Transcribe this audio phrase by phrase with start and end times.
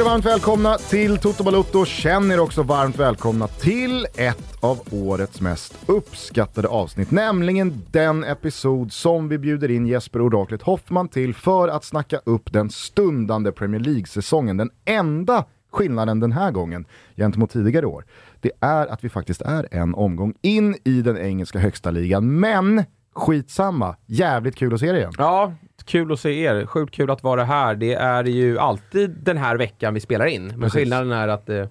[0.00, 1.84] er varmt välkomna till Toto Balotto.
[1.84, 8.92] Känn er också varmt välkomna till ett av årets mest uppskattade avsnitt, nämligen den episod
[8.92, 13.80] som vi bjuder in Jesper Oraklet Hoffman till för att snacka upp den stundande Premier
[13.80, 14.56] League-säsongen.
[14.56, 16.84] Den enda skillnaden den här gången
[17.16, 18.04] gentemot tidigare år,
[18.40, 22.40] det är att vi faktiskt är en omgång in i den engelska högsta ligan.
[22.40, 25.12] Men skitsamma, jävligt kul att se dig igen.
[25.18, 26.66] Ja, kul att se er.
[26.66, 27.74] Sjukt kul att vara här.
[27.74, 30.46] Det är ju alltid den här veckan vi spelar in.
[30.46, 30.74] Men Precis.
[30.74, 31.68] skillnaden är att det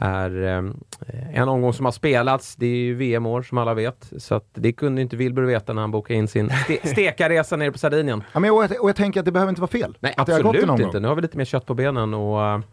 [0.00, 2.56] är eh, en omgång som har spelats.
[2.56, 4.12] Det är ju VM-år som alla vet.
[4.18, 7.72] Så att det kunde inte Wilbur veta när han bokade in sin ste stekarresa nere
[7.72, 8.24] på Sardinien.
[8.32, 9.96] Ja, men och, jag, och jag tänker att det behöver inte vara fel.
[10.00, 11.00] Nej, att det har gått en absolut inte.
[11.00, 12.64] Nu har vi lite mer kött på benen och uh,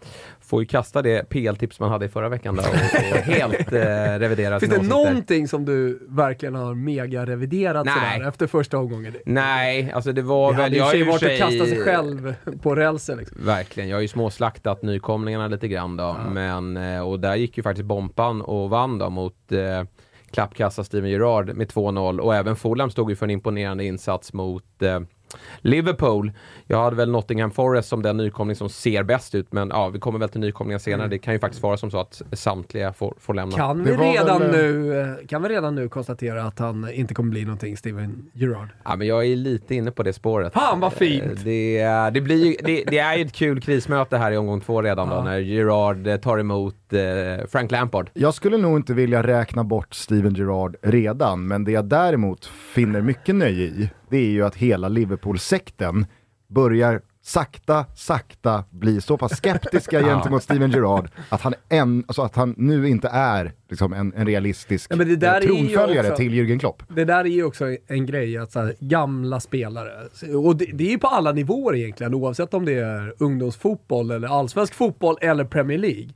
[0.53, 3.79] får ju kasta det PL-tips man hade i förra veckan där och, och helt uh,
[4.19, 4.97] revidera Finns det åsikter.
[4.97, 9.13] någonting som du verkligen har mega-reviderat sådär efter första omgången?
[9.25, 10.63] Nej, alltså det var Det väl...
[10.63, 13.37] hade har sig ju varit att kasta sig själv på rälsen liksom.
[13.45, 16.15] Verkligen, jag har ju småslaktat nykomlingarna lite grann då.
[16.31, 19.83] Men, eh, och där gick ju faktiskt Bompan och vann då mot eh,
[20.31, 24.81] klappkassa Steven Gerrard med 2-0 och även Fulham stod ju för en imponerande insats mot
[24.81, 24.99] eh,
[25.61, 26.31] Liverpool.
[26.67, 29.99] Jag hade väl Nottingham Forest som den nykomling som ser bäst ut men ja, vi
[29.99, 31.07] kommer väl till nykomlingar senare.
[31.07, 33.57] Det kan ju faktiskt vara som så att samtliga får, får lämna.
[33.57, 37.13] Kan Det vi, redan väl, nu, eh, kan vi redan nu konstatera att han inte
[37.13, 38.67] kommer bli någonting, Steven Gerrard?
[38.85, 40.53] Ja, men jag är lite inne på det spåret.
[40.53, 41.23] Fan, vad fint!
[41.23, 44.37] Eh, Det, är- det, blir ju, det, det är ju ett kul krismöte här i
[44.37, 48.09] omgång två redan då, när Gerard eh, tar emot eh, Frank Lampard.
[48.13, 53.01] Jag skulle nog inte vilja räkna bort Steven Gerrard redan, men det jag däremot finner
[53.01, 56.05] mycket nöje i, det är ju att hela Liverpool-sekten
[56.47, 62.35] börjar sakta, sakta bli så pass skeptiska gentemot Steven Gerrard att han, än, alltså att
[62.35, 66.83] han nu inte är liksom en, en realistisk Ja, eh, tronföljare också- till Jürgen Klopp.
[66.87, 69.91] Det där är ju också en grej, att här, gamla spelare,
[70.45, 74.27] och det, det är ju på alla nivåer egentligen, oavsett om det är ungdomsfotboll eller
[74.27, 76.09] allsvensk fotboll eller Premier League.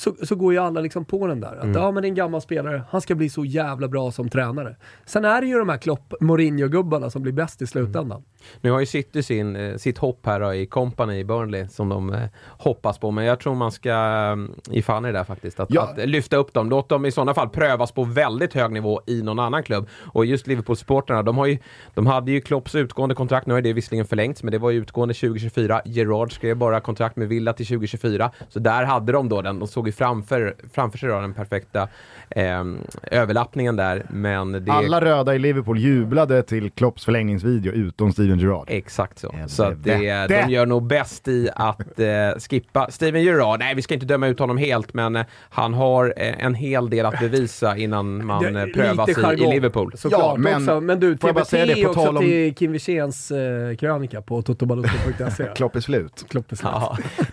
[0.00, 1.56] Så, så går ju alla liksom på den där.
[1.56, 4.28] Att ja men det är en gammal spelare, han ska bli så jävla bra som
[4.28, 4.76] tränare.
[5.04, 8.22] Sen är det ju de här Klopp, Mourinho-gubbarna som blir bäst i slutändan.
[8.60, 11.88] Nu har ju City sin, eh, sitt hopp här då, i Company i Burnley som
[11.88, 15.24] de eh, hoppas på, men jag tror man ska eh, i fan i det där
[15.24, 15.60] faktiskt.
[15.60, 15.82] Att, Ja.
[15.82, 16.70] att lyfta upp dem.
[16.70, 19.88] Låt dem i sådana fall prövas på väldigt hög nivå i någon annan klubb.
[20.12, 21.58] Och just Liverpool-supportrarna, de, har ju,
[21.94, 24.78] de hade ju Klopps utgående kontrakt, nu har det visserligen förlängts, men det var ju
[24.78, 25.82] utgående 2024.
[25.84, 29.58] Gerard skrev bara kontrakt med Villa till 2024, så där hade de då den.
[29.58, 31.88] De såg ju framför, framför sig då den perfekta
[32.30, 32.64] eh,
[33.02, 34.72] överlappningen där, men det...
[34.72, 38.64] Alla röda i Liverpool jublade till Klopps förlängningsvideo utom Steven Gerrard.
[38.70, 39.30] Exakt så.
[39.32, 39.52] Helvete.
[39.54, 42.06] Så att det, de gör nog bäst i att eh,
[42.50, 43.58] skippa Steven Gerrard.
[43.60, 46.90] Nej, vi ska inte döma ut honom helt, men eh, han har eh, en hel
[46.90, 49.92] del att bevisa innan man Det- eh, prövas i, i Liverpool.
[49.96, 50.80] Såklart Ja, men- också.
[50.80, 53.30] Men du, får jag bara TBT säga det på också tal om- till Kim Wirséns
[53.30, 55.44] eh, krönika på totobalotto.se.
[55.56, 56.24] Klopp är slut.
[56.28, 56.72] Klopp är slut.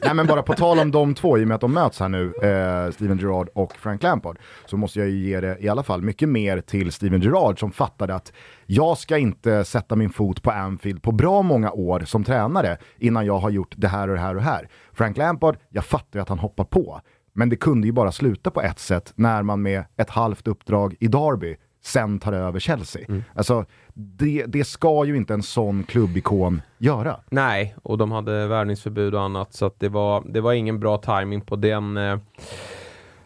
[0.06, 2.10] Nej men bara på tal om de två, i och med att de möts här
[2.10, 5.84] nu, eh, Steven Gerrard och Frank Lampard, så måste jag ju ge det i alla
[5.84, 8.34] fall mycket mer till Steven Gerrard som fattade att
[8.66, 13.26] jag ska inte sätta min fot på Anfield på bra många år som tränare innan
[13.26, 14.70] jag har gjort det här och det här och det här.
[14.94, 17.02] Frank Lampard, jag fattar ju att han hoppar på,
[17.34, 20.96] men det kunde ju bara sluta på ett sätt när man med ett halvt uppdrag
[21.00, 23.02] i Derby sen tar över Chelsea.
[23.36, 27.20] Alltså, det, det ska ju inte en sån klubbikon göra.
[27.30, 30.98] Nej, och de hade värvningsförbud och annat, så att det, var, det var ingen bra
[30.98, 32.18] timing på den eh,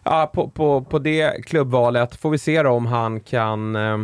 [0.02, 2.16] ja, på, på, på det klubbvalet.
[2.16, 3.98] Får vi se då om han kan eh,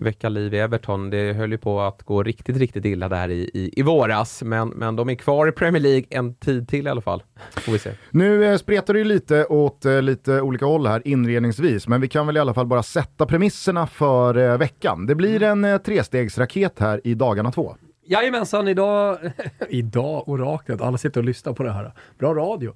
[0.00, 1.10] väcka liv i Everton.
[1.10, 4.68] Det höll ju på att gå riktigt, riktigt illa där i, i, i våras, men,
[4.68, 7.22] men de är kvar i Premier League en tid till i alla fall.
[7.50, 7.90] Får vi se.
[8.10, 12.08] Nu eh, spretar det ju lite åt eh, lite olika håll här inledningsvis, men vi
[12.08, 15.06] kan väl i alla fall bara sätta premisserna för eh, veckan.
[15.06, 17.76] Det blir en eh, trestegsraket här i dagarna två.
[18.08, 19.18] Jajamensan, idag,
[19.68, 21.92] idag oraklet, alla sitter och lyssnar på det här.
[22.18, 22.74] Bra radio.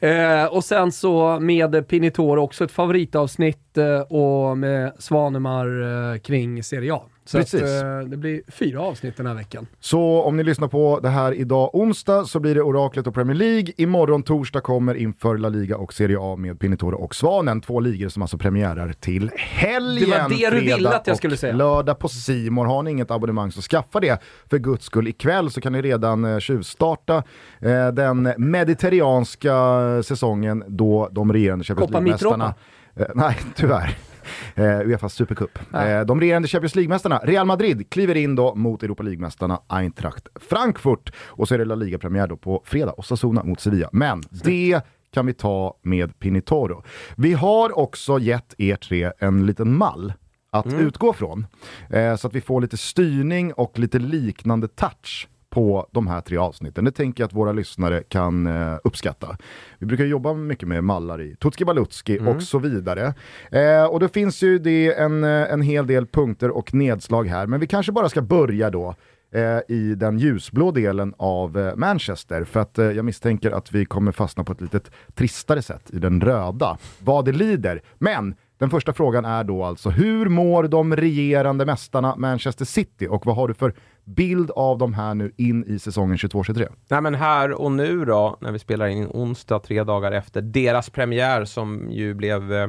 [0.00, 5.82] Eh, och sen så med Pinitor också ett favoritavsnitt eh, och med Svanemar
[6.12, 7.02] eh, kring Serie A.
[7.26, 7.82] Så att, Precis.
[7.82, 9.66] eh, det blir fyra avsnitt den här veckan.
[9.80, 13.36] Så om ni lyssnar på det här idag onsdag så blir det Oraklet och Premier
[13.36, 13.72] League.
[13.76, 17.60] Imorgon torsdag kommer inför La Liga och Serie A med Pinitore och Svanen.
[17.60, 20.10] Två ligor som alltså premiärar till helgen.
[20.10, 21.54] Det var det du ville att jag skulle säga.
[21.54, 22.66] Lördag på Simor.
[22.66, 24.22] Har ni inget abonnemang så skaffa det.
[24.50, 27.22] För guds skull ikväll så kan ni redan eh, tjuvstarta
[27.60, 29.54] eh, den mediterranska
[30.02, 32.54] säsongen då de regerande Champions League-mästarna
[32.96, 33.96] Eh, nej, tyvärr.
[34.54, 35.58] Eh, Uefa Supercup.
[35.74, 41.12] Eh, de regerande Champions League-mästarna, Real Madrid, kliver in då mot Europa League-mästarna Eintracht Frankfurt.
[41.16, 43.88] Och så är det La Liga-premiär då på fredag, Osasuna mot Sevilla.
[43.92, 44.80] Men det
[45.14, 46.82] kan vi ta med Pinitoro.
[47.16, 50.12] Vi har också gett er tre en liten mall
[50.50, 51.46] att utgå från.
[51.90, 56.36] Eh, så att vi får lite styrning och lite liknande touch på de här tre
[56.36, 56.84] avsnitten.
[56.84, 59.36] Det tänker jag att våra lyssnare kan eh, uppskatta.
[59.78, 63.14] Vi brukar jobba mycket med mallar i Tutski Balutski och så vidare.
[63.50, 67.46] Eh, och då finns ju det en, eh, en hel del punkter och nedslag här,
[67.46, 68.94] men vi kanske bara ska börja då
[69.34, 72.44] eh, i den ljusblå delen av eh, Manchester.
[72.44, 74.80] För att jag misstänker att vi kommer fastna på ett lite
[75.14, 76.78] tristare sätt i den röda.
[76.98, 77.82] Vad det lider.
[77.98, 83.26] Men den första frågan är då alltså, hur mår de regerande mästarna Manchester City och
[83.26, 83.74] vad har du för
[84.04, 86.68] bild av de här nu in i säsongen 22-23?
[86.88, 90.90] Nej men här och nu då, när vi spelar in onsdag, tre dagar efter deras
[90.90, 92.68] premiär som ju blev eh,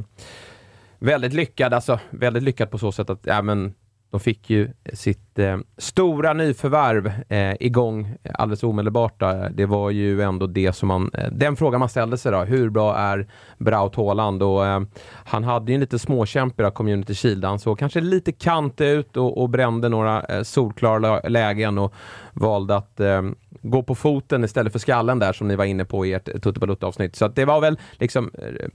[1.00, 3.74] väldigt lyckad, alltså väldigt lyckad på så sätt att, ja men
[4.12, 9.20] de fick ju sitt eh, stora nyförvärv eh, igång alldeles omedelbart.
[9.20, 9.48] Då.
[9.54, 12.38] Det var ju ändå det som man, eh, den frågan man ställde sig då.
[12.38, 14.44] Hur bra är Braut Haaland?
[14.44, 14.82] Och, eh,
[15.26, 17.46] han hade ju en lite småkämpig Community Shield.
[17.46, 21.94] Han såg kanske lite kant ut och, och brände några eh, solklara lägen och
[22.36, 23.22] valde att eh,
[23.62, 26.86] gå på foten istället för skallen där som ni var inne på i ert Tutti
[26.86, 28.70] avsnitt Så att det var väl liksom eh,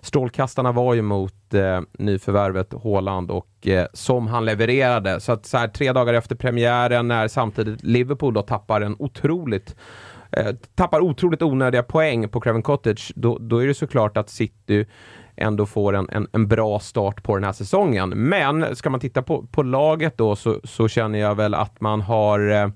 [0.00, 5.20] strålkastarna var ju mot eh, nyförvärvet Haaland och eh, som han levererade.
[5.20, 9.76] Så att så här, tre dagar efter premiären när samtidigt Liverpool då tappar en otroligt
[10.30, 14.86] eh, tappar otroligt onödiga poäng på Craven Cottage, då, då är det såklart att City
[15.36, 18.08] ändå får en, en, en, bra start på den här säsongen.
[18.08, 22.00] Men ska man titta på, på laget då så, så känner jag väl att man
[22.00, 22.68] har eh,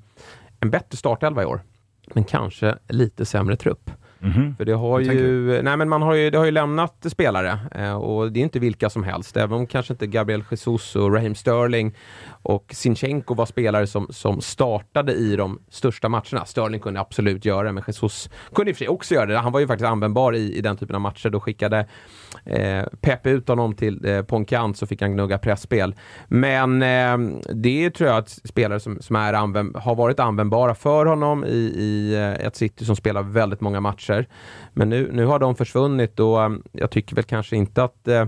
[0.60, 1.60] en bättre startelva i år,
[2.14, 3.90] men kanske lite sämre trupp.
[4.22, 4.56] Mm -hmm.
[4.56, 7.94] För det har ju, nej men man har ju, det har ju lämnat spelare eh,
[7.94, 9.37] och det är inte vilka som helst.
[9.37, 11.94] Även om kanske inte Gabriel Jesus och Raheem Sterling
[12.43, 16.44] och Sinchenko var spelare som, som startade i de största matcherna.
[16.44, 19.38] Sterling kunde absolut göra det, men Jesus kunde i och för sig också göra det.
[19.38, 21.31] Han var ju faktiskt användbar i, i den typen av matcher.
[21.31, 21.87] Då skickade
[22.44, 25.94] eh, Pep ut honom till eh, på en kant så fick han gnugga pressspel.
[26.29, 31.06] Men eh, det tror jag att spelare som, som är använd, har varit användbara för
[31.06, 34.26] honom i, i eh, ett City som spelar väldigt många matcher.
[34.73, 38.26] Men nu, nu har de försvunnit och eh, jag tycker väl kanske inte att eh,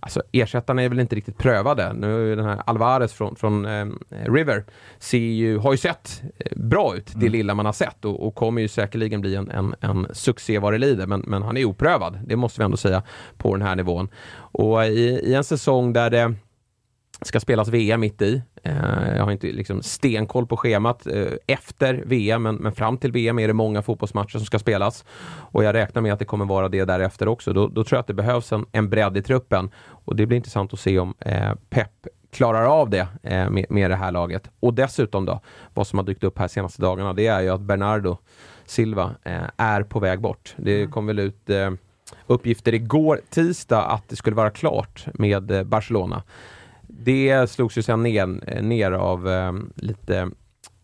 [0.00, 1.92] Alltså ersättarna är väl inte riktigt prövade.
[1.92, 4.64] Nu den här Alvarez från, från eh, River
[4.98, 7.32] ser ju, har ju sett eh, bra ut, det mm.
[7.32, 10.72] lilla man har sett och, och, kommer ju säkerligen bli en, en, en succé vad
[10.72, 11.06] det lider.
[11.06, 13.02] Men, men han är oprövad, det måste vi ändå säga,
[13.36, 14.08] på den här nivån.
[14.52, 16.34] Och i, i en säsong där det
[17.22, 18.42] ska spelas VM mitt i.
[18.62, 23.12] Eh, jag har inte liksom stenkoll på schemat eh, efter VM, men, men, fram till
[23.12, 25.04] VM är det många fotbollsmatcher som ska spelas.
[25.26, 27.52] Och jag räknar med att det kommer vara det därefter också.
[27.52, 29.70] Då, då tror jag att det behövs en, en bredd i truppen.
[30.04, 33.90] Och det blir intressant att se om eh, Pep klarar av det eh, med, med
[33.90, 34.50] det här laget.
[34.60, 35.40] Och dessutom då,
[35.74, 38.18] vad som har dykt upp här senaste dagarna, det är ju att Bernardo
[38.66, 40.54] Silva eh, är på väg bort.
[40.56, 40.90] Det mm.
[40.90, 41.70] kom väl ut eh,
[42.26, 46.22] uppgifter igår tisdag att det skulle vara klart med Barcelona.
[46.92, 50.30] Det slogs ju sen ner, eh, ner av eh, lite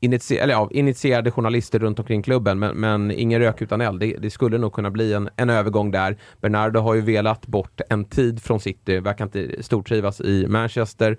[0.00, 4.00] initierade, eller ja, initierade journalister runt omkring klubben, men, men ingen rök utan eld.
[4.00, 6.16] Det, det, skulle nog kunna bli en, en övergång där.
[6.40, 11.18] Bernardo har ju velat bort en tid från City, verkar inte stortrivas i Manchester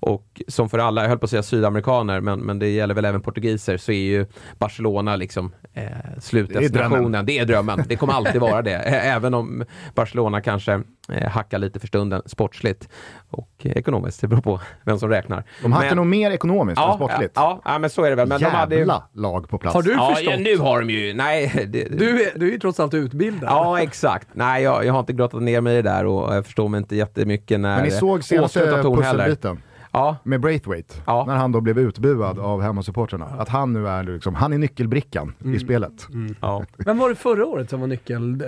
[0.00, 3.04] och som för alla, jag höll på att säga sydamerikaner, men, men det gäller väl
[3.04, 4.26] även portugiser, så är ju
[4.58, 5.82] Barcelona liksom eh,
[6.20, 7.26] slutdestinationen.
[7.26, 7.84] Det, det är drömmen.
[7.88, 8.76] Det kommer alltid vara det.
[8.88, 9.64] Även om
[9.94, 12.88] Barcelona kanske eh, hackar lite för stunden sportsligt
[13.30, 14.20] och ekonomiskt.
[14.20, 15.44] Det beror på vem som räknar.
[15.62, 17.32] De hackar men, nog mer ekonomiskt ja, än sportsligt.
[17.34, 18.28] Ja, ja, men så är det väl.
[18.28, 19.02] Men Jävla de hade...
[19.12, 19.74] lag på plats.
[19.74, 20.34] Har du ja, förstått?
[20.34, 21.14] Ja, nu har de ju...
[21.14, 21.66] Nej.
[21.68, 23.50] Det, du, är, du är ju trots allt utbildad.
[23.50, 24.28] Ja, exakt.
[24.32, 26.78] Nej, jag, jag har inte grottat ner mig i det där och jag förstår mig
[26.78, 27.76] inte jättemycket när...
[27.76, 29.60] Men ni såg senaste pusselbiten?
[29.92, 30.16] Ja.
[30.22, 31.24] med Braithwaite, ja.
[31.26, 33.26] när han då blev utbuad av hemmasupportrarna.
[33.26, 35.54] Att han nu är, liksom, han är nyckelbrickan mm.
[35.54, 36.08] i spelet.
[36.08, 36.34] Mm.
[36.40, 36.64] Ja.
[36.76, 38.44] Vem var det förra året som var nyckel?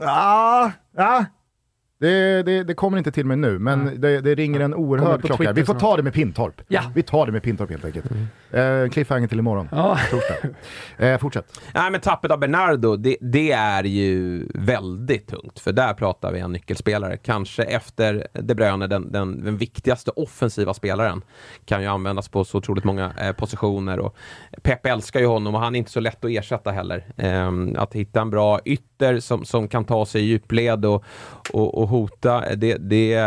[0.00, 1.24] Ja, ja.
[2.00, 4.00] Det, det, det, kommer inte till mig nu, men mm.
[4.00, 5.36] det, det, ringer en oerhörd klocka.
[5.36, 6.60] Twitter vi får ta det med Pintorp.
[6.68, 6.82] Ja.
[6.94, 8.06] Vi tar det med Pintorp helt enkelt.
[8.10, 8.84] Mm.
[8.84, 9.98] Eh, cliffhanger till imorgon, ja.
[10.98, 11.60] Eh, fortsätt.
[11.74, 15.58] Nej, men tappet av Bernardo, det, det, är ju väldigt tungt.
[15.58, 17.16] För där pratar vi en nyckelspelare.
[17.16, 21.22] Kanske efter De Bruyne, den, den, den viktigaste offensiva spelaren.
[21.64, 23.98] Kan ju användas på så otroligt många eh, positioner.
[23.98, 24.16] Och
[24.62, 27.04] Pep älskar ju honom och han är inte så lätt att ersätta heller.
[27.16, 28.89] Eh, att hitta en bra ytter
[29.20, 31.04] som, som kan ta sig i djupled och,
[31.52, 33.18] och, och hota, det, det,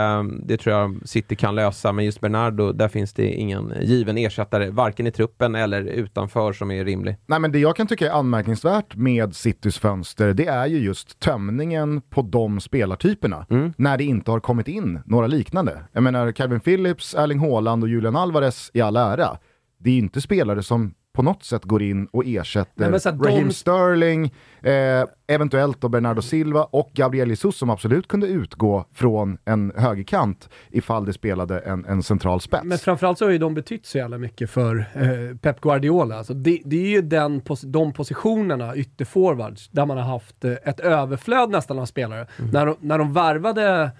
[0.43, 1.91] det tror jag City kan lösa.
[1.91, 6.71] Men just Bernardo, där finns det ingen given ersättare, varken i truppen eller utanför, som
[6.71, 7.17] är rimlig.
[7.25, 11.19] Nej, men det jag kan tycka är anmärkningsvärt med Citys fönster, det är ju just
[11.19, 13.45] tömningen på de spelartyperna.
[13.49, 13.73] Mm.
[13.77, 15.83] När det inte har kommit in några liknande.
[15.91, 19.37] Jag menar, Calvin Phillips, Erling Haaland och Julian Alvarez i all ära.
[19.77, 23.47] Det är ju inte spelare som på något sätt går in och ersätter Nej, Raheem
[23.47, 23.53] de...
[23.53, 29.71] Sterling, eh, eventuellt då Bernardo Silva och Gabriel Jesus som absolut kunde utgå från en
[29.75, 32.63] högerkant ifall det spelade en, en central spets.
[32.63, 36.17] Men framförallt så har ju de betytt så jävla mycket för eh, Pep Guardiola.
[36.17, 40.79] Alltså det, det, är ju den, de positionerna, ytterforwards, där man har haft eh, ett
[40.79, 42.27] överflöd nästan av spelare.
[42.39, 42.51] Mm.
[42.51, 43.91] När, de, när de värvade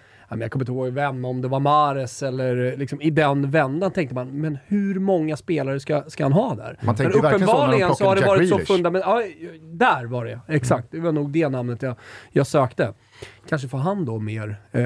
[0.42, 4.16] jag kommer inte ihåg vem, om det var Mares eller liksom i den vändan tänkte
[4.16, 6.78] man, men hur många spelare ska, ska han ha där?
[6.82, 8.68] Man tänkte men uppenbarligen så, så har det varit Grealish.
[8.68, 9.26] så fundamentalt.
[9.40, 10.88] Ja, där var det, exakt.
[10.92, 11.96] Det var nog det namnet jag,
[12.32, 12.94] jag sökte.
[13.50, 14.82] Kanske får han då mer, eh,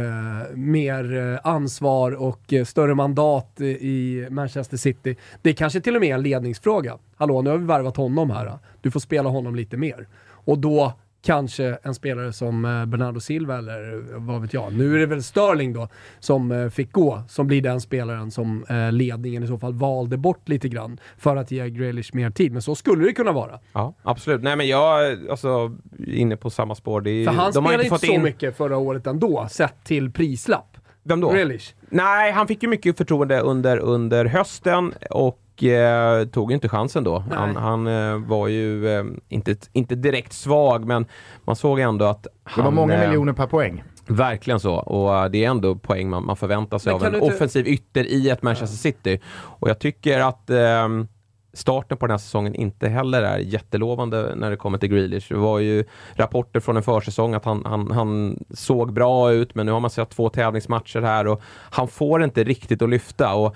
[0.56, 5.16] mer eh, ansvar och eh, större mandat i Manchester City.
[5.42, 6.98] Det är kanske till och med en ledningsfråga.
[7.16, 8.54] Hallå, nu har vi värvat honom här.
[8.82, 10.08] Du får spela honom lite mer.
[10.30, 10.94] Och då
[11.28, 14.74] kanske en spelare som eh, Bernardo Silva eller vad vet jag.
[14.74, 15.88] Nu är det väl Sterling då
[16.20, 20.18] som eh, fick gå, som blir den spelaren som eh, ledningen i så fall valde
[20.18, 22.52] bort lite grann för att ge Grealish mer tid.
[22.52, 23.60] Men så skulle det kunna vara.
[23.74, 24.42] Ja, absolut.
[24.42, 27.02] Nej men jag, alltså, inne på samma spår.
[27.02, 28.24] Det är, för han spelade inte, inte så in...
[28.24, 30.78] mycket förra året ändå, sett till prislapp.
[31.04, 31.32] Vem då?
[31.32, 31.74] Grealish.
[31.90, 37.24] Nej, han fick ju mycket förtroende under, under hösten och eh, tog inte chansen då.
[37.30, 37.38] Nej.
[37.38, 41.06] Han, han eh, var ju eh, inte, inte direkt svag, men
[41.46, 42.64] man såg ändå att han...
[42.64, 43.84] Det var många eh, miljoner per poäng.
[44.08, 44.76] Verkligen så.
[44.76, 47.28] Och uh, det är ändå poäng man, man förväntar sig av en inte...
[47.28, 49.20] offensiv ytter i ett Manchester City.
[49.36, 51.06] Och jag tycker att uh,
[51.54, 55.30] starten på den här säsongen inte heller är jättelovande när det kommer till Grealish.
[55.30, 55.84] Det var ju
[56.16, 59.90] rapporter från en försäsong att han, han, han såg bra ut, men nu har man
[59.90, 63.36] sett två tävlingsmatcher här och han får inte riktigt att lyfta.
[63.36, 63.56] Och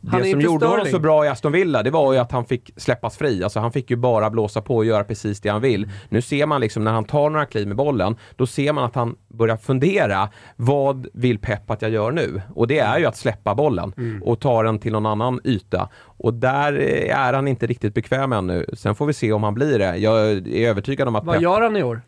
[0.00, 2.70] det som gjorde honom så bra i Aston Villa, det var ju att han fick
[2.76, 3.44] släppas fri.
[3.44, 5.90] Alltså han fick ju bara blåsa på och göra precis det han vill.
[6.08, 8.94] Nu ser man liksom när han tar några kliv med bollen, då ser man att
[8.94, 10.28] han börjar fundera.
[10.56, 12.42] Vad vill Pep att jag gör nu?
[12.54, 14.22] Och det är ju att släppa bollen mm.
[14.22, 15.88] och ta den till någon annan yta.
[15.96, 16.72] Och där
[17.10, 18.66] är han inte riktigt bekväm ännu.
[18.72, 19.96] Sen får vi se om han blir det.
[19.96, 21.42] Jag är övertygad om att Vad Pep...
[21.42, 22.00] gör han i år?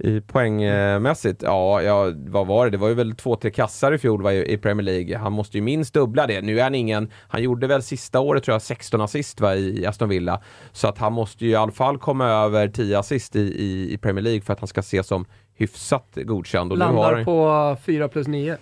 [0.00, 2.70] I poängmässigt, ja, ja, vad var det?
[2.70, 5.18] Det var ju väl två, tre kassar i fjol var i Premier League.
[5.18, 6.40] Han måste ju minst dubbla det.
[6.40, 9.86] Nu är han ingen, han gjorde väl sista året tror jag 16 assist va, i
[9.86, 10.42] Aston Villa.
[10.72, 13.98] Så att han måste ju i alla fall komma över 10 assist i, i, i
[13.98, 16.72] Premier League för att han ska ses som hyfsat godkänd.
[16.72, 17.24] Och Landar han...
[17.24, 18.56] på 4 plus 9.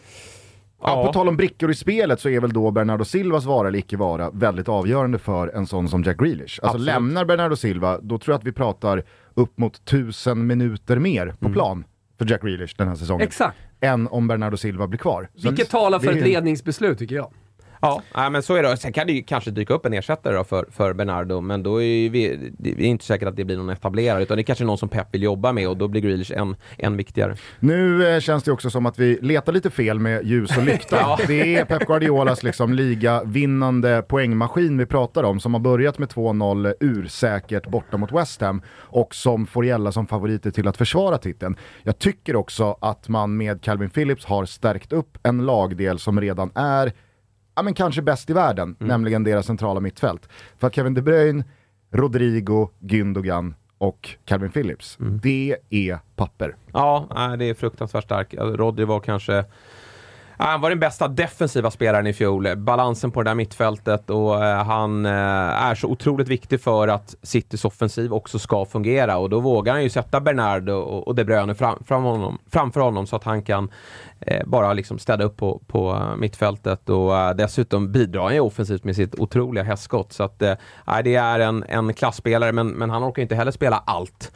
[0.83, 1.07] Ja.
[1.07, 3.97] på tal om brickor i spelet så är väl då Bernardo Silvas vara eller icke
[3.97, 6.61] vara väldigt avgörande för en sån som Jack Grealish.
[6.63, 9.05] Alltså lämnar Bernardo Silva, då tror jag att vi pratar
[9.39, 11.53] upp mot tusen minuter mer på mm.
[11.53, 11.85] plan
[12.19, 13.27] för Jack Grealish den här säsongen.
[13.27, 13.59] Exakt.
[13.81, 15.29] Än om Bernardo Silva blir kvar.
[15.35, 17.33] Vilket talar för ett ledningsbeslut tycker jag.
[17.81, 18.77] Ja, men så är det.
[18.77, 22.11] Sen kan det ju kanske dyka upp en ersättare för, för Bernardo, men då är
[22.11, 24.79] vi, det är inte säkert att det blir någon etablerare, utan det är kanske någon
[24.79, 27.37] som Pep vill jobba med och då blir Grealish än, än viktigare.
[27.61, 30.97] Nu eh, känns det också som att vi letar lite fel med ljus och lykta.
[31.01, 31.19] ja.
[31.27, 36.75] Det är Pep Guardiolas liksom ligavinnande poängmaskin vi pratar om, som har börjat med 2-0
[36.81, 41.57] ursäkert borta mot West Ham och som får gälla som favoriter till att försvara titeln.
[41.83, 46.51] Jag tycker också att man med Calvin Phillips har stärkt upp en lagdel som redan
[46.55, 46.93] är
[47.59, 48.89] ja, men kanske bäst i världen, mm.
[48.89, 50.29] nämligen deras centrala mittfält.
[50.59, 51.45] För att Kevin De Bruyne,
[51.91, 55.21] Rodrigo, Gündogan och Calvin Phillips, mm.
[55.23, 56.57] det är papper.
[56.73, 58.35] Ja, det är fruktansvärt starkt.
[58.35, 59.45] Rodri var kanske
[60.41, 62.57] Ah, han var den bästa defensiva spelaren i fjol.
[62.57, 67.15] Balansen på det där mittfältet och eh, han eh, är så otroligt viktig för att
[67.23, 71.55] Citys offensiv också ska fungera och då vågar han ju sätta Bernardo och De Bruyne
[71.55, 73.71] fram, fram honom, framför honom så att han kan
[74.21, 78.97] eh, bara liksom städa upp på, på mittfältet och dessutom bidrar han ju offensivt med
[78.97, 80.13] sitt otroliga hästskott.
[80.13, 80.39] Så att,
[81.05, 84.33] det är en, en klassspelare men, men han orkar inte heller spela allt.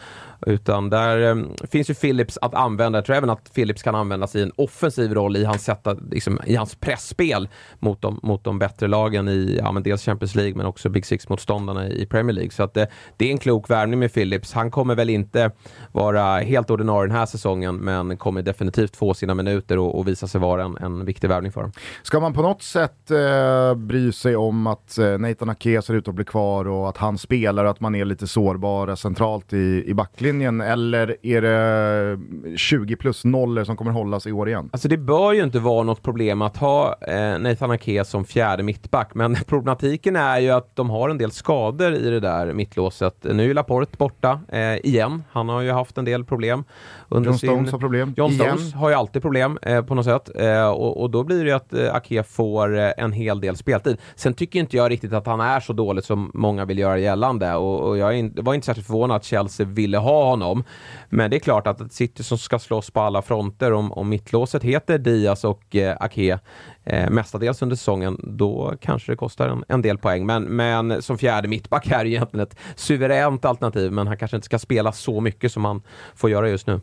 [0.47, 1.37] Utan där eh,
[1.71, 2.99] finns ju Philips att använda.
[2.99, 5.99] Jag tror även att Philips kan användas i en offensiv roll i hans, sätt att,
[6.11, 10.34] liksom, i hans pressspel mot de, mot de bättre lagen i ja, men dels Champions
[10.34, 12.50] League men också Big Six-motståndarna i Premier League.
[12.50, 14.52] Så att det, det, är en klok värvning med Philips.
[14.52, 15.50] Han kommer väl inte
[15.92, 20.26] vara helt ordinarie den här säsongen men kommer definitivt få sina minuter och, och visa
[20.26, 21.72] sig vara en, en viktig värvning för dem.
[22.02, 26.08] Ska man på något sätt eh, bry sig om att eh, Nathan Ake ser ut
[26.08, 29.84] att bli kvar och att han spelar och att man är lite sårbara centralt i,
[29.87, 32.18] i backlinjen eller är det
[32.56, 34.68] 20 plus nollor som kommer hållas i år igen?
[34.72, 38.62] Alltså det bör ju inte vara något problem att ha eh, Nathan Ake som fjärde
[38.62, 43.16] mittback, men problematiken är ju att de har en del skador i det där mittlåset.
[43.24, 45.24] Nu är Laporte borta eh, igen.
[45.32, 46.64] Han har ju haft en del problem.
[47.12, 47.49] Under John sin...
[47.49, 48.14] Stones har problem.
[48.16, 48.59] John igen.
[48.59, 51.50] Stones har ju alltid problem eh, på något sätt eh, och, och, då blir det
[51.50, 53.97] ju att eh, Ake får eh, en hel del speltid.
[54.14, 57.54] Sen tycker inte jag riktigt att han är så dåligt som många vill göra gällande
[57.54, 60.64] och, och jag in, var inte särskilt förvånad att Chelsea ville ha honom.
[61.09, 64.09] Men det är klart att ett City som ska slåss på alla fronter, om, om
[64.09, 66.38] mittlåset heter Diaz och och eh, Ake
[66.84, 70.26] eh, mestadels under säsongen, då kanske det kostar en, en del poäng.
[70.26, 74.44] Men, men som fjärde mittback är det egentligen ett suveränt alternativ, men han kanske inte
[74.44, 75.82] ska spela så mycket som han
[76.14, 76.80] får göra just nu.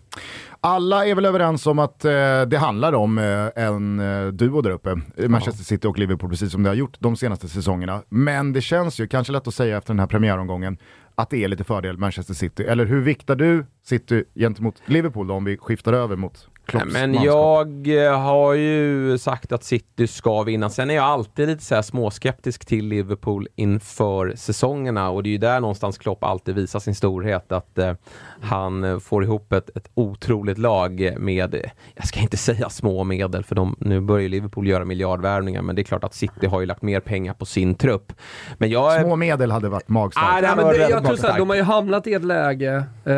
[0.61, 2.11] Alla är väl överens om att eh,
[2.47, 4.95] det handlar om eh, en eh, duo där uppe,
[5.27, 8.01] Manchester City och Liverpool, precis som det har gjort de senaste säsongerna.
[8.09, 10.77] Men det känns ju, kanske lätt att säga efter den här premiäromgången,
[11.15, 12.63] att det är lite fördel Manchester City.
[12.63, 17.11] Eller hur viktar du City gentemot Liverpool då, om vi skiftar över mot Klopps Men
[17.11, 17.25] manskap?
[17.25, 20.69] jag eh, har ju sagt att City ska vinna.
[20.69, 25.31] Sen är jag alltid lite så här småskeptisk till Liverpool inför säsongerna och det är
[25.31, 27.51] ju där någonstans Klopp alltid visar sin storhet.
[27.51, 27.93] Att eh,
[28.41, 33.55] han får ihop ett, ett otroligt lag med, jag ska inte säga små medel för
[33.55, 36.65] de, nu börjar ju Liverpool göra miljardvärvningar men det är klart att City har ju
[36.65, 38.13] lagt mer pengar på sin trupp.
[38.57, 39.01] Men jag...
[39.01, 40.49] Små medel hade varit magstarkt.
[40.49, 43.13] Ah, men det, jag tror så här, de har ju hamnat i ett läge eh,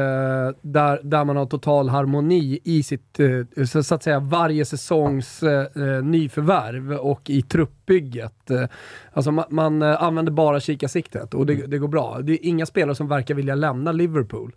[0.62, 5.44] där, där man har total harmoni i sitt, eh, så, så att säga, varje säsongs
[5.44, 8.52] eh, eh, nyförvärv och i truppbygget.
[9.14, 12.20] Alltså man, man använder bara kikarsiktet och det, det går bra.
[12.22, 14.52] Det är inga spelare som verkar vilja lämna Liverpool.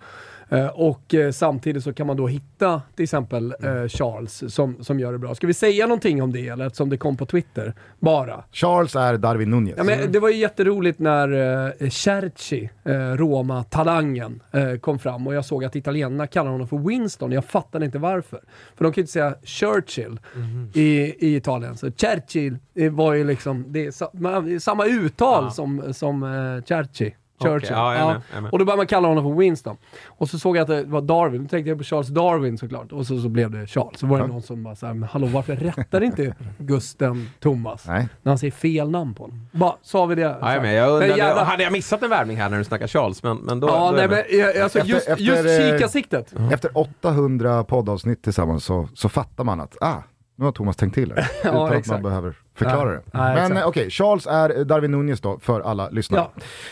[0.48, 5.00] Eh, och eh, samtidigt så kan man då hitta till exempel eh, Charles som, som
[5.00, 5.34] gör det bra.
[5.34, 7.74] Ska vi säga någonting om det eller eftersom det kom på Twitter?
[8.00, 8.44] Bara.
[8.52, 9.74] Charles är Darwin Nunez.
[9.76, 12.70] Ja, men det var ju jätteroligt när Cerci,
[13.16, 14.42] Roma-talangen,
[14.80, 17.32] kom fram och jag såg att italienarna kallar honom för Winston.
[17.32, 18.40] Jag fattade inte varför.
[18.76, 20.20] För de kan ju inte säga Churchill
[20.74, 20.88] i,
[21.28, 21.76] i Italien.
[21.76, 22.56] Så Churchill
[22.90, 25.50] var ju liksom, det är, samma uttal Ja.
[25.50, 26.22] som, som
[26.68, 27.14] Cerci.
[27.42, 27.70] Churchill.
[27.72, 28.52] ja, jag med, jag med.
[28.52, 29.76] Och då började man kalla honom för Winston.
[30.06, 32.92] Och så såg jag att det var Darwin, då tänkte jag på Charles Darwin såklart.
[32.92, 33.98] Och så, så blev det Charles.
[34.00, 34.26] Så var det Ja.
[34.26, 37.86] någon som bara såhär, men hallå varför rättar inte Gusten Thomas?
[37.86, 38.08] Nej.
[38.22, 39.48] När han säger fel namn på honom.
[39.52, 40.22] Bara, sa vi det?
[40.40, 40.74] Ja, jag, med.
[40.74, 43.22] jag undrar, Men jävla- hade jag missat en värvning här när du snackar Charles?
[43.22, 44.18] Men, men då, Ja, då nej, jag men
[44.56, 46.34] eh, alltså, Efter- just, efter, just eh, kikarsiktet.
[46.52, 49.94] Efter 800 poddavsnitt tillsammans så, så fattar man att ah,
[50.36, 51.28] nu har Thomas tänkt till här.
[51.48, 53.00] Utan att man behöver förklara det.
[53.12, 56.26] nej, Men okej, Charles är Darwin Nunez då, för alla lyssnare.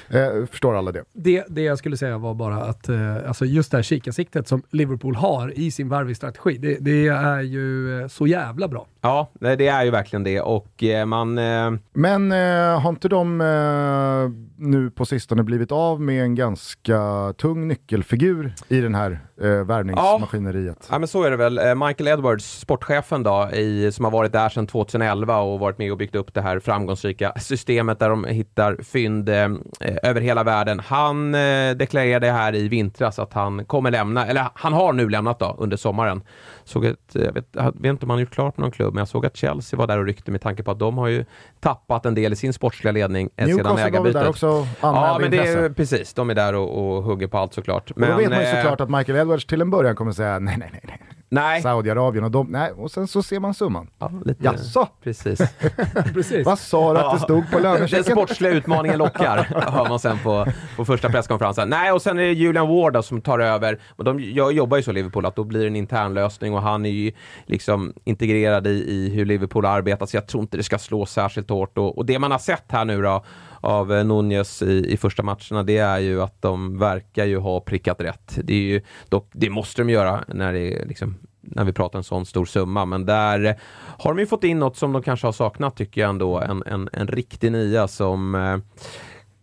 [0.08, 1.04] Eh, förstår alla det?
[1.12, 4.62] Det, det jag skulle säga var bara att eh, alltså just det här kikarsiktet som
[4.70, 8.86] Liverpool har i sin värvningsstrategi, det, det är ju eh, så jävla bra.
[9.00, 11.38] Ja, det är ju verkligen det och eh, man...
[11.38, 17.32] Eh, Men eh, har inte de eh, nu på sistone blivit av med en ganska
[17.38, 20.88] tung nyckelfigur i den här eh, värvningsmaskineriet?
[20.90, 21.58] Ja men så är det väl.
[21.58, 25.92] Eh, Michael Edwards, sportchefen då, i, som har varit där sedan 2011 och varit med
[25.92, 29.44] och byggt upp det här framgångsrika systemet där de hittar fynd eh,
[29.80, 30.80] eh, över hela världen.
[30.80, 35.38] Han eh, deklarerade här i vintras att han kommer lämna, eller han har nu lämnat
[35.38, 36.22] då under sommaren.
[36.64, 38.94] Såg ett, eh, jag vet, jag vet inte om han gjort klart med någon klubb,
[38.94, 41.08] men jag såg att Chelsea var där och ryckte med tanke på att de har
[41.08, 41.24] ju
[41.60, 44.20] tappat en del i sin sportsliga ledning eh, sedan Newcastle väl ägarbytet.
[44.22, 45.74] där också Ja, men det är intresse.
[45.74, 46.14] precis.
[46.14, 47.90] De är där och, och hugger på allt såklart.
[47.90, 50.38] Och då vet man ju eh, såklart att Michael Edwards till en början kommer säga
[50.38, 51.00] nej, nej, nej, nej.
[51.32, 51.62] Nej.
[51.62, 53.90] Saudiarabien och de, nej, och sen så ser man summan.
[53.98, 54.88] Ja, lite, Jaså?
[55.02, 55.40] Precis.
[56.14, 56.46] Precis.
[56.46, 58.04] Vad sa du att det stod på Den lönechecken?
[58.04, 59.36] sportsliga utmaningen lockar,
[59.70, 61.68] hör man sen på, på första presskonferensen.
[61.68, 63.80] Nej, och sen är det Julian Ward då, som tar över.
[63.96, 66.62] Och de jag jobbar ju så Liverpool att då blir det en intern lösning och
[66.62, 67.12] han är ju
[67.46, 71.50] liksom integrerad i, i hur Liverpool arbetar så jag tror inte det ska slå särskilt
[71.50, 71.78] hårt.
[71.78, 73.24] Och, och det man har sett här nu då
[73.62, 77.60] av eh, Nunez i, i första matcherna, det är ju att de verkar ju ha
[77.60, 78.38] prickat rätt.
[78.44, 81.98] Det, är ju, dock, det måste de göra när det är liksom när vi pratar
[81.98, 83.54] en sån stor summa, men där eh,
[83.98, 86.40] har de ju fått in något som de kanske har saknat tycker jag ändå.
[86.40, 88.56] En, en, en riktig nia som eh,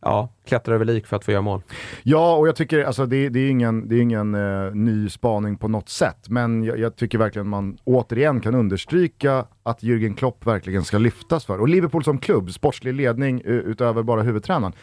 [0.01, 1.61] ja, klättrar över lik för att få göra mål.
[2.03, 5.57] Ja, och jag tycker, alltså det, det är ingen, det är ingen eh, ny spaning
[5.57, 10.45] på något sätt, men jag, jag tycker verkligen man återigen kan understryka att Jürgen Klopp
[10.45, 11.59] verkligen ska lyftas för.
[11.59, 14.73] Och Liverpool som klubb, sportslig ledning utöver bara huvudtränaren.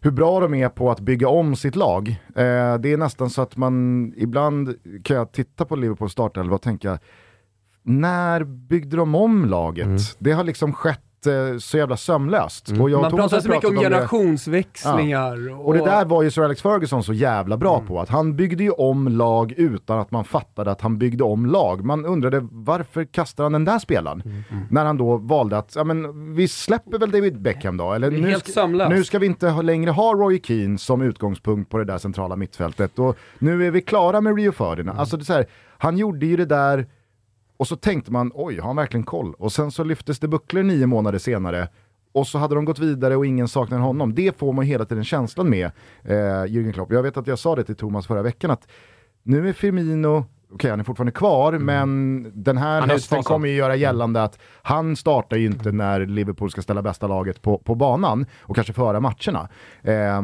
[0.00, 2.08] Hur bra de är på att bygga om sitt lag.
[2.08, 6.62] Eh, det är nästan så att man, ibland kan jag titta på Liverpools startelva och
[6.62, 6.98] tänka,
[7.82, 9.86] när byggde de om laget?
[10.18, 11.00] Det har liksom skett
[11.60, 12.68] så jävla sömlöst.
[12.80, 13.96] Och jag och Man pratar så mycket om pratat det.
[13.96, 15.66] generationsväxlingar.
[15.66, 18.64] Och det där var ju Sir Alex Ferguson så jävla bra på, att han byggde
[18.64, 21.84] ju om lag utan att man fattade att han byggde om lag.
[21.84, 24.44] Man undrade varför kastar han den där spelaren?
[24.70, 28.28] När han då valde att, ja men vi släpper väl David Beckham då, eller nu
[28.30, 31.84] helt ska, nu ska vi inte ha, längre ha Roy Keane som utgångspunkt på det
[31.84, 34.98] där centrala mittfältet och nu är vi klara med Rio Ferdinand.
[34.98, 35.46] Alltså det är så här,
[35.78, 36.86] han gjorde ju det där
[37.58, 39.34] och så tänkte man, oj, har han verkligen koll?
[39.34, 41.68] Och sen så lyftes det bucklor nio månader senare
[42.12, 44.14] och så hade de gått vidare och ingen saknade honom.
[44.14, 45.70] Det får man hela tiden känslan med
[46.02, 46.92] eh, Jürgen Klopp.
[46.92, 48.68] Jag vet att jag sa det till Thomas förra veckan att
[49.22, 52.80] nu är Firmino, okej han är fortfarande kvar, men den här Mm.
[52.80, 56.82] Han hösten kommer ju göra gällande att han startar ju inte när Liverpool ska ställa
[56.82, 59.48] bästa laget på, på banan och kanske föra matcherna.
[59.82, 60.22] Eh,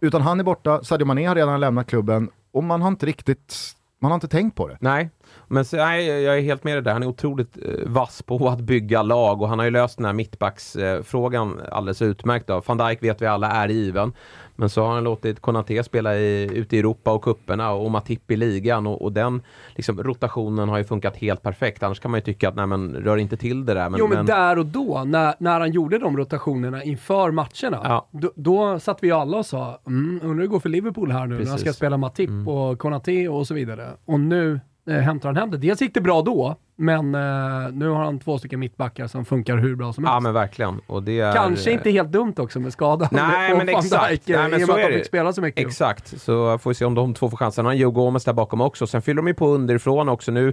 [0.00, 3.54] utan han är borta, Sadio Mané har redan lämnat klubben och man har inte riktigt,
[3.98, 4.76] man har inte tänkt på det.
[4.80, 5.10] Nej,
[5.52, 6.92] Men så, nej, jag är helt med dig där.
[6.92, 10.06] Han är otroligt eh, vass på att bygga lag och han har ju löst den
[10.06, 12.46] här mittbacksfrågan eh, alldeles utmärkt.
[12.46, 12.62] Då.
[12.66, 14.12] Van Dijk vet vi alla är given.
[14.56, 18.30] Men så har han låtit Konaté spela i, ute i Europa och kupperna och Matip
[18.30, 19.42] i ligan och, och den
[19.74, 21.82] liksom, rotationen har ju funkat helt perfekt.
[21.82, 23.90] Annars kan man ju tycka att nej men rör inte till det där.
[23.90, 27.80] Men, jo men, men där och då, när, när han gjorde de rotationerna inför matcherna,
[27.84, 28.08] Ja.
[28.10, 31.26] då, då satt vi alla och sa mm, undrar hur det går för Liverpool här
[31.26, 31.76] nu när han ska Precis.
[31.76, 33.88] spela Matip och Konaté och så vidare.
[34.04, 35.58] Och nu eh, hämtar han hem det.
[35.58, 39.56] Dels gick det bra då, men eh, nu har han två stycken mittbackar som funkar
[39.56, 40.14] hur bra som helst.
[40.14, 40.80] Ja men verkligen.
[40.86, 44.08] Och det är, Kanske inte helt dumt också med skadan Nej, på men exakt.
[44.10, 45.66] Dijk, Nej, men i och med att de fick spela så mycket.
[45.66, 47.64] Exakt, så får vi se om de två får chansen.
[47.64, 48.86] Han har Joe Gomez där bakom också.
[48.86, 50.52] Sen fyller de ju på underifrån också nu.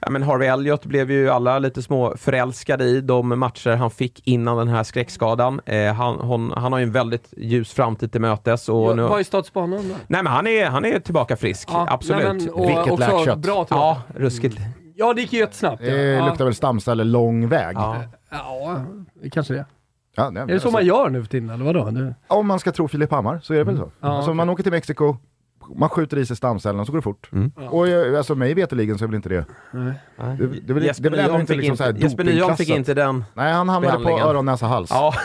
[0.00, 4.28] Ja, men Harvey Elliott blev ju alla lite små förälskade i de matcher han fick
[4.28, 5.60] innan den här skräckskadan.
[5.66, 8.68] Eh, han, hon, han har ju en väldigt ljus framtid till mötes.
[8.68, 9.02] Och Ja, nu...
[9.02, 9.94] Vad är status på honom då?
[10.06, 12.22] Nej men han är, han är tillbaka frisk, Ja, absolut.
[12.24, 13.38] nej, men, och Vilket läkkött.
[13.38, 13.66] Bra.
[13.70, 14.56] Ja, ruskigt.
[14.94, 15.46] Ja, det gick ju.
[15.62, 15.76] Ja.
[15.80, 16.26] Det ja.
[16.26, 17.76] luktar väl stamceller lång väg.
[17.76, 17.96] Ja.
[18.30, 18.84] ja,
[19.32, 19.64] kanske det.
[20.16, 21.90] Ja, nej, Är det så alltså, man gör nu för tiden, eller vadå?
[21.90, 22.14] Du...
[22.28, 23.90] Om man ska tro Filip Hammar så är det väl så.
[24.00, 24.34] Ja, alltså, okej.
[24.36, 25.16] Man åker till Mexiko,
[25.76, 27.28] man skjuter i sig stamcellerna så går det fort.
[27.32, 27.52] Mm.
[27.56, 29.44] Och eh, alltså, mig veterligen så är väl inte det.
[29.70, 29.94] Nej.
[30.38, 32.56] Det, det, väl- Jesper det är väl ändå Nyholm inte fick, liksom inte, Jesper Nyholm
[32.56, 33.24] fick inte den.
[33.34, 34.90] Nej, han hamnade på öron, näsa, hals.
[34.90, 35.14] Ja.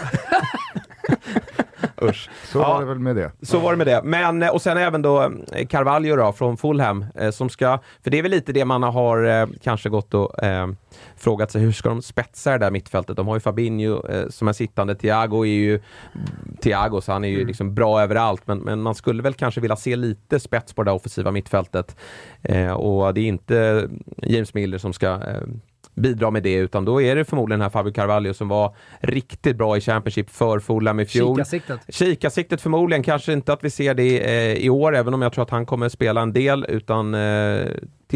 [2.10, 2.30] Usch.
[2.46, 2.74] Så Ja.
[2.74, 3.32] var det väl med det.
[3.42, 4.02] Så var det med det.
[4.04, 8.12] Men, eh, och sen även då eh, Carvalho då, från Fulham, eh, som ska, för
[8.12, 10.68] det är väl lite det man har kanske gått och eh,
[11.18, 13.18] frågat sig, hur ska de spetsa det där mittfältet?
[13.18, 15.80] De har ju Fabinho eh, som är sittande, Thiago är ju
[16.62, 19.76] Thiago, så han är ju liksom bra överallt, men, men man skulle väl kanske vilja
[19.76, 21.96] se lite spets på det där offensiva mittfältet.
[22.44, 23.90] Eh, och det är inte
[24.24, 25.20] James Miller som ska
[25.96, 29.58] bidra med det, utan då är det förmodligen den här Fabio Carvalho som var riktigt
[29.58, 31.36] bra i Championship för Fulham i fjol.
[31.36, 31.80] Kikarsiktet.
[31.90, 35.44] Kikarsiktet förmodligen, kanske inte att vi ser det eh, i år, även om jag tror
[35.44, 37.66] att han kommer spela en del, utan eh,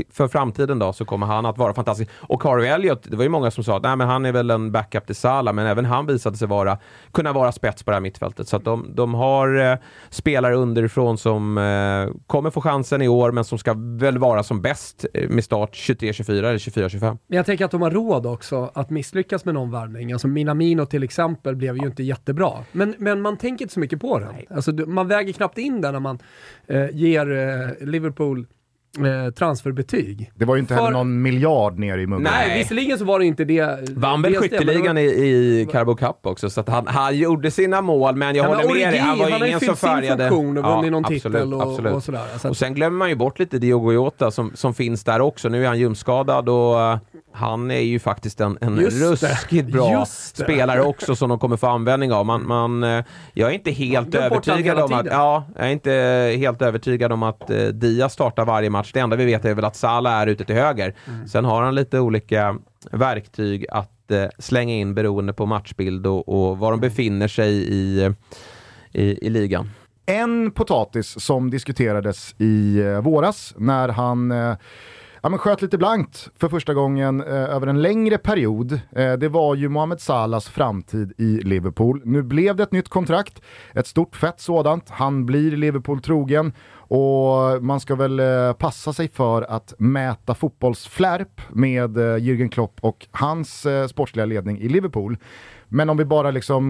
[0.09, 2.11] för framtiden då så kommer han att vara fantastisk.
[2.15, 4.51] Och Harvey Elliott, det var ju många som sa att nej, men han är väl
[4.51, 6.77] en backup till Salah, men även han visade sig vara,
[7.11, 8.47] kunna vara spets på det här mittfältet.
[8.47, 9.77] Så att de, de har eh,
[10.09, 14.61] spelare underifrån som eh, kommer få chansen i år, men som ska väl vara som
[14.61, 17.17] bäst eh, med start 23-24 eller 24-25.
[17.27, 20.11] Men jag tänker att de har råd också att misslyckas med någon värvning.
[20.11, 22.51] Alltså Minamino till exempel blev ju inte jättebra.
[22.71, 24.29] Men, men man tänker inte så mycket på den.
[24.49, 26.19] Alltså, man väger knappt in den när man
[26.67, 28.47] eh, ger eh, Liverpool
[28.97, 30.31] eh, transferbetyg.
[30.35, 32.23] Det var ju inte För- heller någon miljard ner i muggen.
[32.23, 33.89] Nej, visserligen så var det inte det.
[33.95, 38.15] Vann väl skytteligan i, i Carbo Cup också, så att han, han gjorde sina mål,
[38.15, 38.99] men jag Ja, men håller med dig.
[38.99, 40.29] Han var han har ju ingen som fyllt sin färgade.
[40.29, 41.93] funktion och vunnit någon absolut, titel och, absolut.
[41.93, 42.25] och sådär.
[42.37, 45.21] Så att, Och sen glömmer man ju bort lite Diogo Jota som, som finns där
[45.21, 45.49] också.
[45.49, 46.97] Nu är han ljumskadad och eh,
[47.33, 49.05] han är ju faktiskt en, en Just det.
[49.27, 50.43] ruskigt bra Just det.
[50.43, 52.25] spelare också som de kommer få användning av.
[52.25, 55.91] Man, man, eh, jag är inte helt han övertygad om att, ja, jag är inte
[56.39, 58.78] helt övertygad om att eh, Diaz startar varje match.
[58.93, 60.95] Det enda vi vet är väl att Salah är ute till höger.
[61.07, 61.27] Mm.
[61.27, 62.57] Sen har han lite olika
[62.91, 68.13] verktyg att eh, slänga in beroende på matchbild och, och var de befinner sig i,
[68.93, 69.69] i, i ligan.
[70.05, 74.55] En potatis som diskuterades i eh, våras när han eh,
[75.21, 78.71] ja, men sköt lite blankt för första gången eh, över en längre period.
[78.91, 82.01] Eh, det var ju Mohamed Salahs framtid i Liverpool.
[82.05, 83.41] Nu blev det ett nytt kontrakt,
[83.73, 84.89] ett stort fett sådant.
[84.89, 86.53] Han blir Liverpool trogen
[86.89, 92.79] och man ska väl eh, passa sig för att mäta fotbollsflärp med eh, Jürgen Klopp
[92.81, 95.17] och hans eh, sportsliga ledning i Liverpool.
[95.67, 96.69] Men om vi bara liksom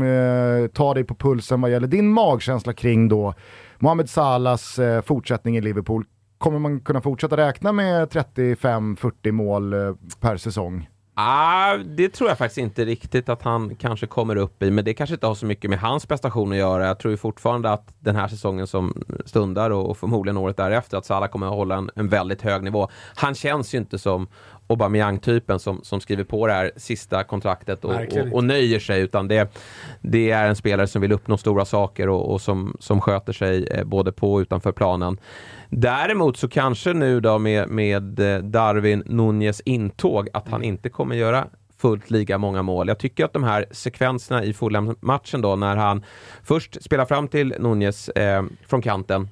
[0.74, 3.34] tar dig på pulsen vad gäller din magkänsla kring då
[3.78, 6.06] Mohamed Salahs fortsättning i Liverpool.
[6.38, 9.74] Kommer man kunna fortsätta räkna med 35-40 mål
[10.20, 10.88] per säsong?
[11.22, 14.94] Ah, det tror jag faktiskt inte riktigt att han kanske kommer upp i, men det
[14.94, 16.88] kanske inte har så mycket med hans prestation att göra.
[16.88, 21.06] Jag tror ju fortfarande att den här säsongen som stundar och, förmodligen året därefter, att
[21.06, 22.90] Salah kommer att hålla en, en väldigt hög nivå.
[23.16, 24.28] Han känns ju inte som
[24.68, 29.28] Aubameyang-typen som, som skriver på det här sista kontraktet och, och, och nöjer sig, utan
[29.28, 29.54] det,
[30.02, 33.68] det är en spelare som vill uppnå stora saker och, och som, som sköter sig
[33.68, 35.18] eh, både på och utanför planen.
[35.70, 41.16] Däremot så kanske nu då med, med eh, Darwin Nunez intåg att han inte kommer
[41.16, 42.88] göra fullt lika många mål.
[42.88, 46.06] Jag tycker att de här sekvenserna i Fulham-matchen då när han
[46.44, 49.30] först spelar fram till Nunez eh, från kanten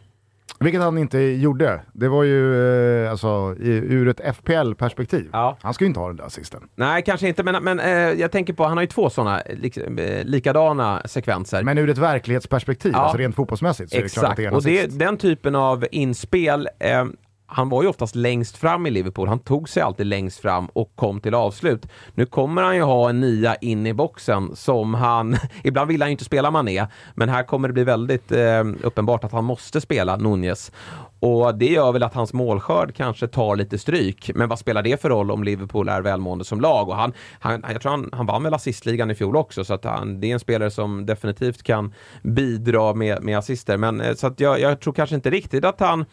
[0.59, 1.81] vilket han inte gjorde.
[1.93, 2.63] Det var ju
[3.05, 5.29] eh, alltså i, ur ett FPL-perspektiv.
[5.33, 5.57] Ja.
[5.61, 6.61] Han ska ju inte ha den där assisten.
[6.75, 9.97] Nej, kanske inte, men, men eh, jag tänker på, han har ju två sådana liksom,
[9.97, 11.63] eh, likadana sekvenser.
[11.63, 12.99] Men ur ett verklighetsperspektiv, Ja.
[12.99, 14.99] alltså rent fotbollsmässigt, så är det klart att Exakt, det är en och det, assist.
[14.99, 17.05] den typen av inspel eh,
[17.49, 19.27] han var ju oftast längst fram i Liverpool.
[19.27, 21.85] Han tog sig alltid längst fram och kom till avslut.
[22.15, 25.37] Nu kommer han ju ha en nia in i boxen som han...
[25.63, 29.23] Ibland vill han ju inte spela Mané, men här kommer det bli väldigt eh, uppenbart
[29.23, 30.71] att han måste spela Nunez.
[31.19, 34.31] Och det gör väl att hans målskörd kanske tar lite stryk.
[34.35, 36.89] Men vad spelar det för roll om Liverpool är välmående som lag?
[36.89, 39.83] Och han, han, jag tror han, han vann väl assistligan i fjol också, så att
[39.83, 43.77] han, det är en spelare som definitivt kan bidra med, med assister.
[43.77, 46.05] Men eh, så att jag, jag tror kanske inte riktigt att han...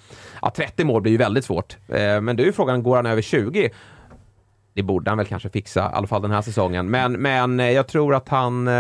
[0.43, 1.77] Ja, 30 mål blir ju väldigt svårt.
[1.89, 3.71] Eh, men det är ju frågan, går han över 20?
[4.75, 6.91] Det borde han väl kanske fixa, i alla fall den här säsongen.
[6.91, 8.69] Men, men eh, jag tror att han...
[8.69, 8.73] Eh,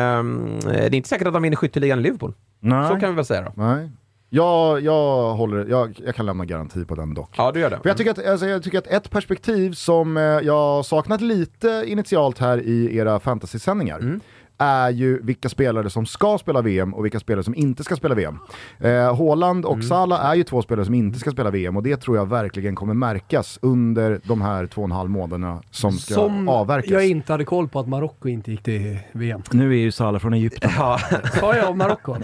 [0.64, 2.34] det är inte säkert att han vinner skytteligan i Liverpool.
[2.60, 2.88] Nej.
[2.88, 3.62] Så kan vi väl säga då.
[3.62, 3.90] Nej.
[4.34, 7.30] Jag, jag, håller, jag, jag kan lämna garanti på den dock.
[7.36, 7.78] Ja, du gör det.
[7.82, 11.84] För jag, tycker att, alltså, jag tycker att ett perspektiv som eh, jag saknat lite
[11.86, 14.20] initialt här i era fantasysändningar Mm.
[14.58, 18.14] Är ju vilka spelare som ska spela VM och vilka spelare som inte ska spela
[18.14, 18.38] VM.
[18.80, 19.82] Eh, Haaland och Mm.
[19.88, 22.74] Salah är ju två spelare som inte ska spela VM och det tror jag verkligen
[22.74, 26.90] kommer märkas under de här två och en halv månaderna som ska Som avverkas.
[26.90, 29.42] jag inte hade koll på att Marocko inte gick till VM.
[29.50, 30.70] Nu är ju Salah från Egypten.
[30.78, 30.98] Ja,
[31.40, 32.16] Sa jag Marocko?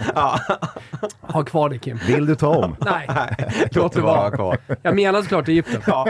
[1.21, 1.99] Ha kvar det Kim.
[2.07, 2.75] Vill du ta om?
[2.85, 3.07] Nej,
[3.71, 4.57] låt det vara kvar.
[4.81, 5.81] jag menar såklart Egypten.
[5.87, 6.07] Ja.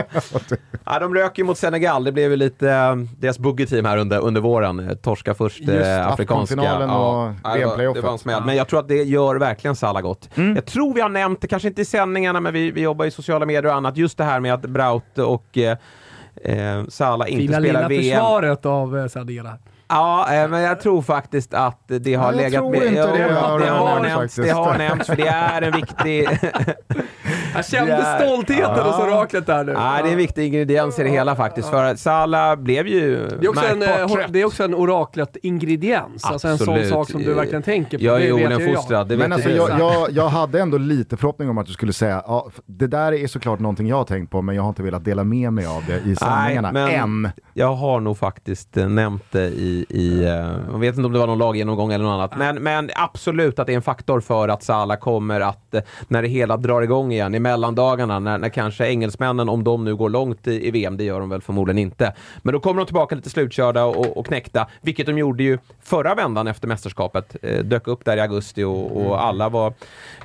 [0.85, 2.03] ja, de rök ju mot Senegal.
[2.03, 4.79] Det blev ju lite eh, deras buggeteam här under, under våren.
[4.89, 6.53] Eh, Torska först eh, afrikanska.
[6.55, 8.43] Afghanfinalen och ja, det var- det var en smäll.
[8.45, 10.29] Men jag tror att det gör verkligen Salah gott.
[10.35, 13.11] Jag tror vi har nämnt det, kanske inte i sändningarna, men vi, vi jobbar i
[13.11, 13.97] sociala medier och annat.
[13.97, 15.77] Just det här med att Braut och eh,
[16.43, 18.15] eh, Salah inte Fina spelar lilla VM.
[18.15, 19.57] försvaret av eh, Sadela.
[19.91, 23.65] Ja, eh, men jag tror faktiskt att det har jag legat tror inte Jo, det,
[23.65, 24.15] det, har faktiskt.
[24.15, 26.29] nämnts, det har nämnts, för det är en viktig...
[27.55, 29.73] Jag kände är- stoltheten hos oraklet där nu.
[29.73, 31.69] Nej, det är en viktig ingrediens i det hela faktiskt.
[31.69, 36.23] För Salah blev ju Det är också en, märkbart eh, det är också en oraklet-ingrediens.
[36.25, 38.03] Alltså en sån sak som du verkligen tänker på.
[38.03, 41.57] Jag är olenfostrad, det vet Men alltså, jag, jag, jag hade ändå lite förhoppning om
[41.57, 44.55] att du skulle säga, ja, det där är såklart någonting jag har tänkt på, men
[44.55, 47.29] jag har inte velat dela med mig av det i sändningarna men- än.
[47.53, 50.29] Jag har nog faktiskt eh, nämnt det i, i eh,
[50.71, 53.67] jag vet inte om det var någon laggenomgång eller något annat, men, men absolut att
[53.67, 57.11] det är en faktor för att Salah kommer att, eh, när det hela drar igång
[57.11, 60.97] igen i mellandagarna, när, när kanske engelsmännen, om de nu går långt i, i VM,
[60.97, 64.25] det gör de väl förmodligen inte, men då kommer de tillbaka lite slutkörda och, och
[64.25, 68.63] knäckta, vilket de gjorde ju förra vändan efter mästerskapet, eh, dök upp där i augusti
[68.63, 69.73] och, och alla var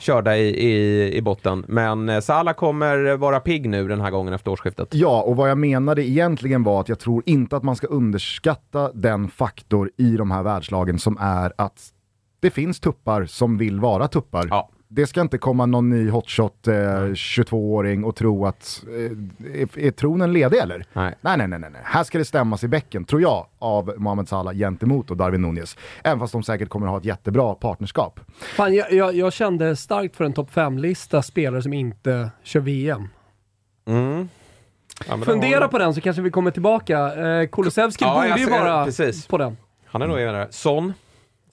[0.00, 1.64] körda i, i, i botten.
[1.68, 4.88] Men eh, Salah kommer vara pigg nu den här gången efter årsskiftet.
[4.92, 8.92] Ja, och vad jag menade egentligen var att jag tror inte att man ska underskatta
[8.92, 11.92] den faktor i de här världslagen som är att
[12.40, 14.46] det finns tuppar som vill vara tuppar.
[14.50, 14.70] Ja.
[14.88, 19.90] Det ska inte komma någon ny hotshot eh, 22-åring och tro att, eh, är, är
[19.90, 20.84] tronen ledig eller?
[20.92, 21.14] Nej.
[21.20, 21.80] Nej, nej, nej, nej.
[21.84, 25.76] Här ska det stämmas i bäcken, tror jag, av Mohamed Salah gentemot och Darwin Nunez.
[26.04, 28.20] Även fast de säkert kommer ha ett jättebra partnerskap.
[28.56, 33.08] Fan, jag, jag, jag kände starkt för en topp 5-lista spelare som inte kör VM.
[35.08, 37.14] Ja, Fundera på den så kanske vi kommer tillbaka.
[37.40, 39.26] Eh, Kulusevski Ja, borde ju vara precis.
[39.26, 39.56] på den.
[39.86, 40.46] Han är nog där.
[40.50, 40.92] Son,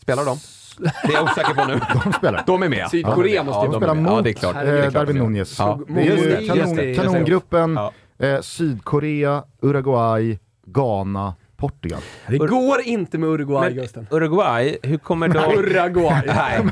[0.01, 0.37] spelar de?
[0.77, 1.79] Det är jag osäker på nu.
[2.05, 2.43] De spelar.
[2.47, 2.89] De är med.
[2.89, 4.03] Sydkorea Ja, måste de ju är spelar med.
[4.03, 4.55] mot Ja, det är klart.
[4.55, 5.21] Det eh, Darwin de.
[5.21, 5.59] Nunez.
[5.59, 5.79] Ja.
[5.87, 7.73] Det är kanon, kanongruppen
[8.19, 8.25] Ja.
[8.27, 12.01] eh, Sydkorea, Uruguay, Ghana, Portugal.
[12.27, 14.07] Det går inte med Uruguay, Men Gusten.
[14.11, 15.39] Uruguay, hur kommer de...
[15.57, 16.21] Uruguay.
[16.27, 16.65] Nej.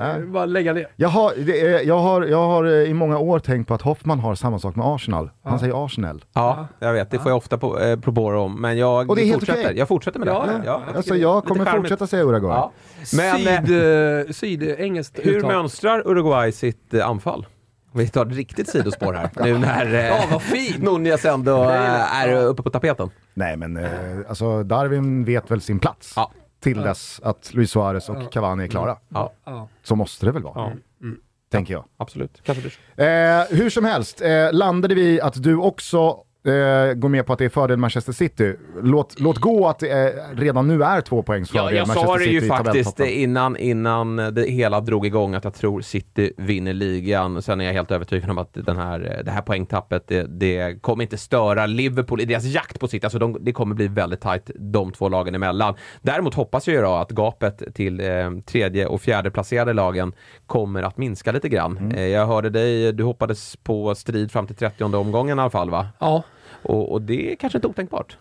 [0.00, 0.86] Eh, eh, Bara lägga ner.
[0.96, 3.82] Jag har, det är, jag, har, jag har eh, i många år tänkt på att
[3.82, 5.30] Hoffman har samma sak med Arsenal.
[5.42, 6.24] Han säger Arsenal.
[6.32, 7.10] Ja, jag vet.
[7.10, 8.60] Det får jag ofta på, eh, propåer om.
[8.60, 9.64] Men jag Och det är helt fortsätter.
[9.64, 9.78] okej.
[9.78, 10.32] Jag fortsätter med det.
[10.32, 10.82] Ja, Ja, ja.
[10.86, 11.80] jag Alltså jag kommer charmigt.
[11.82, 12.52] fortsätta säga Uruguay.
[12.56, 12.72] Ja.
[13.16, 15.52] Men eh, Syd, eh, sydengelskt hur uttal.
[15.52, 17.46] mönstrar Uruguay sitt eh, anfall?
[17.92, 19.30] Vi tar ett riktigt sidospår här.
[19.44, 20.82] Nu när eh, Ja, vad fint.
[20.82, 23.10] Nunez ändå eh, är uppe på tapeten.
[23.34, 23.90] Nej men eh,
[24.28, 26.12] alltså Darwin vet väl sin plats.
[26.16, 26.32] Ja.
[26.60, 28.96] Till dess att Luis Suarez och Cavani är klara.
[29.08, 29.68] Ja, Ja.
[29.82, 30.54] Så måste det väl vara.
[30.56, 30.72] ja
[31.50, 31.84] Tänker jag.
[31.96, 32.42] absolut.
[32.44, 33.02] Kanske blir så.
[33.02, 36.16] Eh, hur som helst, eh, landade vi att du också
[36.48, 38.54] eh, går med på att det är fördel Manchester City.
[38.82, 42.12] Låt, låt gå att det är, redan nu är två poängs Ja, fördel jag Manchester
[42.12, 43.22] sa det ju faktiskt tabelltoppen.
[43.22, 47.42] innan, innan det hela drog igång att jag tror City vinner ligan.
[47.42, 51.02] Sen är jag helt övertygad om att den här, det här poängtappet, det, det kommer
[51.02, 53.06] inte störa Liverpool i deras jakt på City.
[53.06, 55.74] Alltså de, det kommer bli väldigt tajt de två lagen emellan.
[56.02, 60.12] Däremot hoppas jag ju då att gapet till eh, tredje och fjärde placerade lagen
[60.46, 61.92] kommer att minska lite grann.
[61.92, 65.70] Eh, jag hörde dig, du hoppades på strid fram till 30 omgången i alla fall
[65.70, 65.86] va?
[65.98, 66.22] Ja.
[66.62, 68.16] Och, och det är kanske inte otänkbart.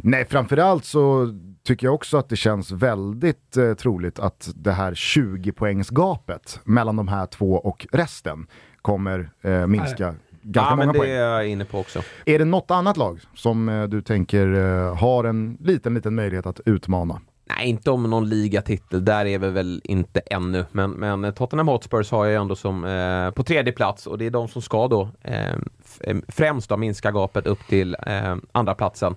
[0.00, 4.94] Nej, framförallt så tycker jag också att det känns väldigt eh, troligt att det här
[4.94, 8.46] 20-poängsgapet mellan de här två och resten
[8.82, 11.10] kommer eh, minska ganska ja, men många det poäng.
[11.10, 12.02] är jag inne på också.
[12.24, 16.46] Är det något annat lag som eh, du tänker eh, har en liten, liten möjlighet
[16.46, 17.20] att utmana?
[17.56, 19.04] Nej, inte om någon ligatitel.
[19.04, 20.64] Där är vi väl inte ännu.
[20.72, 24.30] Men, men Tottenham Hotspurs har jag ändå som eh, på tredje plats och det är
[24.30, 25.56] de som ska då eh,
[26.28, 29.14] främst då minska gapet upp till eh, andra platsen.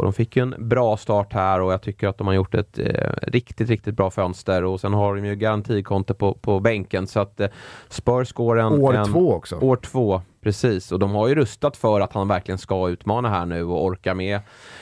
[0.00, 2.54] Och de fick ju en bra start här och jag tycker att de har gjort
[2.54, 7.06] ett eh, riktigt, riktigt bra fönster och sen har de ju garantikonto på, på bänken
[7.06, 7.48] så att eh,
[7.88, 8.72] Spurs går en...
[8.72, 9.56] År en, två också.
[9.56, 10.92] År två, precis.
[10.92, 14.14] Och de har ju rustat för att han verkligen ska utmana här nu och orka
[14.14, 14.40] med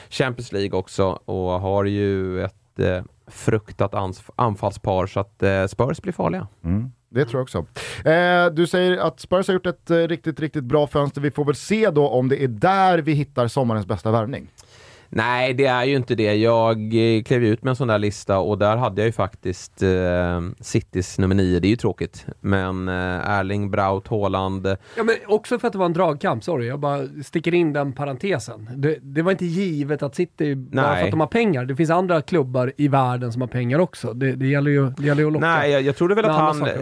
[0.09, 3.93] Champions League också och har ju ett eh, fruktat
[4.35, 6.47] anfallspar så att eh, Spurs blir farliga.
[6.63, 7.65] Mm, det tror jag också.
[8.09, 11.21] Eh, du säger att Spurs har gjort ett eh, riktigt, riktigt bra fönster.
[11.21, 14.51] Vi får väl se då om det är där vi hittar sommarens bästa värvning.
[15.09, 16.35] Nej, det är ju inte det.
[16.35, 19.83] Jag eh, klev ut med en sån där lista och där hade jag ju faktiskt
[19.83, 21.59] eh, Citys nummer nio.
[21.59, 22.25] Det är ju tråkigt.
[22.39, 24.67] Men eh, Erling Braut Haaland.
[24.97, 26.67] Ja, men också för att det var en dragkamp, sorry.
[26.67, 28.69] Jag bara sticker in den parentesen.
[28.75, 30.99] Det, det var inte givet att City, bara Nej.
[30.99, 31.65] för att de har pengar.
[31.65, 34.13] Det finns andra klubbar i världen som har pengar också.
[34.13, 35.45] Det, det, gäller, ju, det gäller ju att locka.
[35.45, 36.73] Nej, jag, jag trodde väl att han eh,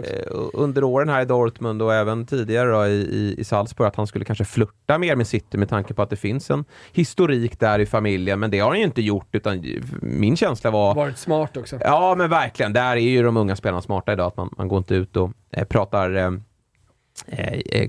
[0.52, 4.06] under åren här i Dortmund och även tidigare då, i, i, i Salzburg, att han
[4.06, 7.78] skulle kanske flirta mer med City med tanke på att det finns en historik där
[7.78, 8.17] i familjen.
[8.24, 9.64] Men det har han ju inte gjort, utan
[10.02, 11.78] min känsla var Varit smart också.
[11.80, 12.72] Ja, men verkligen.
[12.72, 14.26] Där är ju de unga spelarna smarta idag.
[14.26, 16.30] Att man, man går inte ut och eh, pratar eh,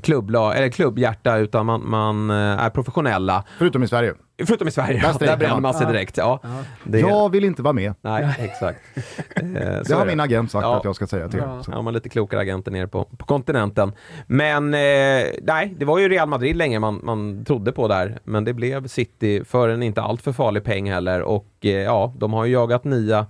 [0.04, 3.44] klubbla, eller klubbhjärta, utan man, man eh, är professionella.
[3.58, 4.13] Förutom i Sverige.
[4.48, 5.02] Förutom i Sverige.
[5.20, 5.74] Där Där, bränner man.
[5.74, 5.92] sig Ja.
[5.92, 6.18] direkt.
[6.18, 6.39] Ja.
[6.44, 6.50] Ja.
[6.84, 7.94] Det, Jag vill inte vara med.
[8.02, 8.80] Nej, exakt.
[9.36, 9.44] Eh,
[9.88, 10.78] Det har min agent sagt Ja.
[10.78, 11.39] att jag ska säga till.
[11.39, 11.63] Ja.
[11.63, 11.72] Så.
[11.72, 13.92] Ja, man lite klokare agenter nere på, på kontinenten.
[14.28, 14.80] Men eh,
[15.42, 18.20] nej, det var ju Real Madrid länge man, man trodde på där.
[18.24, 21.22] Men det blev City för en inte allt för farlig peng heller.
[21.22, 23.26] Och eh, ja, de har ju jagat nia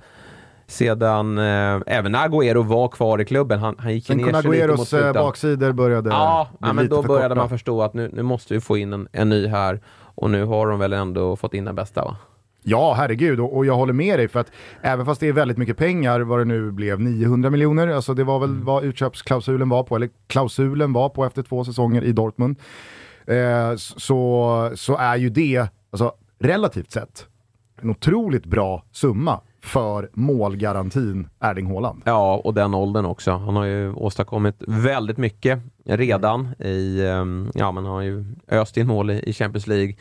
[0.70, 3.60] sedan, eh, även när Agüero var kvar i klubben.
[3.60, 5.14] Han, han gick Sen ner sig lite mot eh, slutet.
[5.14, 8.78] baksidor började Ja, ja men då började man förstå att nu, nu måste vi få
[8.78, 9.80] in en, en ny här.
[10.16, 12.18] Och nu har de väl ändå fått in den bästa va?
[12.64, 13.40] Ja, herregud.
[13.40, 14.52] Och, och jag håller med dig för att
[14.82, 18.24] även fast det är väldigt mycket pengar, vad det nu blev, 900 miljoner, alltså det
[18.24, 18.66] var väl Mm.
[18.66, 22.60] vad utköpsklausulen var på, eller klausulen var på efter två säsonger i Dortmund.
[23.28, 27.28] Eh, så, så är ju det, alltså relativt sett,
[27.82, 32.02] en otroligt bra summa för målgarantin Erling Haaland.
[32.06, 33.32] Ja, och den åldern också.
[33.32, 38.78] Han har ju åstadkommit väldigt mycket redan i, ehm, ja men han har ju öst
[38.78, 39.96] in mål i Champions League.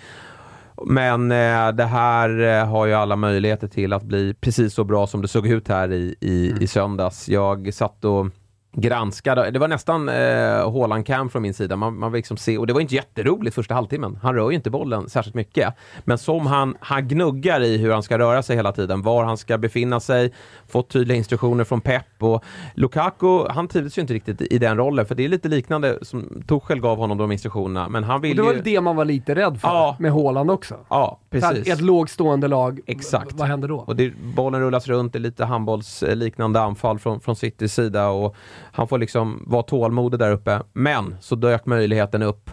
[0.86, 5.06] Men eh, det här eh, har ju alla möjligheter till att bli precis så bra
[5.06, 7.28] som det såg ut här i, i, i söndags.
[7.28, 8.26] Jag satt och
[8.72, 11.76] granskade, det var nästan eh, Haaland cam från min sida.
[11.76, 14.18] Man, man vill liksom se, och det var inte jätteroligt första halvtimmen.
[14.22, 15.74] Han rör ju inte bollen särskilt mycket.
[16.04, 19.36] Men som han, han gnuggar i hur han ska röra sig hela tiden, var han
[19.36, 20.32] ska befinna sig,
[20.68, 25.06] fått tydliga instruktioner från Pep och Lukaku, han trivdes ju inte riktigt i den rollen,
[25.06, 28.36] för det är lite liknande som Tuchel gav honom de instruktionerna, men han Och vill
[28.36, 28.60] det var ju...
[28.62, 29.96] det man var lite rädd för Ja.
[29.98, 30.74] med Haaland också.
[30.88, 31.68] Ja, precis.
[31.68, 33.32] Ett lågstående lag, Exakt.
[33.32, 33.76] vad händer då?
[33.76, 38.36] Och det, bollen rullas runt, det är lite handbollsliknande anfall från, från Citys sida och
[38.72, 40.60] han får liksom vara tålmodig där uppe.
[40.72, 42.50] Men så dök möjligheten upp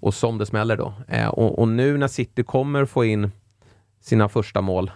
[0.00, 0.92] och som det smäller då.
[1.08, 3.30] Eh, och, och nu när City kommer få in
[4.00, 4.90] sina första mål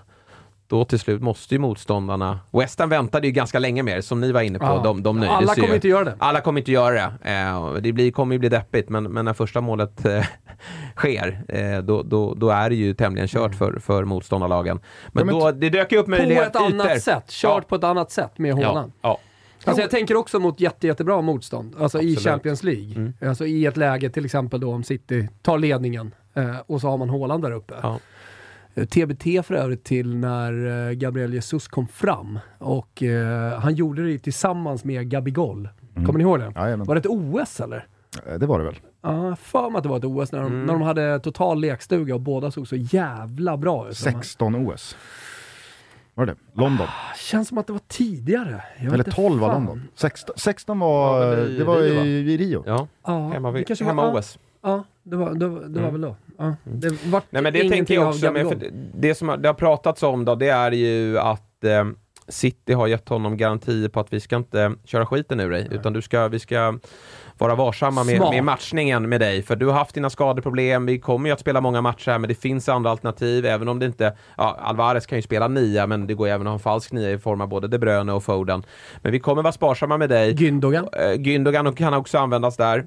[0.69, 2.41] då till slut måste ju motståndarna...
[2.53, 4.65] West Ham väntade ju ganska länge mer, som ni var inne på.
[4.65, 4.81] Ja.
[4.85, 5.63] De, de nöjdes Alla ju.
[5.63, 6.17] kommer inte göra det.
[6.19, 7.31] Alla kommer inte göra det.
[7.31, 10.25] Eh, det blir, kommer ju bli deppigt, men, men när första målet eh,
[10.97, 14.81] sker, eh, då, då, då är det ju tämligen kört för, för motståndarlagen.
[15.13, 16.99] Men, Ja, men då, det dök ju upp På möjlighet ett annat ytor.
[17.01, 17.69] sätt, kört Ja.
[17.69, 19.19] på ett annat sätt med ja.
[19.65, 22.19] Alltså jag tänker också mot jätte, jättebra motstånd, alltså i Absolut.
[22.33, 22.95] Champions League.
[22.97, 23.13] Mm.
[23.29, 26.99] Alltså i ett läge till exempel då om City tar ledningen eh, och så har
[26.99, 27.75] man Haaland där uppe.
[27.83, 27.99] Ja.
[28.77, 34.07] Eh, TBT för övrigt till när eh, Gabriel Jesus kom fram och eh, han gjorde
[34.07, 35.69] det tillsammans med Gabigol.
[35.95, 36.07] Mm.
[36.07, 36.53] Kommer ni ihåg det?
[36.57, 36.87] Jajamän.
[36.87, 37.87] Var det ett OS eller?
[38.27, 38.77] Eh, Det var det väl.
[39.03, 40.67] Ja, jag för mig att det var ett OS när de, Mm.
[40.67, 43.97] när de hade total lekstuga och båda såg så jävla bra ut.
[43.97, 44.97] 16 OS.
[46.15, 46.61] Var det det?
[46.61, 46.87] London.
[47.17, 48.63] Känns som att det var tidigare.
[48.77, 49.53] Jag Eller inte 12 var.
[49.53, 49.83] London.
[49.95, 52.05] 16, 16 var, Ja, i det var Rio, va?
[52.05, 52.63] i, i Rio.
[52.67, 54.39] Ja, Ja, hemma, det hemma var, OS.
[54.63, 55.93] Ja, det var, det, var- det var Mm.
[55.93, 56.17] väl då.
[56.39, 58.53] Ja, det var Nej men det tänker jag också, Gabigol.
[58.53, 61.85] för det- som det har pratats om då, det är ju att eh,
[62.29, 65.93] City har gett honom garantier på att vi ska inte köra skiten ur dig, utan
[65.93, 66.79] du ska, vi ska
[67.39, 71.29] vara varsamma med, med matchningen med dig, för du har haft dina skadeproblem, vi kommer
[71.29, 74.17] ju att spela många matcher här, men det finns andra alternativ, även om det inte,
[74.37, 76.93] ja, Alvarez kan ju spela nia, men det går ju även att ha en falsk
[76.93, 78.63] nia i form av både De Bruyne och Foden.
[79.03, 80.35] Men vi kommer vara sparsamma med dig.
[80.35, 80.89] Gündogan.
[80.93, 82.87] Eh, Gündogan kan också användas där.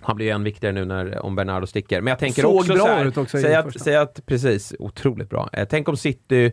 [0.00, 2.00] Han blir ju än viktigare nu när, om Bernardo sticker.
[2.00, 4.74] Men jag tänker Såg också bra så här, ut också säg, att, säg att, precis,
[4.78, 5.50] otroligt bra.
[5.52, 6.52] Eh, tänk om City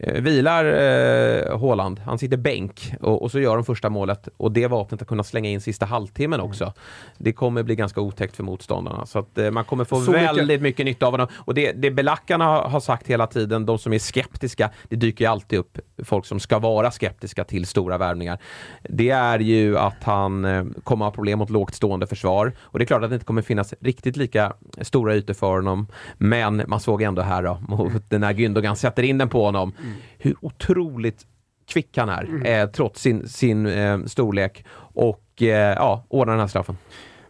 [0.00, 5.02] vilar eh, han sitter bänk och, och, så gör de första målet och det vapnet
[5.02, 6.64] att kunna slänga in sista halvtimmen också.
[6.64, 6.74] Mm.
[7.18, 10.46] Det kommer bli ganska otäckt för motståndarna så att eh, man kommer få så väldigt
[10.46, 10.62] mycket.
[10.62, 11.26] mycket nytta av honom.
[11.34, 15.30] Och det, det belackarna har, sagt hela tiden, de som är skeptiska, det dyker ju
[15.30, 18.38] alltid upp folk som ska vara skeptiska till stora värvningar.
[18.82, 22.84] Det är ju att han eh, kommer ha problem mot lågt stående försvar och det
[22.84, 25.86] är klart att det inte kommer finnas riktigt lika stora ytor för honom.
[26.18, 30.00] Men man såg ändå här då, mot när Gündogan sätter in den på honom, mm.
[30.18, 31.26] hur otroligt
[31.68, 32.42] kvick han är, mm.
[32.42, 36.76] eh, trots sin, sin eh, storlek och eh, ja, ordnar den här straffen.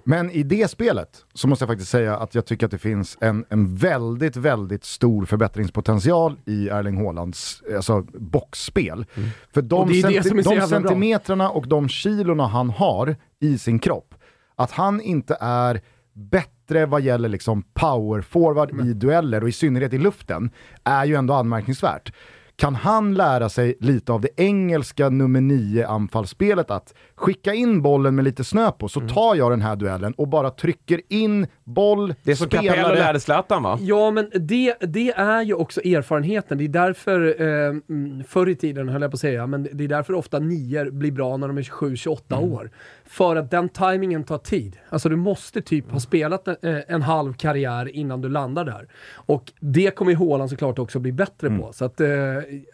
[0.09, 3.19] Men i det spelet så måste jag faktiskt säga att jag tycker att det finns
[3.21, 9.07] en, en väldigt, väldigt stor förbättringspotential i Erling Haalands alltså, boxspel.
[9.15, 9.29] Mm.
[9.55, 11.55] För de, centi de centimetrarna bra.
[11.55, 14.15] och de kilorna han har i sin kropp,
[14.57, 15.81] att han inte är
[16.13, 18.91] bättre vad gäller liksom power forward mm.
[18.91, 20.51] i dueller och i synnerhet i luften,
[20.85, 22.13] är ju ändå anmärkningsvärt.
[22.61, 28.15] Kan han lära sig lite av det engelska nummer 9 anfallsspelet att skicka in bollen
[28.15, 29.15] med lite snö på så mm.
[29.15, 33.21] tar jag den här duellen och bara trycker in boll, Det är som Capello lärde
[33.21, 33.79] Zlatan va?
[33.81, 36.59] Ja men det, det är ju också erfarenheten.
[36.59, 39.85] Det är därför, eh, mm, förr i tiden höll jag på att säga, men det
[39.85, 42.53] är därför ofta nior blir bra när de är 27-28 mm.
[42.53, 42.71] år.
[43.05, 44.77] För att den tajmingen tar tid.
[44.89, 48.89] Alltså du måste typ ha spelat en, eh, en halv karriär innan du landar där.
[49.15, 51.61] Och det kommer ju Haaland såklart också bli bättre mm.
[51.61, 51.73] på.
[51.73, 52.09] Så att, eh,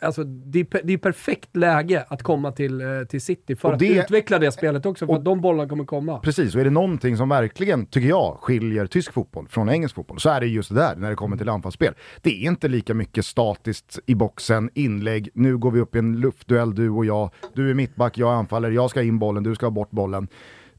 [0.01, 3.75] alltså, det, är, det är perfekt läge att komma till, eh, till City för och
[3.75, 6.19] att det, utveckla det spelet också, för och, att de bollarna kommer komma.
[6.19, 10.21] Precis, och är det någonting som verkligen, tycker jag, skiljer tysk fotboll från engelsk fotboll,
[10.21, 11.95] så är det just där, när det kommer till anfallsspel.
[12.23, 16.21] Det är inte lika mycket statiskt i boxen, inlägg, nu går vi upp i en
[16.21, 19.55] luftduell du och jag, du är mittback, jag är anfallare, jag ska in bollen, du
[19.55, 20.29] ska ha bort bollen.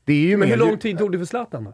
[0.03, 1.73] Det är ju Men hur lång tid tog det för Zlatan då?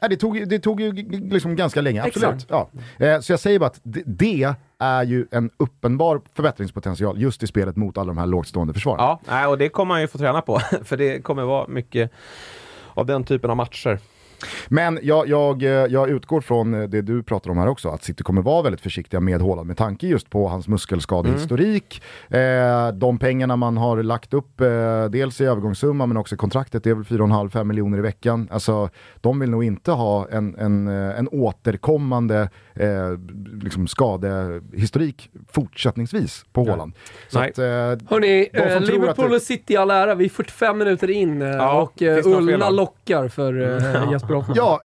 [0.00, 0.92] Ja, det, tog, det tog ju
[1.30, 2.46] liksom ganska länge, absolut.
[2.48, 2.70] Ja.
[2.98, 7.76] Eh, så jag säger bara att det, är ju en uppenbar förbättringspotential just i spelet
[7.76, 9.18] mot alla de här lågtstående försvaren.
[9.26, 12.10] Ja, och det kommer man ju få träna på, för det kommer vara mycket
[12.94, 13.98] av den typen av matcher.
[14.68, 18.04] Men jag, jag, eh, jag utgår från eh, det du pratar om här också, att
[18.04, 22.02] City kommer vara väldigt försiktiga med Haaland med tanke just på hans muskelskadehistorik.
[22.28, 22.88] Mm.
[22.88, 26.84] Eh, de pengarna man har lagt upp, eh, dels i övergångssumma men också i kontraktet,
[26.84, 28.48] det är väl 4,5-5 miljoner i veckan.
[28.50, 32.88] Alltså, de vill nog inte ha en, en, eh, en återkommande eh,
[33.62, 36.92] liksom skadehistorik fortsättningsvis på Haaland.
[37.28, 41.40] Så att, eh, Hörni, eh, Liverpool och City all ära, vi är 45 minuter in
[41.40, 44.80] ja, och Ulla lockar för eh, Jesper Ja.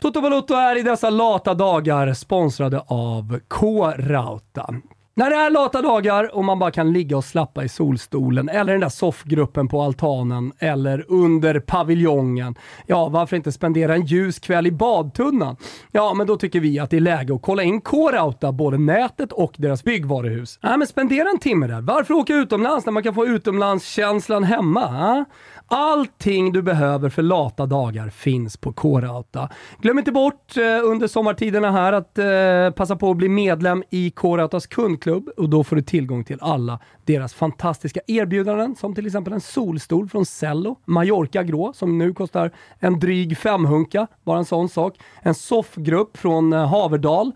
[0.00, 4.74] Toto Balotto är i dessa lata dagar sponsrade av K-Rauta.
[5.16, 8.72] När det är lata dagar och man bara kan ligga och slappa i solstolen eller
[8.72, 12.54] den där soffgruppen på altanen eller under paviljongen.
[12.86, 15.56] Ja, varför inte spendera en ljus kväll i badtunnan?
[15.92, 19.32] Ja, men då tycker vi att det är läge att kolla in K-Rauta, både nätet
[19.32, 20.58] och deras byggvaruhus.
[20.62, 21.80] Ja, men spendera en timme där.
[21.80, 24.86] Varför åka utomlands när man kan få utomlandskänslan hemma?
[24.86, 25.24] Ha?
[25.68, 29.48] Allting du behöver för lata dagar finns på K-Rauta.
[29.80, 34.10] Glöm inte bort eh, under sommartiderna här att eh, passa på att bli medlem i
[34.10, 39.32] K-Rautas kundklubb och då får du tillgång till alla deras fantastiska erbjudanden som till exempel
[39.32, 44.68] en solstol från Cello, Mallorca grå som nu kostar en dryg femhunka, bara en sån
[44.68, 44.98] sak.
[45.22, 47.32] En soffgrupp från eh, Haverdal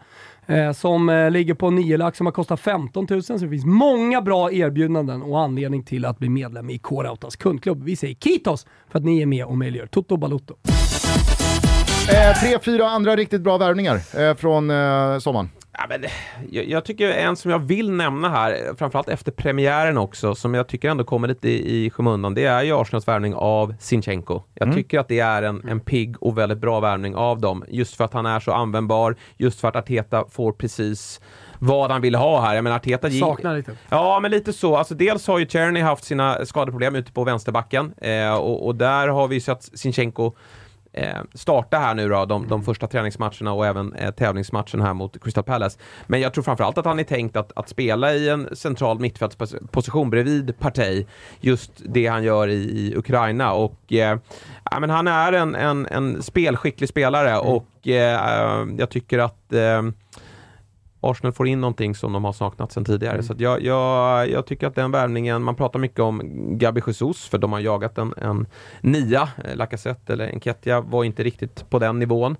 [0.48, 3.22] Eh, som eh, ligger på 9 lax som har kostat 15 000.
[3.22, 7.84] Så det finns många bra erbjudanden och anledning till att bli medlem i K-Rautas kundklubb.
[7.84, 10.54] Vi säger Kitos för att ni är med och möjliggör Toto Balotto.
[12.10, 15.50] Eh, tre, fyra andra riktigt bra värvningar eh, från eh, sommaren.
[15.80, 16.04] Ja, men,
[16.50, 20.68] jag, jag, tycker en som jag vill nämna här, framförallt efter premiären också, som jag
[20.68, 24.42] tycker ändå kommer lite i, i skymundan, det är ju Arsenals värvning av Sinchenko.
[24.54, 24.76] Jag mm.
[24.76, 28.04] tycker att det är en, en pigg och väldigt bra värvning av dem, just för
[28.04, 31.20] att han är så användbar, just för att Arteta får precis
[31.58, 32.54] vad han vill ha här.
[32.54, 33.10] Jag menar Arteta...
[33.10, 33.72] Saknar lite.
[33.88, 34.76] Ja, men lite så.
[34.76, 39.08] Alltså, dels har ju Czerny haft sina skadeproblem ute på vänsterbacken eh, och, och, där
[39.08, 40.32] har vi sett Sinchenko
[40.98, 45.24] eh, starta här nu då, de, de första träningsmatcherna och även eh, tävlingsmatchen här mot
[45.24, 45.78] Crystal Palace.
[46.06, 50.10] Men jag tror framförallt att han är tänkt att, att spela i en central mittfältsposition
[50.10, 51.06] bredvid Partey,
[51.40, 53.52] just det han gör i, i Ukraina.
[53.52, 54.18] Och eh,
[54.70, 57.46] ja, men han är en, en, en spelskicklig spelare mm.
[57.46, 59.82] och eh, jag tycker att eh,
[61.00, 63.14] Arsenal får in någonting som de har saknat sedan tidigare.
[63.14, 63.22] Mm.
[63.22, 66.20] Så jag, jag, jag, tycker att den värvningen, man pratar mycket om
[66.58, 68.46] Gabi Jesus för de har jagat en, en
[68.80, 72.36] nia, eh, Lacazette eller Enketia var inte riktigt på den nivån.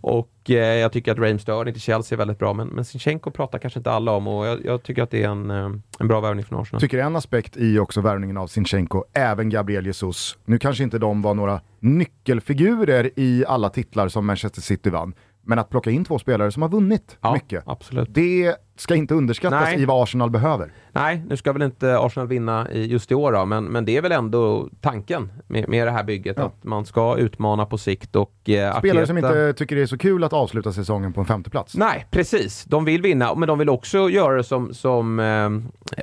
[0.00, 3.30] Och eh, jag tycker att Raheem Sterling till Chelsea är väldigt bra, men, men Sinchenko
[3.30, 6.08] pratar kanske inte alla om och jag, jag tycker att det är en, eh, en
[6.08, 6.80] bra värvning från Arsenal.
[6.80, 11.22] Tycker en aspekt i också värvningen av Sinchenko, även Gabriel Jesus, nu kanske inte de
[11.22, 15.14] var några nyckelfigurer i alla titlar som Manchester City vann,
[15.48, 18.08] Men att plocka in två spelare som har vunnit Ja, mycket, absolut.
[18.10, 19.82] det ska inte underskattas Nej.
[19.82, 20.72] i vad Arsenal behöver.
[20.92, 23.96] Nej, nu ska väl inte Arsenal vinna i just i år då, men, men det
[23.96, 26.36] är väl ändå tanken med, med det här bygget.
[26.38, 26.44] Ja.
[26.44, 28.32] Att man ska utmana på sikt och...
[28.48, 31.26] Eh, Spelare Arteta- som inte tycker det är så kul att avsluta säsongen på en
[31.26, 31.76] femteplats.
[31.76, 32.64] Nej, precis.
[32.64, 35.50] De vill vinna, men de vill också göra det som, som eh,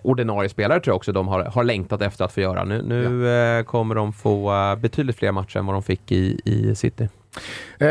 [0.04, 2.64] ordinarie spelare tror jag också de har, har längtat efter att få göra.
[2.64, 6.42] Nu, nu eh, kommer de få eh, betydligt fler matcher än vad de fick i,
[6.46, 7.10] i City.
[7.80, 7.88] Eh,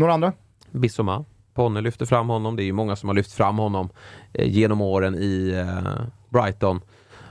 [0.00, 0.32] några andra?
[0.70, 1.24] Bissoma,
[1.54, 2.56] Ponne lyfter fram honom.
[2.56, 3.88] Det är ju många som har lyft fram honom
[4.32, 6.80] eh, genom åren i eh, Brighton.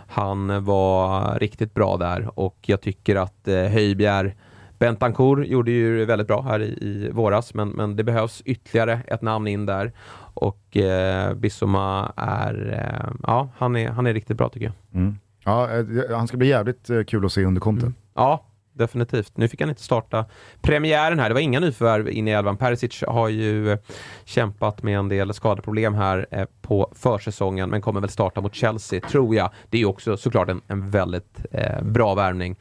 [0.08, 4.36] Han var riktigt bra där och jag tycker att eh, Höjbjer
[4.80, 9.22] Bentancourt gjorde ju väldigt bra här i, i våras men, men det behövs ytterligare ett
[9.22, 9.92] namn in där
[10.34, 15.02] och eh, Bissoma är, eh, ja han är, han är riktigt bra tycker jag.
[15.02, 15.18] Mm.
[15.44, 17.94] Ja, eh, han ska bli jävligt kul att se under Conte.
[18.16, 18.46] Ja,
[18.80, 19.38] definitivt.
[19.38, 20.26] Nu fick han inte starta
[20.62, 21.30] premiären här.
[21.30, 22.58] Det var inga nyförvärv in i elvan.
[22.58, 23.78] Perisic har ju eh,
[24.26, 29.02] kämpat med en del skadeproblem här eh, på försäsongen, men kommer väl starta mot Chelsea,
[29.02, 29.50] tror jag.
[29.70, 32.56] Det är ju också såklart en, en väldigt eh, bra värvning.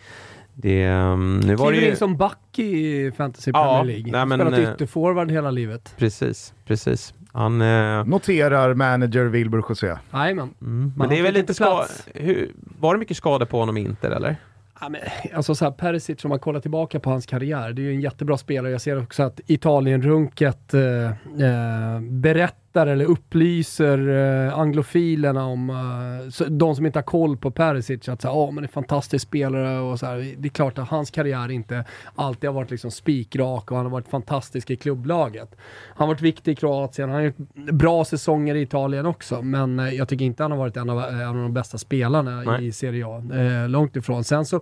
[0.55, 1.91] Det, mm, nu var det Kliver ju...
[1.91, 4.13] in som back i Fantasy Ja, Premier League.
[4.13, 5.95] nej, men, Spelat eh, ytterforward hela livet.
[5.99, 7.15] Precis, precis.
[7.33, 7.61] Han...
[7.63, 9.87] Eh, Noterar manager Wilbur José.
[10.13, 10.55] Jajamän.
[10.61, 11.85] mm, Man men det är väl inte lite ska...
[12.15, 12.51] Hur,
[12.81, 14.37] var det mycket skador på honom i Inter, eller?
[14.81, 15.01] Ja, men,
[15.35, 18.01] alltså så här, Perisic, om man kollar tillbaka på hans karriär, det är ju en
[18.01, 18.73] jättebra spelare.
[18.73, 26.45] Jag ser också att Italien-runket eh, eh, berättar eller upplyser eh, anglofilerna om, eh, så,
[26.45, 29.29] de som inte har koll på Perisic, att säga, oh, men det är en fantastisk
[29.29, 30.35] spelare och så här.
[30.39, 33.91] Det är klart att hans karriär inte alltid har varit liksom spikrak och han har
[33.91, 35.57] varit fantastisk i klubblaget.
[35.89, 39.79] Han har varit viktig i Kroatien, han har gjort bra säsonger i Italien också, men
[39.79, 42.67] eh, jag tycker inte han har varit en av, en av de bästa spelarna Nej.
[42.67, 43.23] i Serie A.
[43.35, 44.25] Eh, långt ifrån.
[44.25, 44.57] Sen så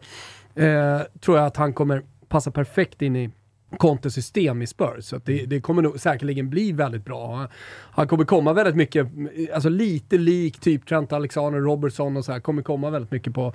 [0.55, 3.31] eh, tror jag att han kommer passa perfekt in i
[3.79, 5.05] Contes system i Spurs.
[5.05, 7.47] Så att det, det kommer nog säkerligen bli väldigt bra.
[7.91, 9.07] Han- kommer komma väldigt mycket,
[9.55, 13.53] alltså lite lik typ Trent Alexander Robertson och så här, kommer komma väldigt mycket på,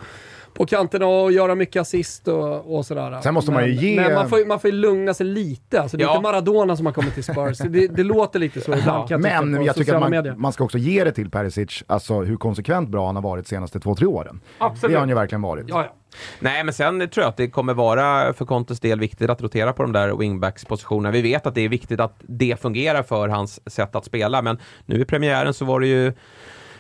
[0.54, 3.22] på kanterna och göra mycket assist och, och sådär.
[3.22, 5.26] Sen måste man ju Men- ge- Men man får, ju- man får ju lugna sig
[5.26, 5.82] lite.
[5.82, 6.12] Alltså, det är Ja.
[6.16, 7.58] inte Maradona som har kommit till Spurs.
[7.70, 10.32] Det, det låter lite så ibland kan jag Men jag tycker att medier.
[10.34, 13.46] man, man ska också ge det till Perisic, alltså hur konsekvent bra han har varit
[13.46, 14.40] de senaste två, tre åren.
[14.58, 14.92] Absolut.
[14.92, 15.66] Det har han ju verkligen varit.
[15.70, 15.96] Ja, ja.
[16.40, 19.74] Nej, men sen tror jag att det kommer vara för Contes del viktigt att rotera
[19.74, 21.12] på de där wingbacks-positionerna.
[21.12, 24.58] Vi vet att det är viktigt att det fungerar för hans sätt att spela, men
[24.86, 26.14] nu i premiären så var det ju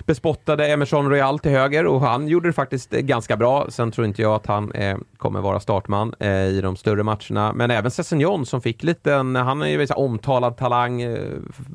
[0.05, 3.67] bespottade Emerson Royal till höger och han gjorde det faktiskt ganska bra.
[3.69, 7.53] Sen tror inte jag att han eh, kommer vara startman eh, i de större matcherna.
[7.53, 11.19] Men även Sessignon som fick lite, han är ju så omtalad talang, eh,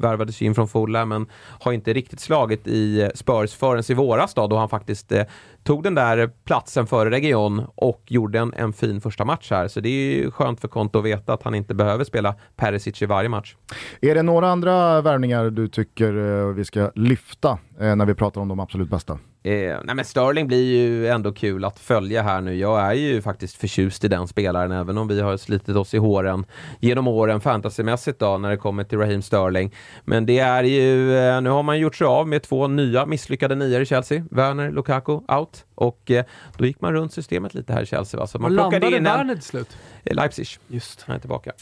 [0.00, 1.26] värvades ju in från Fulham men
[1.60, 5.24] har inte riktigt slagit i eh, Spurs förrän i våras då, då han faktiskt eh,
[5.66, 9.68] tog den där platsen före Region och gjorde en, en fin första match här.
[9.68, 13.02] Så det är ju skönt för Konto att veta att han inte behöver spela Perisic
[13.02, 13.56] i varje match.
[14.00, 18.40] Är det några andra värvningar du tycker eh, vi ska lyfta eh, när vi pratar
[18.40, 19.18] om de absolut bästa?
[19.46, 22.54] Eh, nej men Sterling blir ju ändå kul att följa här nu.
[22.54, 25.98] Jag är ju faktiskt förtjust i den spelaren, även om vi har slitit oss i
[25.98, 26.46] håren
[26.80, 29.74] genom åren fantasymässigt då, när det kommer till Raheem Sterling.
[30.04, 33.54] Men det är ju, eh, nu har man gjort sig av med två nya misslyckade
[33.54, 34.24] nior i Chelsea.
[34.30, 35.64] Werner, Lukaku, out.
[35.74, 36.24] Och eh,
[36.56, 38.20] då gick man runt systemet lite här i Chelsea.
[38.20, 38.26] Va?
[38.26, 39.04] Så Var man plockade landade in.
[39.04, 39.76] Werner till slut?
[40.04, 40.46] Eh, Leipzig.
[40.68, 41.02] Just.
[41.06, 41.52] Han är tillbaka.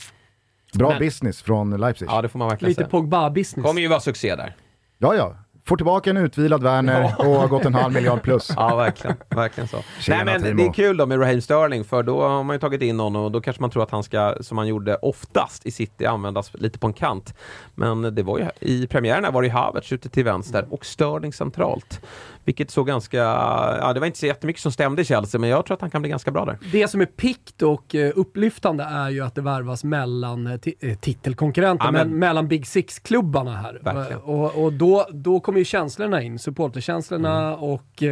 [0.75, 2.07] Bra Men- business från Leipzig.
[2.11, 2.89] Ja, det får man verkligen Lite säga.
[2.91, 3.63] Pogba-business.
[3.63, 4.57] kommer ju vara succé där.
[4.99, 5.37] Ja, ja.
[5.67, 8.53] Får tillbaka en utvilad Werner och har gått en halv miljard plus.
[8.57, 9.17] Ja, verkligen.
[9.29, 9.77] verkligen så.
[10.01, 10.57] Tjena, Nej, men Timo.
[10.57, 13.25] det är kul då med Raheem Sterling, för då har man ju tagit in honom
[13.25, 16.51] och då kanske man tror att han ska, som man gjorde oftast i City, användas
[16.55, 17.35] lite på en kant.
[17.75, 21.33] Men det var ju, i premiären var det ju Havertz ute till vänster och Sterling
[21.33, 22.01] centralt.
[22.45, 25.67] Vilket såg ganska, ja det var inte så jättemycket som stämde i Chelsea, men jag
[25.67, 26.59] tror att han kan bli ganska bra där.
[26.73, 30.99] Det som är pikt och eh, upplyftande är ju att det värvas mellan eh, eh,
[30.99, 33.79] titelkonkurrenter, men- mellan Big Six-klubbarna här.
[33.83, 34.21] Verkligen.
[34.23, 37.59] Och, och då, då kommer ju känslorna in, supporterkänslorna Mm.
[37.61, 38.03] och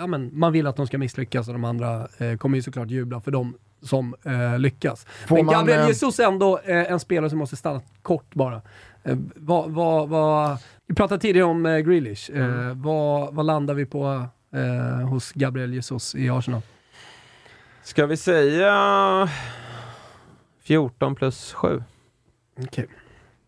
[0.00, 2.08] ja, men man vill att de ska misslyckas och de andra
[2.38, 5.06] kommer ju såklart jubla för dem som eh, lyckas.
[5.26, 8.62] Får men man, Gabriel eh, Jesus ändå eh, en spelare som måste stanna kort bara.
[9.04, 10.58] Eh, vad, vad, vad,
[10.88, 12.30] vi pratade tidigare om eh, Grealish.
[12.30, 12.82] Eh, Mm.
[12.82, 16.60] vad, vad landar vi på eh, hos Gabriel Jesus i Arsenal?
[17.82, 19.28] Ska vi säga
[20.62, 21.82] 14 plus 7?
[22.62, 22.86] Okej.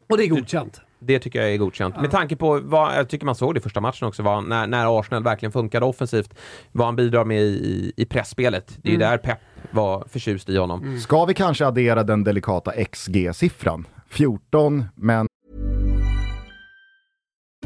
[0.09, 0.81] Och det är godkänt.
[0.99, 2.01] Det tycker jag är godkänt.
[2.01, 4.67] Med tanke på vad, jag tycker man såg det i första matchen också, vad, när,
[4.67, 6.35] när Arsenal verkligen funkade offensivt,
[6.73, 8.79] vad han bidrar med i, i pressspelet.
[8.83, 9.39] Det är ju där Pep
[9.71, 10.99] var förtjust i honom.
[11.01, 13.85] Ska vi kanske addera den delikata XG-siffran?
[14.09, 15.27] 14, men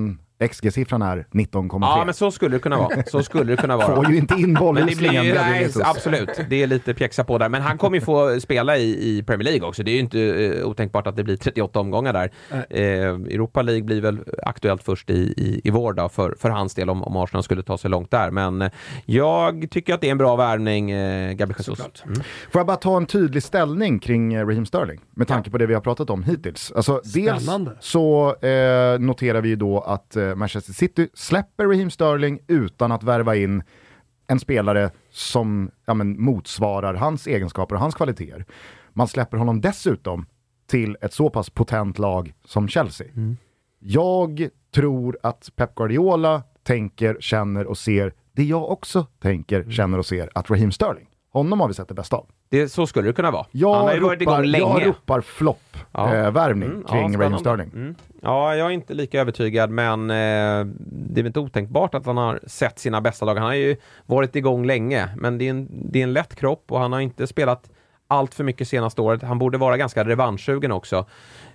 [0.00, 0.29] Mm.
[0.40, 1.78] XG-siffran är 19,3.
[1.80, 3.02] Ja, men så skulle det kunna vara.
[3.06, 3.96] Så skulle det kunna vara.
[3.96, 6.40] Får ju inte in bollen Men det blir ju, nej, absolut.
[6.48, 7.48] Det är lite pjäxa på där.
[7.48, 9.82] Men han kommer ju få spela i, i Premier League också.
[9.82, 12.30] Det är ju inte eh, otänkbart att det blir 38 omgångar där.
[12.70, 12.80] Eh,
[13.34, 16.90] Europa League blir väl aktuellt först i, i, i vår då, för, för hans del
[16.90, 18.30] om, om Arsenal skulle ta sig långt där.
[18.30, 18.70] Men eh,
[19.04, 22.04] jag tycker att det är en bra värvning, eh, Gabriel Jesus.
[22.04, 22.14] Mm.
[22.50, 25.00] Får jag bara ta en tydlig ställning kring Raheem Sterling?
[25.14, 26.72] Med tanke på det vi har pratat om hittills.
[26.76, 27.76] Alltså, dels Spännande.
[27.80, 33.36] så eh, noterar vi ju då att Manchester City släpper Raheem Sterling utan att värva
[33.36, 33.62] in
[34.26, 38.44] en spelare som ja, men, motsvarar hans egenskaper och hans kvaliteter.
[38.92, 40.26] Man släpper honom dessutom
[40.66, 43.06] till ett så pass potent lag som Chelsea.
[43.78, 50.06] Jag tror att Pep Guardiola tänker, känner och ser det jag också tänker, känner och
[50.06, 52.26] ser att Raheem Sterling, honom har vi sett det bästa av.
[52.50, 53.46] Det, så skulle det kunna vara.
[53.50, 54.64] Jag han har ju varit igång länge.
[54.64, 56.30] jag ropar flopp Ja.
[56.30, 57.38] värvning Mm, ja, kring Raheem spännande.
[57.38, 57.70] Sterling.
[57.74, 57.94] Mm.
[58.22, 62.16] Ja, jag är inte lika övertygad, men eh, det är väl inte otänkbart att han
[62.16, 63.34] har sett sina bästa lag.
[63.34, 63.76] Han har ju
[64.06, 67.00] varit igång länge, men det är en, det är en lätt kropp och han har
[67.00, 67.70] inte spelat
[68.08, 69.22] allt för mycket senaste året.
[69.22, 71.06] Han borde vara ganska revanschsugen också.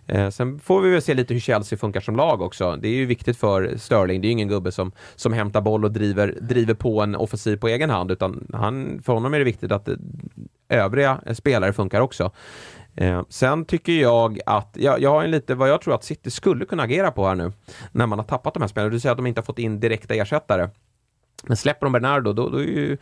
[0.08, 2.76] Eh, sen får vi väl se lite hur Chelsea funkar som lag också.
[2.76, 4.22] Det är ju viktigt för Sterling.
[4.22, 7.58] Det är ju ingen gubbe som, som hämtar boll och driver, driver på en offensiv
[7.58, 9.96] på egen hand, utan han, för honom är det viktigt att eh,
[10.70, 12.32] övriga spelare funkar också.
[12.96, 16.32] Eh, sen tycker jag att, jag, jag har en lite vad jag tror att City
[16.32, 17.52] skulle kunna agera på här nu,
[17.92, 18.92] när man har tappat de här spelarna.
[18.94, 20.70] Du säger att de inte har fått in direkta ersättare.
[21.44, 22.98] Men släpper de Bernardo, då, då är ju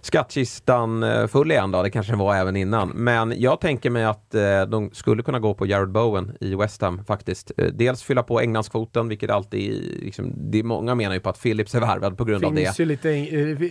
[0.00, 2.88] skattkistan eh, full igen då, det kanske var även innan.
[2.88, 6.82] Men jag tänker mig att eh, de skulle kunna gå på Jared Bowen i West
[6.82, 7.52] Ham faktiskt.
[7.56, 11.42] Eh, dels fylla på Englandskvoten, vilket alltid, liksom, det är många menar ju på att
[11.42, 12.64] Philips är värvad på grund av det.
[12.64, 13.08] finns ju lite,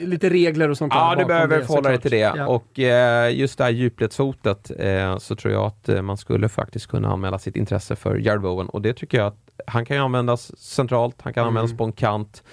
[0.05, 2.17] lite regler och sånt där Ja, du behöver det, förhålla dig till det.
[2.17, 2.47] Ja.
[2.47, 7.07] Och eh, just det här djupledshotet eh, så tror jag att man skulle faktiskt kunna
[7.11, 8.69] anmäla sitt intresse för Jared Bowen.
[8.69, 11.47] Och det tycker jag att han kan ju användas centralt, han kan Mm.
[11.47, 12.43] användas på en kant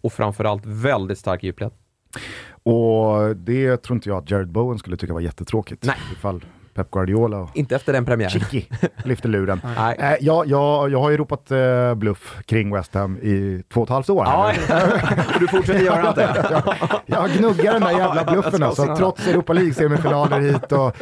[0.00, 1.70] och framförallt väldigt stark djupled.
[2.66, 5.84] Och det tror inte jag att Jared Bowen skulle tycka var jättetråkigt.
[5.84, 5.96] Nej.
[6.12, 6.44] Ifall
[6.76, 8.30] Pep Guardiola och Inte efter den premiären.
[8.30, 8.64] Chicky
[9.04, 9.60] lyfter luren.
[9.76, 9.96] Nej.
[9.98, 13.86] Eh, jag, jag, jag har ju ropat eh, bluff kring West Ham i två och
[13.86, 14.24] ett halvt år.
[14.26, 14.52] Ja,
[15.40, 16.46] du fortsätter göra det.
[16.50, 20.96] jag, jag gnuggar den där jävla bluffen alltså, trots Europa League-semifinaler hit och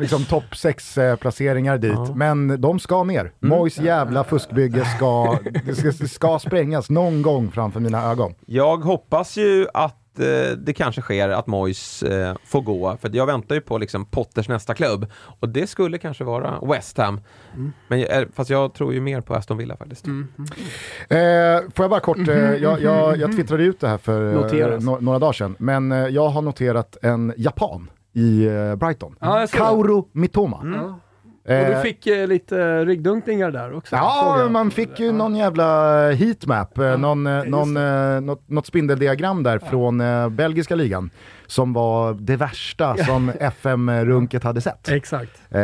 [0.00, 2.16] liksom topp 6-placeringar dit.
[2.16, 3.32] Men de ska ner.
[3.40, 8.34] Mois jävla fuskbygge ska, det ska, det ska sprängas någon gång framför mina ögon.
[8.46, 13.26] Jag hoppas ju att eh, det kanske sker att Moyes eh, får gå, för jag
[13.26, 15.06] väntar ju på liksom Potters nästa klubb.
[15.40, 17.20] Och det skulle kanske vara West Ham.
[17.88, 20.06] Men, eh, fast jag tror ju mer på Aston Villa faktiskt.
[20.06, 24.34] Eh, får jag bara kort, eh, jag, jag, jag twittrade ut det här för
[24.72, 29.16] eh, no, några dagar sedan, men eh, jag har noterat en japan i eh, Brighton.
[29.20, 29.26] Det.
[29.52, 31.00] Kaoru Mitoma.
[31.50, 33.96] Och Eh, du fick eh, lite ryggdunkningar där också.
[33.96, 39.42] Ja, man fick ju någon jävla heatmap, eh, någon, eh, någon, eh, något, något spindeldiagram
[39.42, 41.10] där från eh, belgiska ligan
[41.46, 44.88] som var det värsta som FM-runket hade sett.
[44.88, 45.42] Exakt.
[45.50, 45.60] Eh,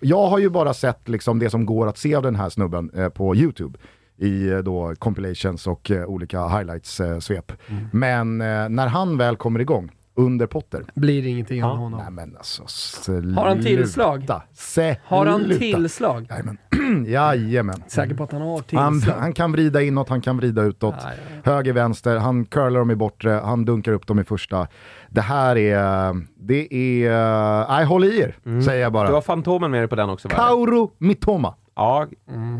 [0.00, 2.90] jag har ju bara sett liksom det som går att se av den här snubben
[2.96, 3.78] eh, på YouTube
[4.18, 7.52] i eh, då compilations och eh, olika highlights-svep.
[7.92, 12.00] Men eh, när han väl kommer igång, under Potter, Blir det ingenting av honom.
[12.00, 13.40] nej men alltså sluta.
[13.40, 14.18] Har han tillslag?
[14.54, 14.96] Sluta.
[15.04, 16.26] Har han tillslag?
[16.30, 16.58] Jajamän.
[17.06, 17.82] Jajamän.
[17.86, 19.14] Säker på att han har Han, tillslag?
[19.18, 20.94] han kan vrida inåt, han kan vrida utåt.
[20.98, 21.10] Ja,
[21.44, 24.66] ja, Höger, vänster, han curlar dem i bortre, han dunkar upp dem i första.
[25.10, 29.20] Det här är, det är, nej håll i er, säger jag Du har bara.
[29.20, 30.34] Fantomen med dig på den också va?
[30.34, 31.54] Kauru Mitoma.
[31.76, 32.06] Ja,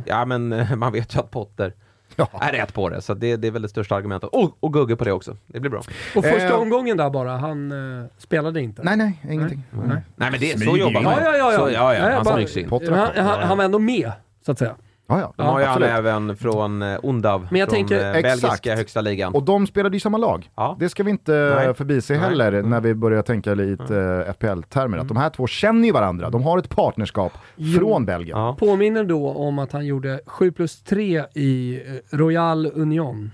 [0.05, 0.49] ja, men
[0.79, 1.75] man vet ju att Potter
[2.19, 2.29] Ja.
[2.41, 4.31] är rätt på det, så det, det är väl det största argumentet.
[4.33, 5.37] Och, och Gugge på det också.
[5.47, 5.83] Det blir bra.
[6.17, 8.83] Och första Eh, omgången där bara, han eh, spelade inte.
[8.83, 9.63] Nej, nej, ingenting.
[9.71, 10.01] Nej.
[10.17, 11.13] Nej men det, så jobbar man.
[11.13, 11.53] Ja, ja, ja.
[11.53, 11.59] ja.
[11.59, 14.13] Så, ja, ja, Nej, han bara- han, han, han var ändå med,
[14.47, 14.75] så att säga.
[15.11, 15.33] Ja, ja.
[15.37, 15.99] De har ju han absolut.
[15.99, 18.67] även från eh, Undav, Men jag från tänker- eh, belgiska Exakt.
[18.69, 19.35] högsta ligan.
[19.35, 20.51] Och de spelade ju samma lag.
[20.57, 20.77] Ja.
[20.81, 21.75] Det ska vi inte Nej.
[21.75, 22.23] förbise Nej.
[22.23, 22.71] heller Mm.
[22.71, 24.99] när vi börjar tänka lite uh, FPL-termer.
[24.99, 26.31] Att de här två känner ju varandra.
[26.31, 27.33] De har ett partnerskap
[27.79, 28.39] från Belgien.
[28.39, 28.57] Ja.
[28.59, 33.31] Påminner då om att han gjorde 7 plus 3 i eh, Royal Union.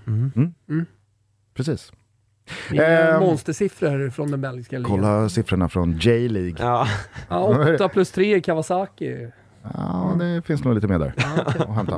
[1.53, 1.91] Precis.
[2.71, 3.19] Det är Ehm.
[3.21, 4.91] monstersiffror från den belgiska ligan.
[4.91, 6.55] Kolla siffrorna från J-League.
[6.59, 6.87] Ja.
[7.29, 9.27] Ja, 8 plus 3 i Kawasaki.
[9.73, 11.13] Ja, det finns nog lite mer där
[11.67, 11.95] att hämta.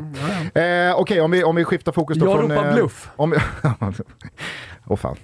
[0.61, 2.51] Eh, Okej, om, vi, om vi skiftar fokus då Jag från...
[2.51, 3.09] ropar eh, bluff.
[3.15, 3.33] Om.
[4.85, 5.15] Åh fan.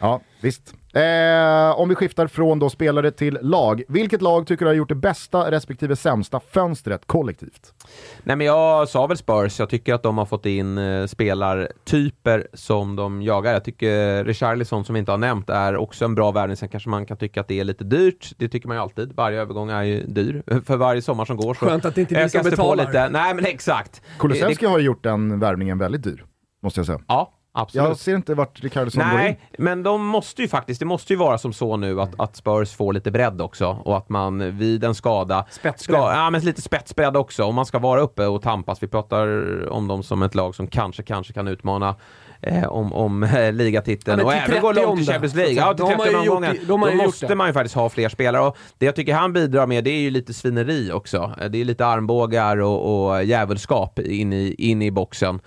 [0.00, 0.74] Ja, visst.
[0.94, 3.82] Eh, om vi skiftar från då spelare till lag.
[3.88, 7.74] Vilket lag tycker du har gjort det bästa respektive sämsta fönstret kollektivt?
[8.22, 12.46] Nej men jag sa väl Spurs, jag tycker att de har fått in eh, spelartyper
[12.52, 13.52] som de jagar.
[13.52, 16.56] Jag tycker Richarlison som vi inte har nämnt är också en bra värvning.
[16.56, 18.32] Sen kanske man kan tycka att det är lite dyrt.
[18.38, 19.12] Det tycker man ju alltid.
[19.12, 20.42] Varje övergång är ju dyr.
[20.66, 22.56] För varje sommar som går så Skönt att det inte är vi som ökas det
[22.56, 22.86] på betalar.
[22.86, 23.08] lite.
[23.08, 24.02] Nej men exakt.
[24.18, 26.24] Kulusevski har ju gjort den värvningen väldigt dyr,
[26.62, 27.00] måste jag säga.
[27.08, 27.88] Ja, absolut.
[27.88, 29.24] Jag ser inte vart Ricardson går in.
[29.26, 32.36] Nej, men de måste ju faktiskt, det måste ju vara som så nu att, att
[32.36, 35.98] Spurs får lite bredd också och att man vid en skada Spetsbredd.
[36.00, 38.82] ska, ja men lite spetsbredd också om man ska vara uppe och tampas.
[38.82, 39.28] Vi pratar
[39.68, 41.94] om dem som ett lag som kanske, kanske kan utmana
[42.42, 45.54] eh, om, om eh, ligatiteln Ja, och även gå 30 långt i Champions League.
[45.54, 46.52] Ja, till de har 30 ju gjort omgångar.
[46.52, 47.34] det- de har Då måste det.
[47.34, 50.00] man ju faktiskt ha fler spelare och det jag tycker han bidrar med det är
[50.00, 51.32] ju lite svineri också.
[51.50, 55.40] Det är lite armbågar och, och djävulskap in i, in i boxen.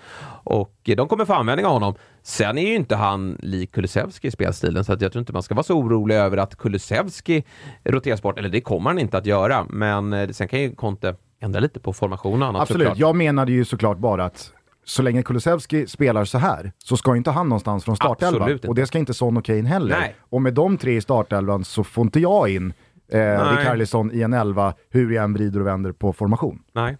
[0.48, 1.94] Och de kommer få användning av honom.
[2.22, 5.42] Sen är ju inte han lik Kulusevski i spelstilen, så att jag tror inte man
[5.42, 7.44] ska vara så orolig över att Kulusevski
[7.84, 8.38] roteras bort.
[8.38, 11.80] Eller det kommer han inte att göra, men eh, sen kan ju Conte ändra lite
[11.80, 12.98] på formationen och annat Absolut, såklart.
[12.98, 14.52] jag menade ju såklart bara att
[14.84, 18.58] så länge Kulusevski spelar så här så ska inte han någonstans från startelvan.
[18.68, 19.98] Och det ska inte Son och Kane heller.
[20.00, 20.14] Nej.
[20.20, 22.72] Och med de tre i startelvan så får inte jag in
[23.12, 26.62] eh, Rikardisson i en elva hur jag än vrider och vänder på formation.
[26.72, 26.96] Nej,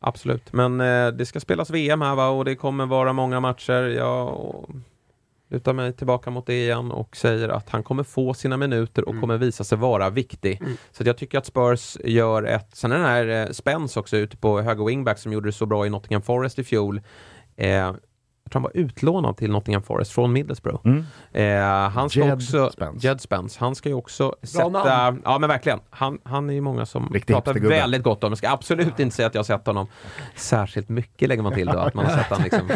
[0.00, 0.52] absolut.
[0.52, 3.82] Men eh, det ska spelas VM här va och det kommer vara många matcher.
[3.82, 4.64] Jag
[5.50, 9.20] lutar mig tillbaka mot det igen och säger att han kommer få sina minuter och
[9.20, 10.62] kommer visa sig vara viktig.
[10.92, 12.68] Så att jag tycker att Spurs gör ett...
[12.72, 15.66] Sen är den här eh, Spence också ute på höger wingback som gjorde det så
[15.66, 17.00] bra i Nottingham Forest i fjol.
[17.56, 17.92] Eh,
[18.48, 20.88] jag tror han var utlånad till Nottingham Forest från Middlesbrough.
[21.32, 23.06] Eh, han ska Jed också, Spence.
[23.06, 23.56] Jed Spence.
[23.60, 24.68] Han ska ju också sätta...
[24.68, 25.22] namn.
[25.24, 25.80] Ja men verkligen.
[25.90, 28.30] Han, han är ju många som Riktig pratar väldigt gott om.
[28.30, 29.86] Jag ska absolut inte säga att jag har sett honom
[30.34, 31.78] särskilt mycket lägger man till då.
[31.78, 32.68] Att man har sett han liksom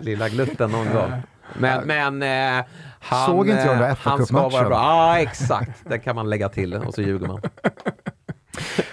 [0.00, 1.12] lilla glutten någon gång.
[1.58, 2.22] Men, men
[2.58, 2.64] eh,
[3.00, 4.76] han, Såg inte jag den eh, han ska vara bra.
[4.76, 5.80] Ja, exakt.
[5.84, 7.40] Det kan man lägga till och så ljuger man.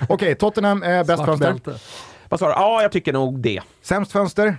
[0.10, 1.56] Okej, Tottenham är bäst fönster.
[2.30, 2.52] Vad sa du?
[2.52, 3.62] Ja, jag tycker nog det.
[3.82, 4.58] Sämst fönster?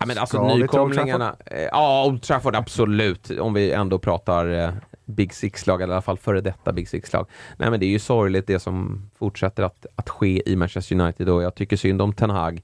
[0.00, 1.36] Ja, men alltså Ska nykomlingarna.
[1.46, 3.30] eh, Ja, Old Trafford absolut.
[3.40, 4.70] Om vi ändå pratar eh,
[5.04, 7.26] Big Six-lag, eller i alla fall före detta Big Six-lag.
[7.56, 11.28] Nej men det är ju sorgligt det som fortsätter att, att ske i Manchester United
[11.28, 12.62] och jag tycker synd om Ten Hag.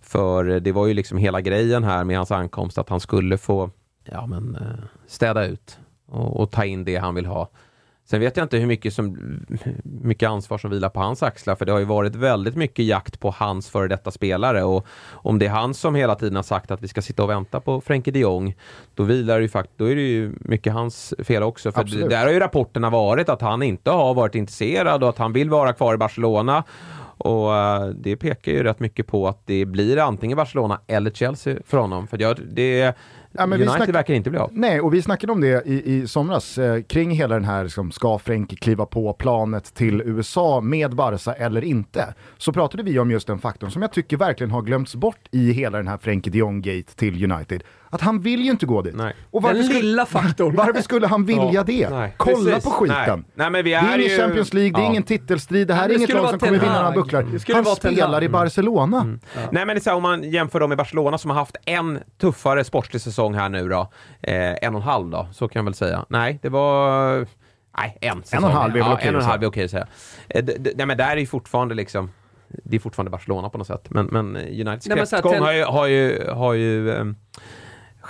[0.00, 3.38] För eh, det var ju liksom hela grejen här med hans ankomst att han skulle
[3.38, 3.70] få
[4.04, 4.58] ja, men,
[5.06, 7.48] städa ut och, och ta in det han vill ha.
[8.10, 9.18] Sen vet jag inte hur mycket, som,
[9.82, 13.20] mycket ansvar som vilar på hans axlar, för det har ju varit väldigt mycket jakt
[13.20, 16.70] på hans före detta spelare och om det är han som hela tiden har sagt
[16.70, 18.54] att vi ska sitta och vänta på Frenkie de Jong,
[18.94, 21.72] då vilar det ju fakt- då är det ju mycket hans fel också.
[21.72, 22.10] För Absolut.
[22.10, 25.50] där har ju rapporterna varit att han inte har varit intresserad och att han vill
[25.50, 26.64] vara kvar i Barcelona.
[27.22, 31.56] Och eh, det pekar ju rätt mycket på att det blir antingen Barcelona eller Chelsea
[31.66, 32.06] för honom.
[32.06, 32.96] För jag, det,
[33.32, 34.50] Ja, United snack- verkar inte bli av.
[34.52, 37.90] Nej, och vi snackade om det i, i somras eh, kring hela den här, liksom,
[37.92, 42.14] ska Frenkie kliva på planet till USA med Barca eller inte?
[42.38, 45.52] Så pratade vi om just den faktorn som jag tycker verkligen har glömts bort i
[45.52, 47.62] hela den här Frenkie de Jong-gate till United.
[47.92, 48.94] Att han vill ju inte gå dit.
[48.96, 49.14] Nej.
[49.30, 50.54] Och Den skulle, lilla faktorn.
[50.56, 51.90] varför skulle han vilja Ja, det?
[51.90, 52.14] nej.
[52.16, 52.64] Kolla Precis.
[52.64, 52.96] på skiten.
[53.06, 53.22] Nej.
[53.34, 54.90] Nej, men vi det är ingen ju- Champions League, det är Ja.
[54.90, 57.22] ingen titelstrid, det här Ja, är det inget lag som kommer vinna några.
[57.22, 59.04] Det skulle Han spelar i Barcelona.
[59.04, 59.18] Nej
[59.52, 61.98] men det är så här, om man jämför dem med Barcelona som har haft en
[62.20, 63.80] tuffare sportslig säsong här nu då,
[64.22, 64.34] eh,
[64.64, 66.04] en och en halv då, så kan jag väl säga.
[66.08, 67.26] Nej, det var...
[67.78, 68.44] Nej, en säsong.
[68.44, 69.46] och en halv är väl ja, okej En och att en halv säga.
[69.46, 69.86] är okej att säga.
[70.28, 70.44] Eh,
[70.76, 72.10] nej men där är ju fortfarande liksom,
[72.64, 73.86] det är fortfarande Barcelona på något sätt.
[73.90, 77.16] Men, men Uniteds så här, kräftgång har ju, har ju, har ju ehm,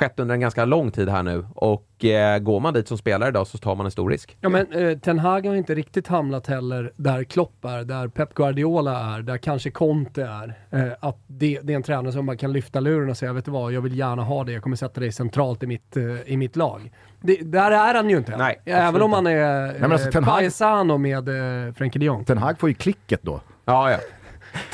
[0.01, 1.47] skett under en ganska lång tid här nu.
[1.55, 4.37] Och eh, går man dit som spelare idag så tar man en stor risk.
[4.41, 8.35] Ja men eh, Ten Hag har inte riktigt hamnat heller där Klopp är, där Pep
[8.35, 10.55] Guardiola är, där kanske Conte är.
[10.71, 13.45] Eh, att det, det är en tränare som man kan lyfta luren och säga, vet
[13.45, 16.03] du vad, jag vill gärna ha det, jag kommer sätta dig centralt i mitt, eh,
[16.27, 16.93] i mitt lag.
[17.21, 18.37] Det, där är han ju inte.
[18.37, 22.25] Nej, Även om han är men alltså, eh, Hag- paesano med eh, Frenkie de Jong.
[22.25, 23.41] Ten Hag får ju klicket då.
[23.65, 23.99] Ja, ja.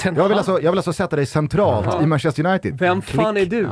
[0.01, 2.79] Ten Jag vill alltså, jag vill alltså sätta dig centralt i Manchester United.
[2.79, 3.69] vem fan är du?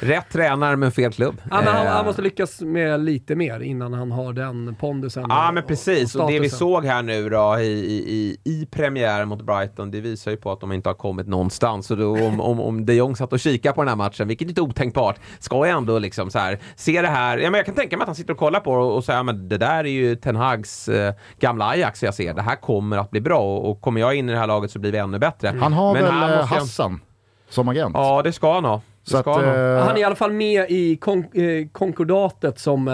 [0.00, 1.42] Rätt tränare men fel klubb.
[1.50, 5.24] Ja, men han, Eh, han måste lyckas med lite mer innan han har den pondusen.
[5.28, 7.96] Ja och- men precis, och, det vi såg här nu då i, i,
[8.44, 11.90] i, i premiären mot Brighton, det visar ju på att de inte har kommit någonstans.
[11.90, 14.46] Och då, om, om, om de Jong satt och kikade på den här matchen, vilket
[14.46, 17.66] är inte otänkbart, ska jag ändå liksom så här, se det här, ja, men jag
[17.66, 19.58] kan tänka mig att han sitter och kollar på och, och säger, ja, men det
[19.58, 23.20] där är ju Ten Hags eh, gamla Ajax jag ser, det här kommer att bli
[23.20, 25.54] bra och, och kommer jag in i det här laget så blir vi ännu bättre.
[25.60, 27.00] Han har Men väl här eh, jag- Hassan
[27.48, 27.94] som agent.
[27.94, 28.80] Ja, det ska han ha.
[29.14, 32.92] Att, han eh, Han är i alla fall med i kon eh, konkordatet som eh,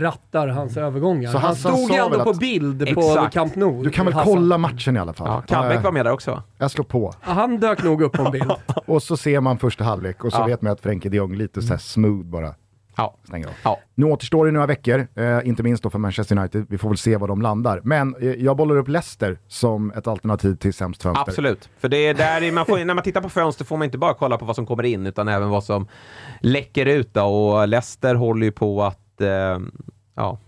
[0.00, 1.30] rattar hans övergångar.
[1.32, 3.34] Så han stod ju ändå på att- bild på Exakt.
[3.34, 3.82] Camp Nou.
[3.82, 4.34] du kan väl Hassan.
[4.34, 5.42] kolla matchen i alla fall?
[5.48, 6.42] Ja, Eh, var med där också?
[6.58, 7.12] Jag slår på.
[7.20, 8.52] Han dök nog upp på en bild.
[8.86, 10.46] Och så ser man första halvlek och så Ja.
[10.46, 12.54] vet man att Frenkie de Jong lite så här smooth bara.
[12.98, 13.16] Ja.
[13.24, 13.54] stänger av.
[13.64, 13.78] Ja.
[13.94, 16.66] Nu återstår det några veckor, eh, inte minst då för Manchester United.
[16.68, 17.80] Vi får väl se var de landar.
[17.84, 21.22] Men eh, jag bollar upp Leicester som ett alternativ till sämst fönster.
[21.28, 21.68] Absolut.
[21.78, 24.14] För det är där man får, när man tittar på fönster får man inte bara
[24.14, 25.88] kolla på vad som kommer in utan även vad som
[26.40, 27.14] läcker ut.
[27.14, 27.22] Då.
[27.22, 29.58] Och Leicester håller ju på att eh,
[30.14, 30.38] ja,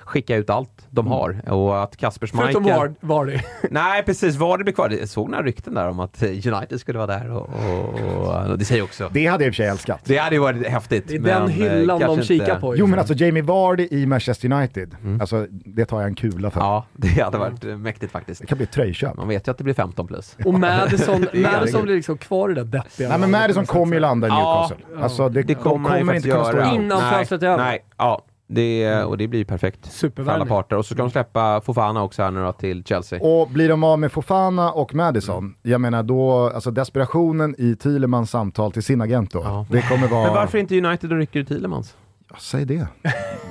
[0.00, 1.40] skicka ut allt de har.
[1.50, 2.52] Och att Kasper Schmeichel...
[2.54, 3.38] Förutom Vard, Vardy.
[3.70, 4.36] Nej, precis.
[4.36, 4.90] Var det blir kvar.
[4.90, 8.64] Jag såg några rykten där om att United skulle vara där och, och, och det
[8.64, 9.10] säger jag också.
[9.12, 10.00] Det hade jag i och för sig älskat.
[10.04, 11.08] Det hade ju varit häftigt.
[11.08, 12.76] Det är den eh, hyllan de kikar inte- på.
[12.76, 16.60] Jo men alltså Jamie Vardy i Manchester United, alltså det tar jag en kula för.
[16.60, 18.40] Ja, det hade varit eh, mäktigt faktiskt.
[18.40, 19.16] Det kan bli ett tröjköp.
[19.16, 20.36] Man vet ju att det blir 15 plus.
[20.44, 23.66] Och Madison, Det är Madison blir liksom kvar i det där deppiga Nej men Madison
[23.66, 25.02] kommer ju landa i Ja, Newcastle.
[25.02, 26.74] Alltså det, Det de kommer kommer inte kunna stå.
[26.74, 27.64] Innan fönstret är över.
[27.64, 28.22] Nej, ja.
[28.48, 30.76] Det, och det blir perfekt för alla parter.
[30.76, 33.20] Och så ska de släppa Fofana också här nu då till Chelsea.
[33.22, 38.30] Och blir de av med Fofana och Madison, jag menar då, alltså desperationen i Thielemans
[38.30, 39.66] samtal till sin agent då, Ja.
[39.70, 40.24] det kommer vara...
[40.24, 41.96] Men varför inte United och rycker Thielemans?
[42.30, 42.88] Ja, säg det.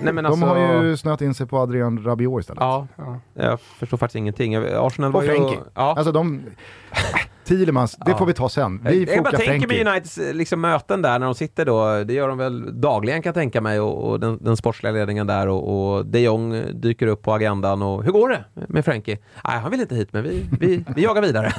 [0.02, 0.46] Nej men De alltså...
[0.46, 2.62] har ju snöat in sig på Adrian Rabiot istället.
[2.62, 2.88] Ja,
[3.34, 4.56] jag förstår faktiskt ingenting.
[4.56, 5.32] Arsenal var Och ju...
[5.36, 5.60] Frenkie.
[5.74, 5.96] Ja.
[5.98, 6.42] Alltså de...
[7.46, 8.18] Thielemans, det Ja.
[8.18, 8.82] får vi ta sen.
[8.84, 9.84] Vi jag bara tänker Frenkie.
[9.84, 13.30] med Uniteds liksom, möten där när de sitter då, det gör de väl dagligen kan
[13.30, 17.08] jag tänka mig och, och den, den sportsliga ledningen där och, och de Jong dyker
[17.08, 19.18] upp på agendan och hur går det med Frenkie?
[19.48, 21.54] Nej, han vill inte hit men vi, vi, vi jagar vidare.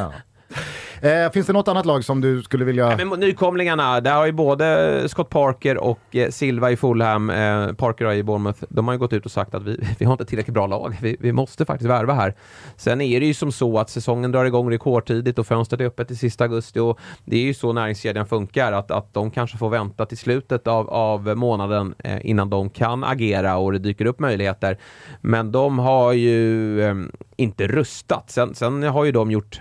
[1.01, 2.97] Eh, finns det något annat lag som du skulle vilja...
[2.97, 7.73] Nej, men nykomlingarna, där har ju både Scott Parker och eh, Silva i Fulham, eh,
[7.73, 10.13] Parker har i Bournemouth, de har ju gått ut och sagt att vi, vi har
[10.13, 10.97] inte tillräckligt bra lag.
[11.03, 12.35] Vi, vi måste faktiskt värva här.
[12.77, 16.09] Sen är det ju som så att säsongen drar igång rekordtidigt och fönstret är öppet
[16.09, 19.71] till sista augusti och det är ju så näringskedjan funkar, att, att de kanske får
[19.71, 24.19] vänta till slutet av, av månaden eh, innan de kan agera och det dyker upp
[24.19, 24.79] möjligheter.
[25.21, 26.95] Men de har ju eh,
[27.37, 28.31] inte rustat.
[28.31, 29.61] Sen, sen har ju de gjort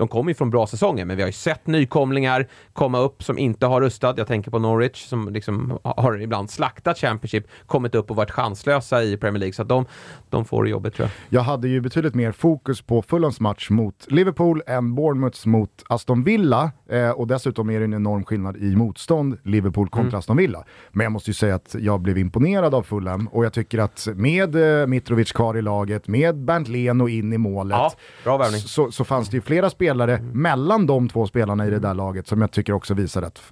[0.00, 3.38] de kommer ju från bra säsonger, men vi har ju sett nykomlingar komma upp som
[3.38, 4.18] inte har rustat.
[4.18, 9.02] Jag tänker på Norwich som liksom har ibland slaktat Championship, kommit upp och varit chanslösa
[9.02, 9.52] i Premier League.
[9.52, 9.86] Så de,
[10.30, 11.40] de får jobbet tror jag.
[11.40, 16.24] Jag hade ju betydligt mer fokus på Fulhams match mot Liverpool än Bournemouths mot Aston
[16.24, 16.72] Villa.
[16.90, 20.18] Eh, och dessutom är det en enorm skillnad i motstånd, Liverpool kontra Mm.
[20.18, 20.64] Aston Villa.
[20.92, 24.08] Men jag måste ju säga att jag blev imponerad av Fulham och jag tycker att
[24.14, 27.78] med eh, Mitrovic kvar i laget, med Bernt Leno in i målet,
[28.24, 29.89] Ja, så, så fanns det ju flera spelare
[30.32, 33.42] mellan de två spelarna i det där laget som jag tycker också visar att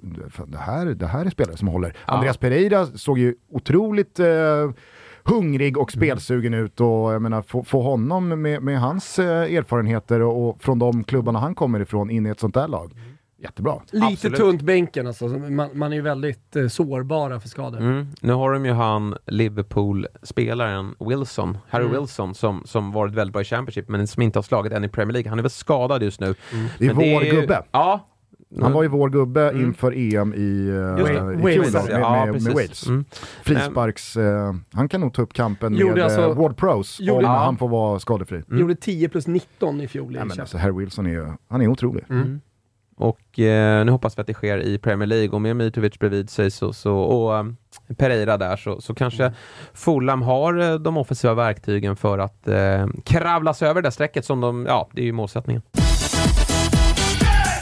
[0.46, 1.96] det, här, det här är spelare som håller.
[2.04, 4.26] Andreas Pereira såg ju otroligt eh,
[5.24, 10.20] hungrig och spelsugen ut och jag menar få, få honom med, med hans eh, erfarenheter
[10.20, 12.92] och, och från de klubbarna han kommer ifrån in i ett sånt där lag.
[13.42, 13.80] Jättebra.
[13.92, 14.38] Lite Absolut.
[14.38, 15.28] tunt bänken alltså.
[15.28, 17.78] Man, man är ju väldigt eh, sårbara för skador.
[17.80, 18.06] Mm.
[18.20, 22.00] Nu har de ju han Liverpool-spelaren Wilson, Harry Mm.
[22.00, 24.88] Wilson, som, som varit väldigt bra i Championship men som inte har slagit än i
[24.88, 25.28] Premier League.
[25.30, 26.26] Han är väl skadad just nu.
[26.26, 26.66] Mm.
[26.78, 27.62] Det är Men vår ju- gubbe.
[27.70, 28.04] Ja.
[28.60, 30.98] Han var ju vår gubbe inför EM i, Mm.
[30.98, 31.20] Just det.
[31.20, 31.54] uh, i Wales.
[31.54, 32.52] fjol då, med, Ja, med, med.
[32.54, 32.86] Wales.
[32.86, 33.04] Mm.
[33.44, 37.18] Frisparks, eh, han kan nog ta upp kampen Gjorde med alltså- eh, Ward Prowse gjorde-
[37.18, 37.38] om Ja.
[37.38, 38.42] han får vara skadefri.
[38.50, 41.60] Gjorde 10 plus 19 i fjol i Ja, men alltså, Harry Wilson är ju, han
[41.62, 42.04] är otrolig.
[42.98, 46.30] Och eh, nu hoppas vi att det sker i Premier League och med Mitrovic bredvid
[46.30, 47.44] sig så, så, och eh,
[47.96, 49.32] Pereira där så, så kanske
[49.74, 54.24] Fulham har eh, de offensiva verktygen för att eh, kravla sig över det där strecket
[54.24, 55.62] som de, ja det är ju målsättningen.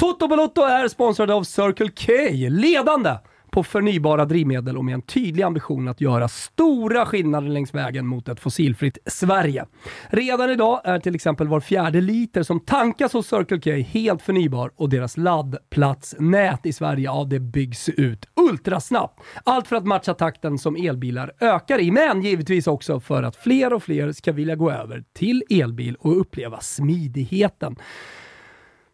[0.00, 2.12] Toto Balotto är sponsrad av Circle K,
[2.48, 3.10] ledande
[3.56, 8.28] på förnybara drivmedel och med en tydlig ambition att göra stora skillnader längs vägen mot
[8.28, 9.64] ett fossilfritt Sverige.
[10.10, 14.70] Redan idag är till exempel var fjärde liter som tankas hos Circle K helt förnybar
[14.76, 19.20] och deras laddplatsnät i Sverige, ja det byggs ut ultrasnabbt.
[19.44, 23.72] Allt för att matcha takten som elbilar ökar i, men givetvis också för att fler
[23.72, 27.76] och fler ska vilja gå över till elbil och uppleva smidigheten.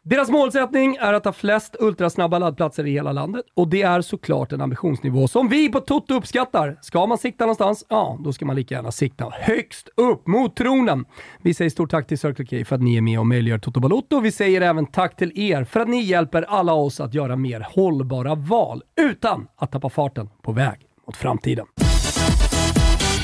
[0.05, 4.53] Deras målsättning är att ha flest ultrasnabba laddplatser i hela landet och det är såklart
[4.53, 6.78] en ambitionsnivå som vi på Toto uppskattar.
[6.82, 7.86] Ska man sikta någonstans?
[7.88, 11.05] Ja, då ska man lika gärna sikta högst upp mot tronen.
[11.42, 13.80] Vi säger stort tack till Circle K för att ni är med och möjliggör Toto
[13.80, 14.20] Balotto.
[14.20, 17.66] Vi säger även tack till er för att ni hjälper alla oss att göra mer
[17.70, 21.66] hållbara val utan att tappa farten på väg mot framtiden.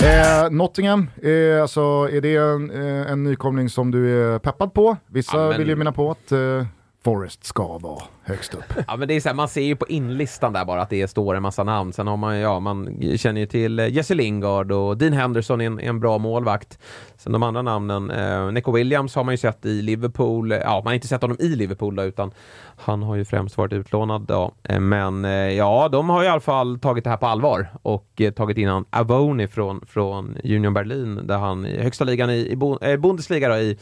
[0.02, 1.80] Eh, Nottingham, eh, alltså,
[2.12, 4.96] är det en, eh, en nykomling som du är peppad på?
[5.06, 6.66] Vissa Ja, men- vill ju mena på att eh,
[7.04, 8.64] Forrest ska vara högst upp.
[8.88, 11.08] Ja men det är så här, man ser ju på inlistan där bara att det
[11.08, 11.92] står en massa namn.
[11.92, 15.66] Sen har man, ja man känner ju till eh, Jesse Lingard och Dean Henderson är
[15.66, 16.78] en, är en bra målvakt.
[17.16, 20.52] Sen de andra namnen, eh, Nico Williams har man ju sett i Liverpool.
[20.52, 22.30] Eh, ja, man har inte sett honom i Liverpool då, utan
[22.76, 24.52] han har ju främst varit utlånad då.
[24.62, 28.20] Eh, Men eh, ja, de har i alla fall tagit det här på allvar och
[28.20, 32.48] eh, tagit in han Avoni från, från Union Berlin där han i högsta ligan i,
[32.50, 33.78] i Bo- eh, Bundesliga då, i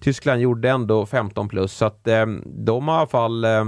[0.00, 1.72] Tyskland gjorde ändå 15 plus.
[1.72, 3.64] Så att eh, de har i alla fall eh,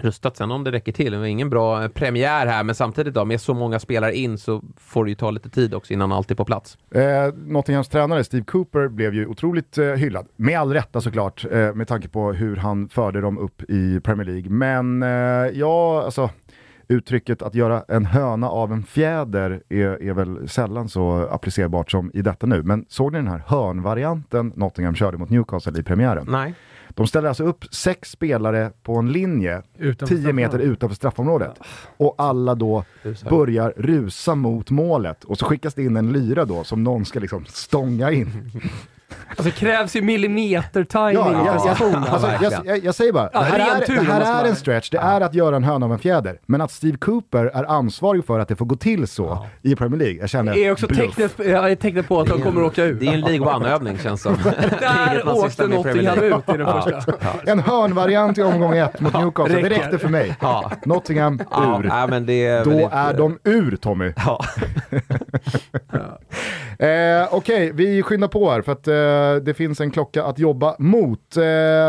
[0.00, 0.36] rustat.
[0.36, 1.12] Sen om det räcker till.
[1.12, 4.38] Det var ingen bra eh, premiär här, men samtidigt då, med så många spelare in
[4.38, 6.78] så får det ju ta lite tid också innan allt är på plats.
[6.90, 7.02] Eh,
[7.34, 10.26] Nottinghams tränare Steve Cooper blev ju otroligt eh, hyllad.
[10.36, 14.26] Med all rätta såklart, eh, med tanke på hur han förde dem upp i Premier
[14.26, 14.50] League.
[14.50, 15.08] Men eh,
[15.58, 16.30] ja, alltså
[16.88, 22.10] uttrycket att göra en höna av en fjäder är, är väl sällan så applicerbart som
[22.14, 22.62] i detta nu.
[22.62, 26.26] Men såg ni den här hörnvarianten Nottingham körde mot Newcastle i premiären?
[26.28, 26.54] Nej.
[26.94, 31.58] De ställer alltså upp sex spelare på en linje Utanför 10 meter utanför straffområdet.
[31.96, 32.84] Och alla då
[33.30, 35.24] börjar rusa mot målet.
[35.24, 38.50] Och så skickas det in en lyra då som någon ska liksom stånga in.
[39.28, 41.52] Alltså det krävs ju millimeter-timing Ja, ja, ja.
[41.52, 42.04] prestationen.
[42.04, 44.90] Alltså, jag, jag, jag säger bara, Ja, det här, är, det här är en stretch,
[44.90, 46.38] det är att göra en höna av en fjäder.
[46.46, 49.98] Men att Steve Cooper är ansvarig för att det får gå till så i Premier
[49.98, 52.84] League, jag känner Det är också tecknet, ja, ett tecknet på att de kommer åka
[52.84, 53.00] ut.
[53.00, 54.36] Det är en League One-övning känns som.
[54.80, 57.12] Där åkte Nottingham ut i den första.
[57.46, 60.36] En hörnvariant i omgång ett mot Newcastle, det räckte för mig.
[60.40, 60.70] Ja.
[60.84, 62.20] Nottingham ur.
[62.20, 64.12] det är Då är de ur Tommy.
[64.16, 64.44] Ja.
[66.78, 68.94] Eh, Okej, vi skyndar på här för att eh,
[69.40, 71.36] det finns en klocka att jobba mot.
[71.36, 71.42] Eh,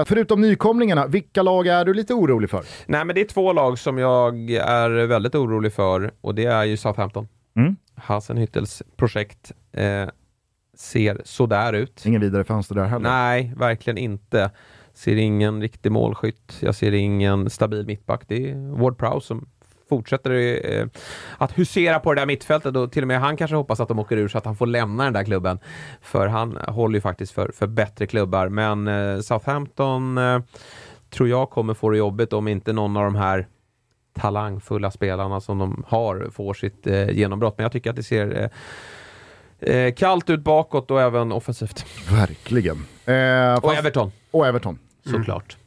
[0.06, 2.64] förutom nykomlingarna, vilka lag är du lite orolig för?
[2.86, 6.64] Nej, men det är två lag som jag är väldigt orolig för och det är
[6.64, 7.28] ju Southampton.
[7.56, 7.76] Mm.
[7.96, 10.10] Hasenhüttels projekt eh,
[10.78, 12.06] ser sådär ut.
[12.06, 13.10] Ingen vidare fönster där heller.
[13.10, 14.52] Nej, verkligen inte.
[14.94, 16.58] Ser ingen riktig målskytt.
[16.60, 18.22] Jag ser ingen stabil mittback.
[18.28, 19.50] Det är Ward Prowse som
[19.90, 20.32] fortsätter
[20.80, 20.86] eh,
[21.38, 24.00] att husera på det där mittfältet och till och med han kanske hoppas att de
[24.00, 25.60] åker ur så att han får lämna den där klubben.
[26.02, 28.50] För han håller ju faktiskt för, för bättre klubbar.
[28.50, 30.40] Men eh, Southampton eh,
[31.10, 33.48] tror jag kommer få det jobbigt om inte någon av de här
[34.20, 37.58] talangfulla spelarna som de har får sitt eh, genombrott.
[37.58, 38.50] Men jag tycker att det ser
[39.62, 41.86] eh, eh, kallt ut bakåt och även offensivt.
[42.12, 42.86] Verkligen.
[43.06, 44.80] Eh, Och fast- Everton och Everton.
[45.12, 45.58] såklart.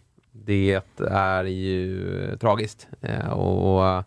[0.48, 0.80] Det
[1.10, 2.88] är ju tragiskt.
[3.00, 4.04] Eh, och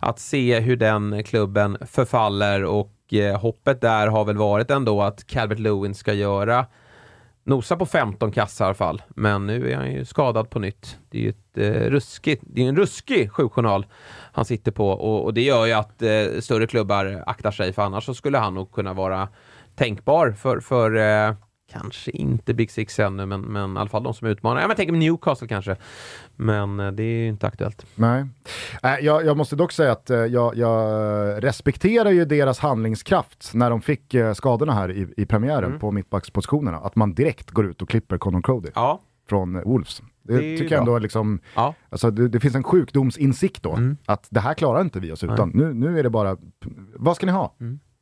[0.00, 5.26] att se hur den klubben förfaller och eh, hoppet där har väl varit ändå att
[5.26, 6.66] Calvert Lewin ska göra
[7.44, 9.02] nosa på 15 kassar i alla fall.
[9.08, 10.98] Men nu är han ju skadad på nytt.
[11.10, 13.86] Det är ju ett eh, ruskigt, det är en ruskig sjukjournal
[14.32, 17.82] han sitter på och, och det gör ju att eh, större klubbar aktar sig för
[17.82, 19.28] annars så skulle han nog kunna vara
[19.74, 21.34] tänkbar för, för eh,
[21.72, 24.60] kanske inte Big Six ännu, men, men i alla fall de som utmanar.
[24.60, 25.76] Ja, men tänker Newcastle kanske.
[26.36, 27.86] Men eh, det är ju inte aktuellt.
[27.94, 28.24] Nej.
[28.82, 33.70] Äh, jag, jag måste dock säga att eh, jag, jag respekterar ju deras handlingskraft när
[33.70, 35.78] de fick eh, skadorna här i, i premiären Mm.
[35.78, 36.76] på mittbackspositionerna.
[36.78, 40.02] Att man direkt går ut och klipper Conor Cody Ja, från Wolves.
[40.22, 41.74] Det, Det tycker jag ändå liksom, ja.
[41.90, 43.78] alltså det, det finns en sjukdomsinsikt då.
[44.06, 45.50] Att det här klarar inte vi oss utan.
[45.54, 46.36] Nu, nu är det bara,
[46.94, 47.54] vad ska ni ha?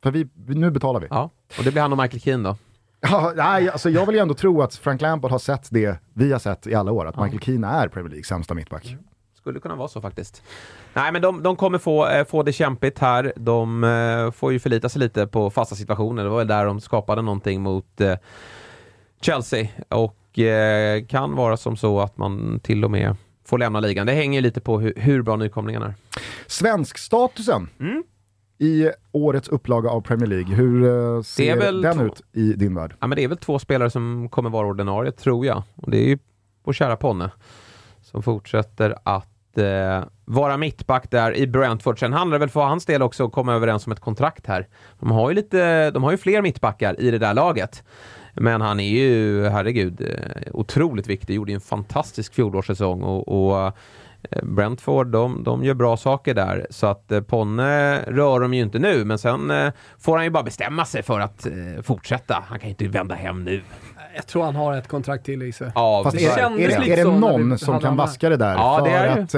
[0.03, 1.07] För vi, vi- nu betalar vi.
[1.09, 1.29] ja.
[1.57, 2.57] Och det blir han och Michael Keane då.
[3.01, 6.31] Ja, nej, alltså jag vill ju ändå tro att Frank Lampard har sett det vi
[6.31, 8.95] har sett i alla år, att Michael Keane är Premier Leagues sämsta mittback.
[9.37, 10.43] Skulle kunna vara så faktiskt.
[10.93, 13.33] Nej, men de, de kommer få, eh, få det kämpigt här.
[13.35, 16.23] De eh, får ju förlita sig lite på fasta situationer.
[16.23, 18.15] Det var väl där de skapade någonting mot eh,
[19.21, 19.67] Chelsea.
[19.89, 24.07] Och eh, kan vara som så att man till och med får lämna ligan.
[24.07, 25.93] Det hänger lite på hur, hur bra nykomlingarna är.
[26.47, 28.03] Svensk-statusen Mm.
[28.61, 30.83] I årets upplaga av Premier League, hur
[31.17, 32.95] eh, ser den två- ut i din värld?
[32.99, 35.63] Ja, men det är väl två spelare som kommer vara ordinarie, tror jag.
[35.75, 36.17] Och det är ju
[36.63, 37.31] vår kära Ponne
[38.01, 41.99] som fortsätter att eh, vara mittback där i Brentford.
[41.99, 44.67] Sen handlar det väl för hans del också att komma överens om ett kontrakt här.
[44.99, 47.83] De har ju, lite, de har ju fler mittbackar i det där laget.
[48.35, 51.33] Men han är ju, herregud, eh, otroligt viktig.
[51.35, 53.73] Gjorde ju en fantastisk fjolårssäsong och, och
[54.43, 56.67] Brentford, de, de gör bra saker där.
[56.69, 60.29] Så att eh, Ponne rör de ju inte nu, men sen eh, får han ju
[60.29, 61.51] bara bestämma sig för att eh,
[61.83, 62.43] fortsätta.
[62.47, 63.61] Han kan ju inte vända hem nu.
[64.15, 65.71] Jag tror han har ett kontrakt till i sig.
[65.75, 68.77] Ja, Fast det är, är, det, är det någon som kan vaska det där Ja,
[68.77, 69.35] för det är att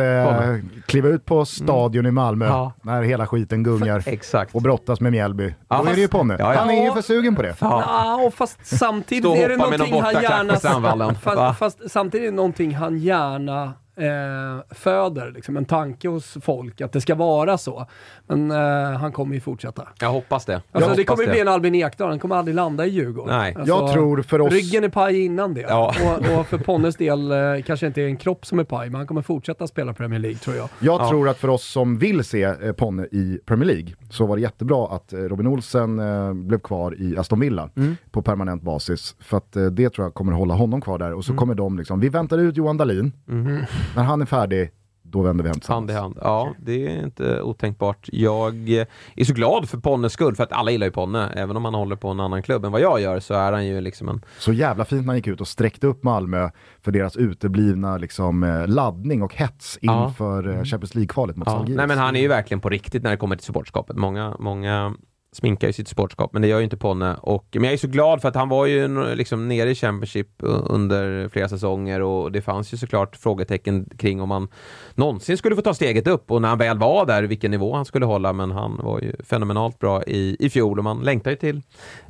[0.48, 2.74] eh, kliva ut på stadion i Malmö Ja.
[2.82, 4.56] när hela skiten gungar Exakt.
[4.56, 5.56] och brottas med Mjällby?
[5.70, 6.36] Ja, Då är det ju Ponne.
[6.40, 6.60] Ja, ja.
[6.60, 7.56] Han är ju för sugen på det.
[7.60, 11.14] Ja, och fast samtidigt är det någonting någon han gärna...
[11.16, 16.82] Fast, fast samtidigt är det någonting han gärna eh, föder, liksom en tanke hos folk
[16.82, 17.86] att det ska vara så.
[18.28, 19.88] Men eh, han kommer ju fortsätta.
[20.00, 20.62] Jag hoppas det.
[20.72, 23.38] Alltså, jag det kommer bli en Albin Ekdal, han kommer aldrig landa i Djurgården.
[23.38, 23.56] Nej.
[23.56, 24.54] Alltså, Jag tror för oss...
[24.54, 25.62] Ryggen är paj innan det.
[25.62, 25.96] Ja.
[26.04, 28.96] Och, och för Ponnes del eh, kanske inte är en kropp som är paj, men
[28.96, 30.70] han kommer fortsätta spela Premier League tror jag.
[30.80, 31.10] Jag Ja.
[31.10, 34.42] tror att för oss som vill se eh, Ponne i Premier League så var det
[34.42, 37.96] jättebra att eh, Robin Olsen eh, blev kvar i Aston Villa Mm.
[38.12, 39.16] på permanent basis.
[39.20, 41.14] För att eh, det tror jag kommer hålla honom kvar där.
[41.14, 41.40] Och så Mm.
[41.40, 43.12] kommer de liksom, vi väntar ut Johan Dahlin.
[43.28, 43.66] Mm-hmm.
[43.96, 44.72] När han är färdig,
[45.04, 46.00] då vänder vi hem Hand i tillsammans.
[46.00, 46.18] hand.
[46.22, 48.10] Ja, det är inte otänkbart.
[48.12, 48.70] Jag
[49.16, 51.30] är så glad för Ponnes skull, för att alla gillar ju Ponne.
[51.36, 53.66] Även om han håller på en annan klubb än vad jag gör så är han
[53.66, 54.22] ju liksom en...
[54.40, 56.50] Så jävla fint när han gick ut och sträckte upp Malmö
[56.82, 60.08] för deras uteblivna liksom, eh, laddning och hets Ja.
[60.08, 61.66] inför eh, Champions League-kvalet mot Ja.
[61.68, 63.96] Nej men han är ju verkligen på riktigt när det kommer till supporterskapet.
[63.98, 64.94] Många, många
[65.34, 67.16] sminkar ju sitt supporterskap, men det gör ju inte Ponne.
[67.16, 70.28] Och, men jag är så glad för att han var ju liksom nere i Championship
[70.44, 74.48] under flera säsonger och det fanns ju såklart frågetecken kring om han
[74.96, 77.86] någonsin skulle få ta steget upp och när han väl var där, vilken nivå han
[77.86, 78.34] skulle hålla.
[78.34, 81.62] Men han var ju fenomenalt bra i, i fjol och man längtar ju till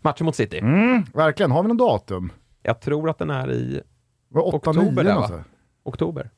[0.01, 0.57] matchen mot City.
[0.59, 2.32] Mm, verkligen, har vi någon datum?
[2.63, 3.82] Jag tror att den är i
[4.30, 5.43] Var 8 Oktober 9 där, va?
[5.84, 6.30] oktober,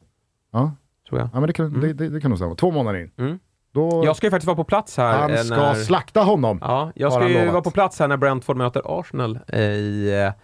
[0.51, 0.71] Ja.
[1.09, 1.29] tror jag.
[1.33, 2.55] ja, men det kan, det, det, det kan nog stämma.
[2.55, 3.11] Två månader in.
[3.17, 3.39] Mm.
[3.75, 5.17] Då, Jag ska ju faktiskt vara på plats här.
[5.19, 5.73] han eh, ska när...
[5.73, 6.59] slakta honom.
[6.61, 10.41] Ja, jag ska ju vara på plats här när Brentford möter Arsenal eh, i eh,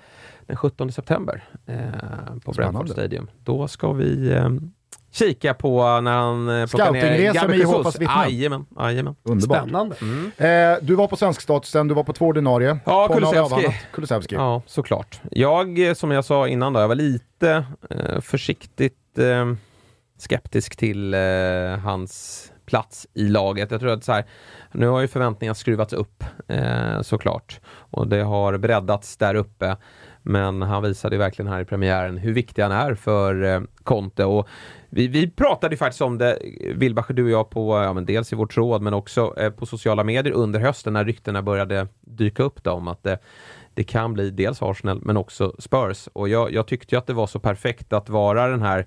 [0.47, 1.75] den 17 september eh,
[2.45, 2.89] på Brentford.
[2.89, 3.29] Stadium.
[3.43, 4.49] Då ska vi eh,
[5.11, 7.71] kika på när han plockar ner Scoutingresa Gabriel med Jesus.
[7.71, 8.17] Jehovas vittnen.
[8.17, 9.15] Jajamän, jajamän.
[9.23, 9.57] Underbart.
[9.57, 9.95] Spännande.
[10.37, 12.79] Eh, du var på svenskstatusen, du var på två ordinarie.
[12.85, 13.75] Ja, Kulusevski.
[13.93, 14.35] Kulusevski.
[14.35, 15.21] Ja, såklart.
[15.31, 19.53] Jag, som jag sa innan då, jag var lite eh, försiktigt eh,
[20.17, 21.19] skeptisk till eh,
[21.83, 23.71] hans plats i laget.
[23.71, 24.25] Jag tror att så här,
[24.71, 29.77] nu har ju förväntningarna skruvats upp eh, såklart och det har breddats där uppe.
[30.21, 34.25] Men han visade ju verkligen här i premiären hur viktig han är för eh, Conte.
[34.25, 34.47] Och
[34.89, 36.39] vi, vi pratade ju faktiskt om det,
[36.75, 39.65] Wilbacher, du och jag, på, ja, men dels i vår tråd men också eh, på
[39.65, 43.19] sociala medier under hösten när ryktena började dyka upp då, om att det,
[43.73, 46.07] det kan bli dels Arsenal men också Spurs.
[46.13, 48.85] Och jag, jag tyckte ju att det var så perfekt att vara den här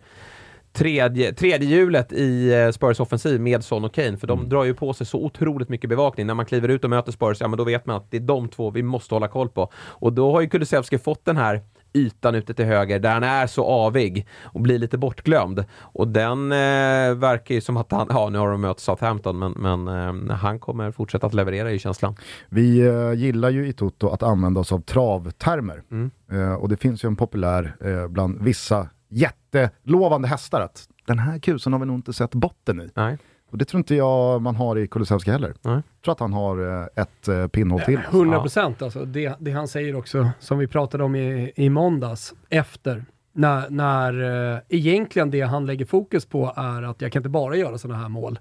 [0.74, 4.74] tredje, tredje hjulet i eh, Spurs offensiv med Son och Kane, för de drar ju
[4.74, 6.26] på sig så otroligt mycket bevakning.
[6.26, 8.20] När man kliver ut och möter Spurs, ja men då vet man att det är
[8.20, 9.72] de två vi måste hålla koll på.
[9.76, 11.62] Och då har ju Kulusevski fått den här
[11.94, 15.64] ytan ute till höger där han är så avig och blir lite bortglömd.
[15.80, 19.52] Och den eh, verkar ju som att han, ja nu har de mött Southampton, men,
[19.52, 19.88] men
[20.30, 22.16] eh, han kommer fortsätta att leverera i känslan.
[22.48, 25.82] Vi eh, gillar ju i Toto att använda oss av travtermer.
[25.90, 26.10] Mm.
[26.32, 31.38] Eh, och det finns ju en populär eh, bland vissa jättelovande hästar att den här
[31.38, 32.90] kusen har vi nog inte sett botten i.
[32.94, 33.18] Nej.
[33.50, 35.54] Och det tror inte jag man har i Kulusevski heller.
[35.62, 35.74] Nej.
[35.74, 38.00] Jag tror att han har eh, ett eh, pinnhål till.
[38.10, 39.04] 100 procent alltså.
[39.04, 43.04] Det, det han säger också, som vi pratade om i, i måndags, efter.
[43.32, 44.22] När, när
[44.54, 48.00] eh, egentligen det han lägger fokus på är att jag kan inte bara göra sådana
[48.00, 48.38] här mål.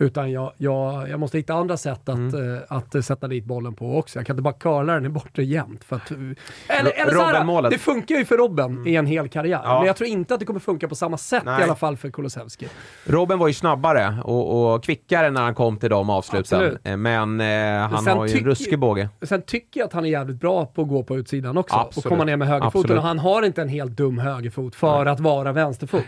[0.00, 2.54] Utan jag, jag, jag måste hitta andra sätt att, Mm.
[2.54, 4.18] eh, att eh, sätta dit bollen på också.
[4.18, 5.84] Jag kan inte bara curla den i bortre jämt.
[5.84, 9.60] För att, eller, eller så här, det funkar ju för Robben i en hel karriär.
[9.64, 9.78] Ja.
[9.78, 11.60] Men jag tror inte att det kommer funka på samma sätt Nej.
[11.60, 12.68] i alla fall för Kulusevski.
[13.04, 16.58] Robin var ju snabbare och, och kvickare när han kom till de avsluten.
[16.58, 16.78] Absolut.
[16.84, 19.08] Eh, Men eh, han Sen har ju en ruskig båge.
[19.22, 21.76] Sen tycker jag att han är jävligt bra på att gå på utsidan också.
[21.76, 22.06] Absolut.
[22.06, 22.80] Och komma ner med högerfoten.
[22.80, 22.98] Absolut.
[22.98, 26.02] Och han har inte en helt dum högerfot för att vara vänsterfot.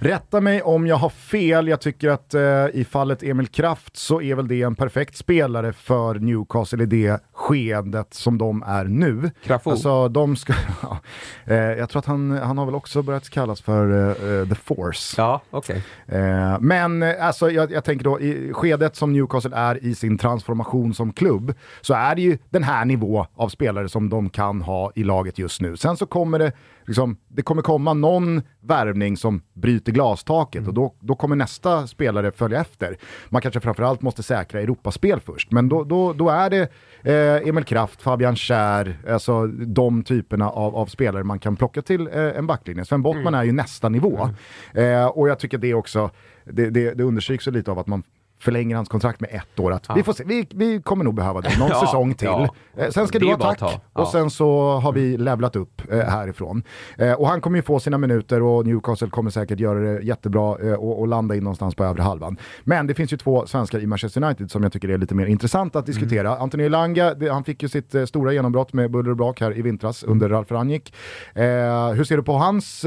[0.00, 4.22] Rätta mig om jag har fel, jag tycker att eh, i fallet Emil Kraft så
[4.22, 9.30] är väl det en perfekt spelare för Newcastle i det skeendet som de är nu.
[9.44, 9.70] Krafo.
[9.70, 10.98] Alltså de ska, ja,
[11.44, 15.14] eh, jag tror att han, han har väl också börjat kallas för eh, The Force.
[15.20, 15.82] Ja, okej.
[16.06, 20.18] Eh, men eh, alltså, jag, jag tänker då, i skedet som Newcastle är i sin
[20.18, 24.62] transformation som klubb, så är det ju den här nivå av spelare som de kan
[24.62, 25.76] ha i laget just nu.
[25.76, 26.52] Sen så kommer det,
[26.88, 32.32] liksom, det kommer komma någon värvning som bryter glastaket och då, då kommer nästa spelare
[32.32, 32.96] följa efter.
[33.28, 36.68] Man kanske framförallt måste säkra Europaspel först, men då, då, då är det
[37.02, 42.06] eh, Emil Kraft, Fabian Schär, alltså de typerna av, av spelare man kan plocka till
[42.06, 42.84] eh, en backlinje.
[42.84, 44.30] Sven Bottman är ju nästa nivå.
[44.74, 46.10] Eh, och jag tycker det också,
[46.44, 48.02] det, det, det understryks lite av att man
[48.40, 49.72] förlänger hans kontrakt med ett år.
[49.72, 52.26] Att vi, får se, vi, vi kommer nog behöva det, någon Ja, säsong till.
[52.28, 52.48] ja.
[52.76, 53.82] Eh, sen ska Det du ha tack.
[53.94, 54.02] Ja.
[54.02, 56.62] och sen så har vi levlat upp eh, härifrån.
[56.98, 60.56] Eh, och han kommer ju få sina minuter och Newcastle kommer säkert göra det jättebra
[60.62, 62.36] eh, och, och landa in någonstans på övre halvan.
[62.64, 65.26] Men det finns ju två svenskar i Manchester United som jag tycker är lite mer
[65.26, 66.28] intressant att diskutera.
[66.30, 66.42] Mm.
[66.42, 69.62] Anthony Elanga, han fick ju sitt eh, stora genombrott med buller och brak här i
[69.62, 70.94] vintras under Ralf Rangnick.
[71.34, 71.44] Eh,
[71.92, 72.80] hur ser du på hans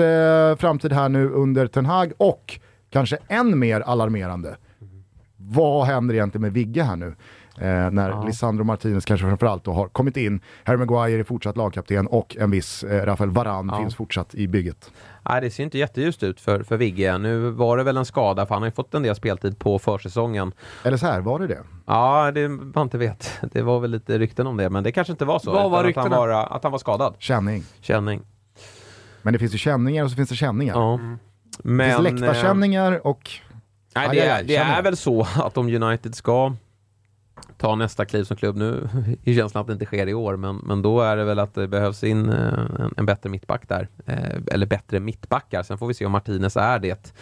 [0.57, 4.55] framtid här nu under Ten Hag och kanske än mer alarmerande,
[5.47, 7.15] vad händer egentligen med Vigge här nu?
[7.57, 12.07] Eh, när Lisandro Martinez kanske framförallt då har kommit in, Harry Maguire är fortsatt lagkapten
[12.07, 14.91] och en viss eh, Rafael Varane finns fortsatt i bygget.
[15.29, 17.17] Nej, det ser inte jätteljust ut för, för Vigge.
[17.17, 19.79] Nu var det väl en skada, för han har ju fått en del speltid på
[19.79, 20.51] försäsongen.
[20.83, 21.59] Eller så här, var det det?
[21.85, 23.31] Ja, det man inte vet.
[23.51, 25.51] Det var väl lite rykten om det, men det kanske inte var så.
[25.51, 26.35] Vad var utan att, han ryktena?
[26.35, 27.15] var, att han var skadad.
[27.19, 27.63] Känning.
[27.81, 28.21] Känning.
[29.21, 30.75] Men det finns ju känningar och så finns det känningar.
[30.75, 30.93] Ja.
[30.93, 31.17] Mm.
[31.57, 33.29] Det Men, finns eh, läktarkänningar och...
[33.95, 36.53] Nej, det, är, det är väl så att om United ska
[37.57, 38.89] ta nästa kliv som klubb nu,
[39.23, 41.53] i känslan att det inte sker i år, men, men då är det väl att
[41.53, 43.87] det behövs in eh, en, en bättre mittback där.
[44.05, 45.63] Eh, eller bättre mittbackar.
[45.63, 47.13] Sen får vi se om Martinez är det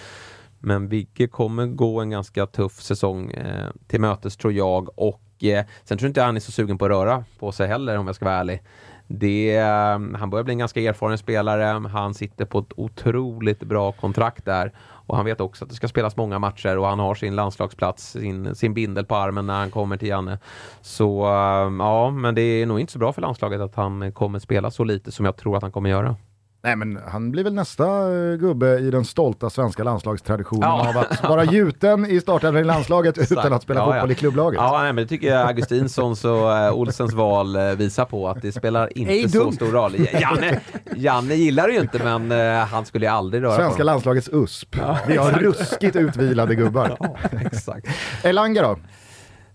[0.60, 5.66] Men Vigge kommer gå en ganska tuff säsong eh, till mötes tror jag och eh,
[5.84, 8.08] sen tror inte jag han är så sugen på att röra på sig heller om
[8.08, 8.64] jag ska vara ärlig.
[9.08, 11.88] Det, eh, han börjar bli en ganska erfaren spelare.
[11.88, 14.74] Han sitter på ett otroligt bra kontrakt där.
[15.10, 18.12] Och han vet också att det ska spelas många matcher och han har sin landslagsplats,
[18.12, 20.40] sin, sin bindel på armen när han kommer till Janne.
[20.82, 24.40] Så eh, ja, men det är nog inte så bra för landslaget att han kommer
[24.40, 26.16] spela så lite som jag tror att han kommer göra.
[26.62, 30.90] Nej men han blir väl nästa eh, gubbe i den stolta svenska landslagstraditionen Ja.
[30.90, 34.12] av att vara gjuten i startelvan i landslaget utan att spela Ja, fotboll ja.
[34.12, 34.58] i klubblaget.
[34.62, 38.42] Ja, nej, men det tycker jag Augustinssons och eh, Olsens val eh, visar på att
[38.42, 39.96] det spelar inte Ej så stor roll.
[40.22, 40.60] Janne,
[40.96, 42.32] Janne gillar det ju inte men
[42.68, 44.76] han skulle ju aldrig röra Svenska på landslagets USP.
[45.08, 46.98] Vi har ruskigt utvilade gubbar.
[47.46, 47.88] Exakt.
[48.24, 48.80] Elanga då?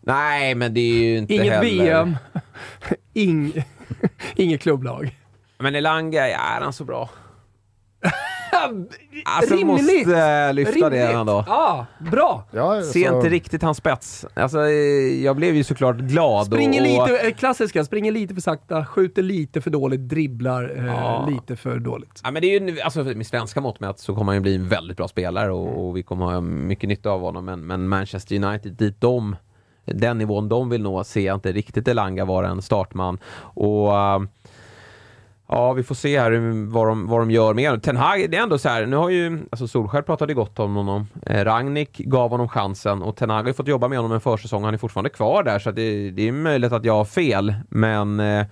[0.01, 1.71] Nej, men det är ju inte Inget heller...
[1.85, 2.17] VM,
[3.15, 3.65] Ing,
[4.37, 5.19] inget klubblag.
[5.59, 7.11] Men Elanga, ja, är han så bra?
[9.25, 9.67] Alltså, Rimligt.
[10.07, 11.17] måste eh, lyfta det Rimligt.
[11.17, 11.45] ändå.
[11.47, 12.45] Ja, bra.
[12.51, 14.27] Ja, Ser så- inte riktigt hans spets.
[14.35, 16.47] Alltså, eh, jag blev ju såklart glad.
[16.47, 20.87] Springer och, lite, eh, klassiska, springer lite för sakta, skjuter lite för dåligt, dribblar eh,
[20.87, 21.27] Ja.
[21.31, 22.21] lite för dåligt.
[22.25, 24.55] Ja, men det är ju, alltså, med svenska mått mätt så kommer han ju bli
[24.55, 27.45] en väldigt bra spelare och, och vi kommer ha mycket nytta av honom.
[27.45, 29.37] Men, men Manchester United, dit de,
[29.85, 33.19] den nivån de vill nå, ser jag inte riktigt Elanga vara en startman.
[33.41, 34.21] Och äh,
[35.57, 37.83] Ja, vi får se här vad de, vad de gör med.
[37.83, 40.75] Ten Hag, det är ändå så här, nu har ju, alltså Solskjaer pratade gott om
[40.77, 41.07] honom.
[41.27, 44.21] Eh, Rangnick gav honom chansen och Ten Hag har ju fått jobba med honom en
[44.21, 44.65] försäsong.
[44.65, 47.55] Han är fortfarande kvar där så det, det är möjligt att jag har fel.
[47.69, 48.47] Men eh,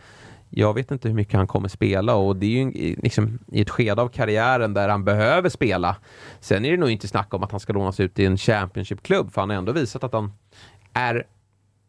[0.51, 3.61] jag vet inte hur mycket han kommer spela och det är ju i- liksom, i
[3.61, 5.97] ett skede av karriären där han behöver spela.
[6.41, 9.33] Sen är det nog inte snack om att han ska lånas ut i en Championship-klubb
[9.33, 10.33] för han har ändå visat att han
[10.93, 11.25] är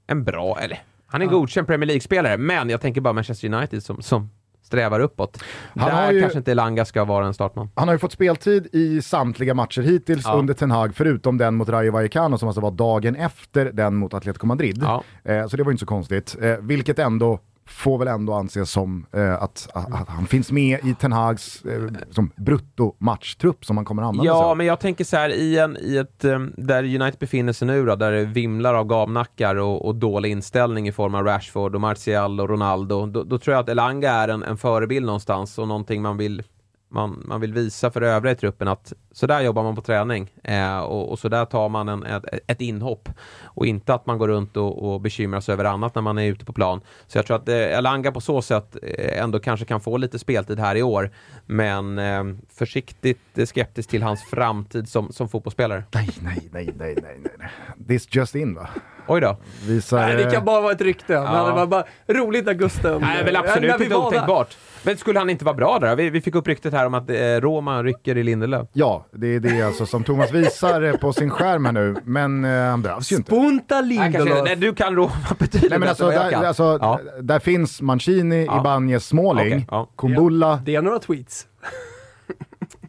[0.07, 3.83] en bra, eller han är en godkänd Premier League-spelare, men jag tänker bara Manchester United
[3.83, 4.29] som, som
[4.73, 5.43] strävar uppåt.
[5.75, 7.69] Han Där har ju- kanske inte Elanga ska vara en startman.
[7.75, 10.33] Han har ju fått speltid i samtliga matcher hittills Ja.
[10.33, 14.13] under Ten Hag, förutom den mot Rayo Vallecano som alltså var dagen efter den mot
[14.13, 14.79] Atletico Madrid.
[14.81, 15.03] Ja.
[15.23, 16.35] Eh, så det var ju inte så konstigt.
[16.41, 20.95] Eh, vilket ändå får väl ändå anses som eh, att, att, han finns med i
[20.95, 21.81] Ten Hags eh,
[22.11, 24.57] som brutto-matchtrupp som han kommer använda sig Ja, av.
[24.57, 27.85] men jag tänker så här, i, en, i ett, um, där United befinner sig nu
[27.85, 31.81] då, där det vimlar av gamnackar och, och dålig inställning i form av Rashford och
[31.81, 35.67] Martial och Ronaldo, då, då tror jag att Elanga är en, en förebild någonstans och
[35.67, 36.43] någonting man vill
[36.93, 40.33] man, man vill visa för övriga i truppen att så där jobbar man på träning
[40.43, 43.09] eh, och, och så där tar man en, ett, ett inhopp
[43.43, 46.25] och inte att man går runt och, och bekymrar sig över annat när man är
[46.25, 46.81] ute på plan.
[47.07, 50.19] Så jag tror att eh, Elanga på så sätt eh, ändå kanske kan få lite
[50.19, 51.11] speltid här i år
[51.45, 55.83] men eh, försiktigt eh, skeptisk till hans framtid som, som fotbollsspelare.
[55.93, 57.49] Nej, nej, nej, nej, nej, nej, nej.
[57.87, 58.69] This just in va?
[59.07, 59.37] Oj då.
[59.67, 61.13] Visar, Nej, det kan bara vara ett rykte.
[61.13, 63.01] Men det var bara roligt att Gusten...
[63.01, 64.57] Nej, väl när absolut vi inte otänkbart.
[64.83, 65.95] Men skulle han inte vara bra där?
[65.95, 68.67] Vi, vi fick upp ryktet här om att eh, Roma rycker i Lindelöf.
[68.73, 72.45] Ja, det är det alltså som Thomas visar eh, på sin skärm här nu, men
[72.45, 73.31] eh, han behövs ju inte.
[73.31, 74.43] Punta Nej, kanske, Lindelöf.
[74.45, 76.99] nej, du kan Roma betydligt Nej men alltså, där, alltså ja.
[77.21, 78.59] där finns Mancini, Ja.
[78.59, 79.87] Ibanez, Smalling, Okej, ja.
[79.95, 80.59] Kumbulla.
[80.65, 81.47] Det är några tweets.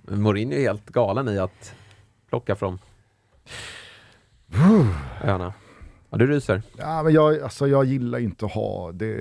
[0.08, 1.74] Mourinho är helt galen i att
[2.28, 2.78] plocka från
[5.24, 5.52] öarna.
[6.14, 6.62] Ja, du ryser.
[6.78, 9.18] Ja, men jag, alltså, jag gillar inte att ha det...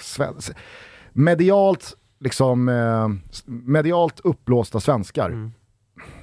[0.00, 0.52] Svensk,
[1.12, 3.08] medialt, liksom, eh,
[3.46, 5.28] medialt uppblåsta svenskar.
[5.30, 5.52] Mm.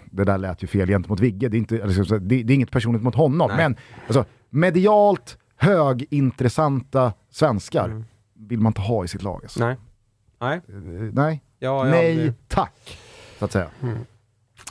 [0.05, 2.55] Det där lät ju fel gentemot Vigge, det är, inte, eller, så- det, det är
[2.55, 3.47] inget personligt mot honom.
[3.47, 3.57] Nej.
[3.57, 3.75] Men
[4.07, 8.03] alltså, medialt högintressanta svenskar Mm.
[8.33, 9.39] vill man inte ha i sitt lag.
[9.43, 9.59] Alltså.
[9.65, 9.77] Nej.
[10.39, 10.55] Nej.
[10.67, 10.73] Eh,
[11.13, 12.97] Nej, Ja, jag nej aldrig- tack.
[13.39, 13.67] Så att säga.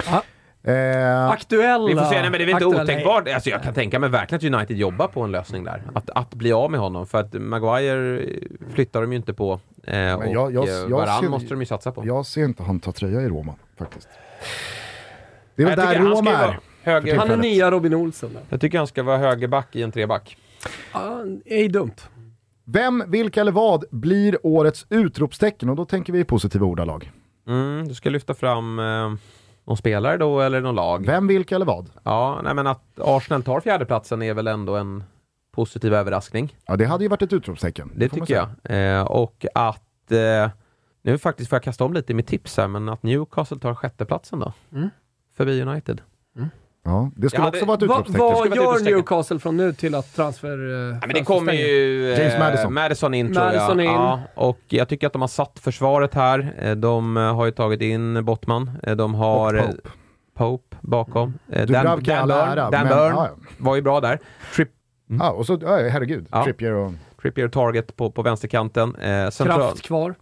[0.07, 0.23] Ja.
[0.64, 1.86] Eh, Aktuella.
[1.86, 3.28] Vi får se, nej, men det är väl inte otänkbart.
[3.28, 5.82] Alltså, jag kan tänka mig verkligen att United jobbar på en lösning där.
[5.94, 7.06] Att, att bli av med honom.
[7.06, 8.26] För att Maguire
[8.74, 9.60] flyttar de ju inte på.
[9.84, 12.06] Eh, och jag- jag- eh, jag Varann ser- måste de ju satsa på.
[12.06, 14.09] jag ser inte han ta tröja i Roma faktiskt.
[15.56, 16.59] Det är väl Jag där Roma är.
[16.82, 18.32] höger, Han är nya Robin Olsen.
[18.32, 18.43] där.
[18.48, 20.36] Jag tycker han ska vara högerback i en treback.
[20.93, 21.94] Ja, är dumt.
[22.64, 25.68] Vem, vilka eller vad blir årets utropstecken?
[25.68, 27.10] Och då tänker vi i positiva ordalag.
[27.48, 29.12] Mm, du ska lyfta fram eh,
[29.64, 31.06] någon spelare då eller någon lag?
[31.06, 31.90] Vem, vilka eller vad?
[32.02, 35.05] Ja, nej men att Arsenal tar fjärdeplatsen är väl ändå en
[35.52, 36.56] positiv överraskning.
[36.66, 37.90] Ja, det hade ju varit ett utropstecken.
[37.97, 38.98] Det man tycker jag.
[38.98, 40.51] Eh, och att, eh,
[41.02, 43.74] nu faktiskt får jag kasta om lite i mitt tips här, men att Newcastle tar
[43.74, 44.52] sjätteplatsen då.
[44.72, 44.90] Mm.
[45.36, 46.01] Förbi United.
[46.85, 48.21] Ja, det skulle Ja, också vara ett utropstecken.
[48.27, 48.85] vad ett gör.
[48.85, 50.49] Newcastle från nu till att transfer...
[50.49, 52.75] eh, Ja, men det kommer ju eh, James Madison.
[52.75, 53.87] Madison in tror Madison jag.
[53.87, 53.93] in.
[53.93, 56.55] Ja, och jag tycker att de har satt försvaret här.
[56.59, 58.71] Eh, De har ju tagit in Bottman.
[58.97, 59.89] De har Och Pope.
[60.35, 61.35] Pope bakom.
[61.53, 63.29] Eh, Dubravka i all Burn, ära, Dan men- Burn ja,
[63.59, 64.19] var ju bra där.
[64.57, 64.69] Tripp,
[65.21, 66.45] Ja, och så, herregud, Ja.
[66.45, 66.93] Trippier och...
[67.23, 68.95] Trippier Target på, på vänsterkanten.
[68.97, 70.15] Eh, central- Kraft kvar.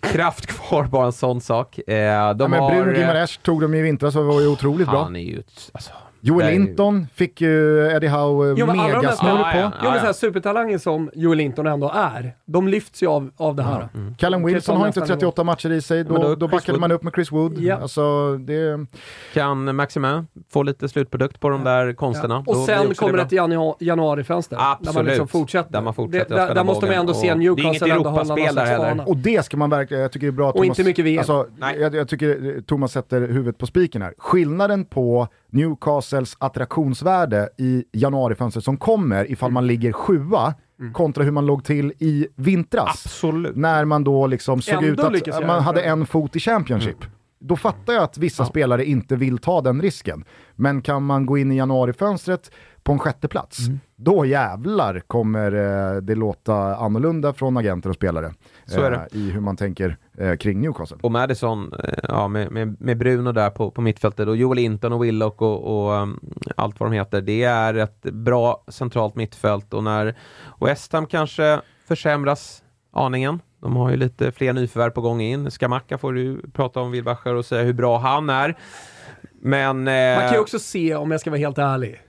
[0.00, 1.78] Kraft kvar, bara en sån sak.
[1.78, 4.46] Eh, de Ja, men har, Bruno eh, Gimares tog de i vintras och var ju
[4.46, 5.02] otroligt bra.
[5.02, 5.42] Han är ju...
[5.72, 5.90] Alltså,
[6.20, 9.58] Joel Linton fick ju Eddie Howe Jo, men alla de där megasnurr Ja, på.
[9.58, 9.72] ja.
[9.82, 13.56] Jo, men så här, supertalanger som Joel Linton ändå är, de lyfts ju av, av
[13.56, 13.88] det här.
[14.18, 16.80] Callum Wilson har inte nästa 38 matcher i sig, Men då, då då backade Wood.
[16.80, 17.58] man upp med Chris Wood.
[17.58, 17.76] Ja.
[17.76, 18.86] Alltså, det,
[19.34, 22.44] Kan Maximin få lite slutprodukt på de där konsterna?
[22.46, 24.56] Och sen kommer det ett janu- januarifönster.
[24.56, 25.08] Där man Absolut.
[25.08, 25.72] liksom fortsätter.
[25.72, 28.70] Där man fortsätter det, där, där måste man ändå se Newcastle ändå hålla någon slags
[28.70, 29.08] heller.
[29.08, 31.04] och det ska man verkligen, jag tycker det är bra att Och Thomas, inte mycket
[31.04, 31.18] VM.
[31.18, 31.46] Alltså,
[31.80, 34.14] jag, jag tycker eh, Thomas sätter huvudet på spiken här.
[34.18, 40.92] Skillnaden på Newcastles attraktionsvärde i januarifönstret som kommer ifall man ligger sjua Mm.
[40.92, 43.02] kontra hur man låg till i vintras.
[43.06, 43.56] Absolut.
[43.56, 46.96] När man då liksom såg Ändå ut att man hade en fot i Championship.
[47.38, 50.24] Då fattar jag att vissa spelare inte vill ta den risken.
[50.56, 52.50] Men kan man gå in i januarifönstret
[52.82, 53.58] på en sjätte plats,
[53.96, 58.32] då jävlar kommer eh, det låta annorlunda från agenter och spelare.
[58.66, 58.96] Så är det.
[58.96, 60.98] eh, I hur man tänker eh, kring Newcastle.
[61.02, 64.92] Och Madison, eh, ja, med, med, med Bruno där på, på mittfältet och Joel Linton
[64.92, 66.20] och Willock och, och um,
[66.56, 67.20] allt vad de heter.
[67.20, 70.14] Det är ett bra centralt mittfält och när
[70.60, 72.62] West Ham kanske försämras
[72.92, 73.40] aningen.
[73.62, 75.50] De har ju lite fler nyförvärv på gång in.
[75.50, 78.58] Skamacka får du prata om Wilbacher och säga hur bra han är.
[79.42, 79.88] Men...
[79.88, 82.00] Eh, Man kan ju också se, om jag ska vara helt ärlig,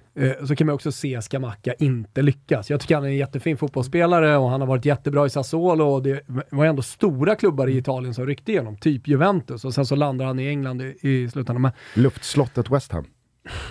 [0.48, 2.70] så kan man också se Skamacka inte lyckas.
[2.70, 6.04] Jag tycker han är en jättefin fotbollsspelare och han har varit jättebra i Sassuolo och
[6.04, 9.96] det var ändå stora klubbar i Italien som ryckte igenom, typ Juventus och sen så
[9.96, 11.62] landar han i England i, i slutändan.
[11.62, 13.06] Men, Luftslottet West Ham.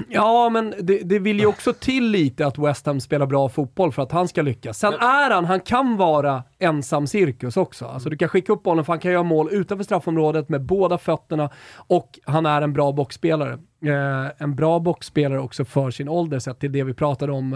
[0.08, 3.92] Ja, men det, det vill ju också till lite att West Ham spelar bra fotboll
[3.92, 4.78] för att han ska lyckas.
[4.78, 7.86] Sen är han, han kan vara ensam cirkus också.
[7.86, 10.98] Alltså du kan skicka upp bollen för han kan göra mål utanför straffområdet med båda
[10.98, 13.52] fötterna och han är en bra boxspelare.
[13.84, 17.52] Eh, en bra boxspelare också för sin ålder sett till det vi pratade om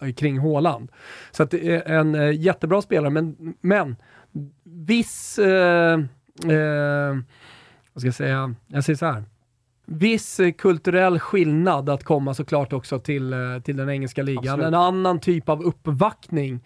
[0.00, 0.90] eh, kring Haaland.
[1.30, 3.96] Så att det är en eh, jättebra spelare, men, men
[4.64, 5.98] viss, eh,
[6.44, 7.14] eh,
[7.92, 9.24] vad ska jag säga, jag säger så här
[9.86, 14.44] viss eh, kulturell skillnad att komma såklart också till, eh, till den engelska ligan.
[14.44, 14.66] Absolut.
[14.66, 16.60] En annan typ av uppvaktning.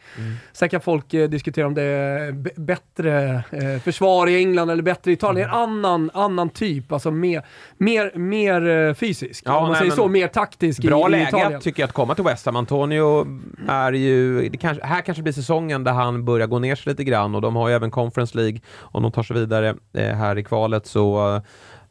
[0.53, 4.83] Sen kan folk eh, diskutera om det är b- bättre eh, försvar i England eller
[4.83, 5.49] bättre i Italien.
[5.49, 7.47] En annan, annan typ, alltså mer,
[7.77, 9.43] mer, mer eh, fysisk.
[9.47, 11.61] Ja, om man nej, säger så, mer taktisk Bra i, i läge Italien.
[11.61, 12.57] tycker jag att komma till West Ham.
[12.57, 13.27] Antonio
[13.69, 17.05] är ju, det kanske, här kanske blir säsongen där han börjar gå ner sig lite
[17.05, 20.39] grann och de har ju även Conference League om de tar sig vidare eh, här
[20.39, 21.43] i kvalet så eh,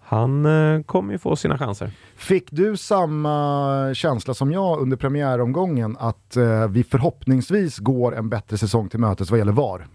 [0.09, 1.91] han eh, kommer ju få sina chanser.
[2.15, 8.57] Fick du samma känsla som jag under premiäromgången att eh, vi förhoppningsvis går en bättre
[8.57, 9.87] säsong till mötes vad gäller VAR?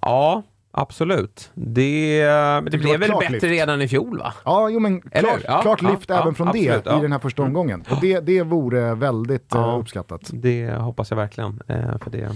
[0.00, 1.50] Ja, absolut.
[1.54, 3.44] Det, det Det blev väl bättre lyft.
[3.44, 4.34] redan i fjol va?
[4.44, 5.40] Ja, jo men klart?
[5.44, 7.84] Ja, klart ja, lyft ja, även från absolut, det i den här första omgången.
[7.90, 10.20] Och det, det vore väldigt eh, uppskattat.
[10.32, 11.62] Det hoppas jag verkligen.
[12.02, 12.28] För det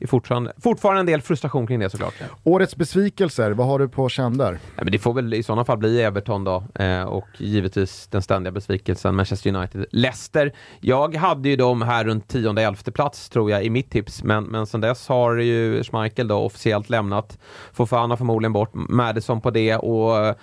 [0.00, 2.14] är fortfarande, fortfarande en del frustration kring det såklart.
[2.44, 4.50] Årets besvikelser, vad har du på känn där?
[4.52, 8.22] Nej, men det får väl i sådana fall bli Everton då eh, och givetvis den
[8.22, 9.86] ständiga besvikelsen Manchester United.
[9.90, 14.44] Leicester, jag hade ju dem här runt 10-11 plats tror jag i mitt tips, men,
[14.44, 17.38] men sen dess har ju Schmeichel då officiellt lämnat.
[17.72, 20.34] Fofana förmodligen bort, Madison på det och eh,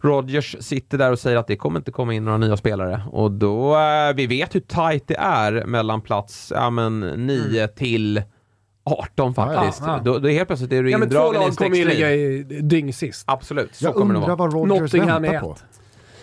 [0.00, 3.30] Rodgers sitter där och säger att det kommer inte komma in några nya spelare och
[3.30, 8.22] då, eh, vi vet hur tight det är mellan plats ja, men 9 till
[8.84, 9.82] 18 faktiskt.
[9.86, 10.00] Ja, ja.
[10.04, 12.12] Då, då helt plötsligt är du Ja, två indragen i en lag kommer ju ligga
[12.14, 13.24] i dyng sist.
[13.26, 14.48] Absolut, så Jag kommer det undrar vara.
[14.50, 15.56] vad Rodgers Nottingham väntar på.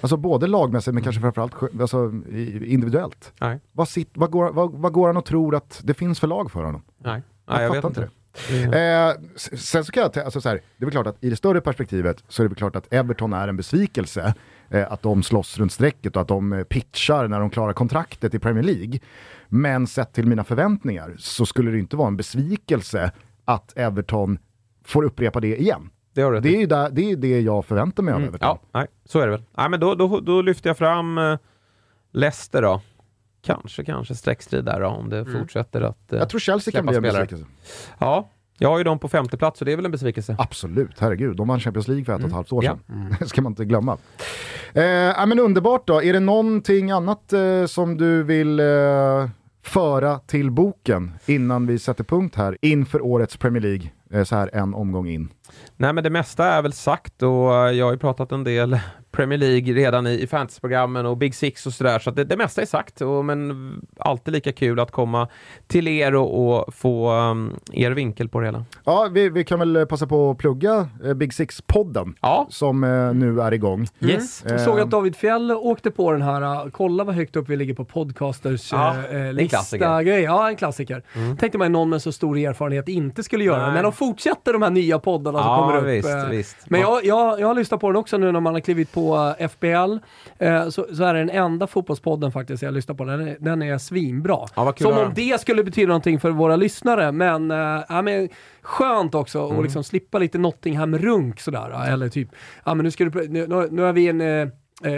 [0.01, 2.05] Alltså både lagmässigt men kanske framförallt sj- alltså,
[2.65, 3.33] individuellt.
[3.41, 6.27] Nej, Vad, sitt, vad, går, vad, vad går han och tror att det finns för
[6.27, 6.83] lag för honom?
[7.03, 8.09] nej, Jag nej jag, fattar vet inte
[8.65, 8.77] inte.
[8.77, 11.29] Eh, s- sen så kan jag, alltså så här, det är väl klart att i
[11.29, 14.33] det större perspektivet så är det väl klart att Everton är en besvikelse.
[14.73, 18.34] Eh, att de slåss runt strecket och att de eh, pitchar när de klarar kontraktet
[18.34, 18.99] i Premier League.
[19.48, 23.11] Men sett till mina förväntningar så skulle det inte vara en besvikelse
[23.45, 24.39] att Everton
[24.85, 25.89] får upprepa det igen.
[26.14, 26.64] Det har Det i.
[26.64, 28.39] är där, det, är det jag förväntar mig av Everton.
[28.41, 29.43] Ja, nej, så är det väl.
[29.57, 31.38] Nej, men då, då, då lyfter jag fram eh,
[32.11, 32.81] Leicester då.
[33.43, 36.14] Kanske, kanske streckstrid där då, om det fortsätter att...
[36.14, 37.45] eh, Jag tror Chelsea kan bli en besvikelse.
[37.99, 38.30] Ja,
[38.61, 40.35] jag har ju dem på femte plats så det är väl en besvikelse.
[40.39, 41.35] Absolut, herregud.
[41.35, 42.79] De vann Champions League för ett och ett halvt år sedan.
[43.19, 43.97] Det ska man inte glömma.
[44.73, 46.03] Eh, men underbart då.
[46.03, 48.65] Är det någonting annat eh, som du vill eh,
[49.63, 54.49] föra till boken innan vi sätter punkt här inför årets Premier League, eh, så här
[54.53, 55.29] en omgång in?
[55.77, 58.79] Nej, men det mesta är väl sagt och eh, jag har ju pratat en del
[59.11, 61.99] Premier League redan i, i fantasyprogrammen och Big Six och sådär.
[61.99, 63.01] Så att det, det mesta är sagt.
[63.01, 65.27] Och, men alltid lika kul att komma
[65.67, 68.65] till er och, och få um, er vinkel på det hela.
[68.85, 72.47] Ja, vi, vi kan väl passa på att plugga eh, Big Six-podden Ja.
[72.49, 73.87] som eh, nu är igång.
[73.99, 74.43] Yes.
[74.49, 77.55] Jag såg att David Fjell åkte på den här, uh, kolla vad högt upp vi
[77.55, 80.01] ligger på podcasters Ja, är en lista klassiker.
[80.01, 80.21] grej.
[80.21, 81.03] Ja, en klassiker.
[81.39, 83.73] Tänkte man någon med så stor erfarenhet inte skulle göra det, Nej.
[83.73, 85.88] men de fortsätter de här nya poddarna som Ja, kommer upp.
[85.88, 86.57] visst, eh, visst.
[86.69, 86.99] Men Ja.
[87.03, 89.47] jag, jag, jag har lyssnat på den också nu när man har klivit på uh,
[89.47, 89.97] FBL,
[90.39, 93.03] eh, så, så är det den enda fotbollspodden faktiskt jag lyssnar på.
[93.05, 94.38] Den är, den är svinbra.
[94.55, 97.49] Ja, Som om det skulle betyda någonting för våra lyssnare, men,
[97.89, 98.30] ja, men
[98.61, 99.57] skönt också Mm.
[99.57, 101.88] att liksom slippa lite Nottingham-runk sådär.
[101.93, 102.30] Eller typ,
[102.63, 104.51] ja men nu, ska du, nu, nu- nu är vi en
[104.85, 104.91] eh,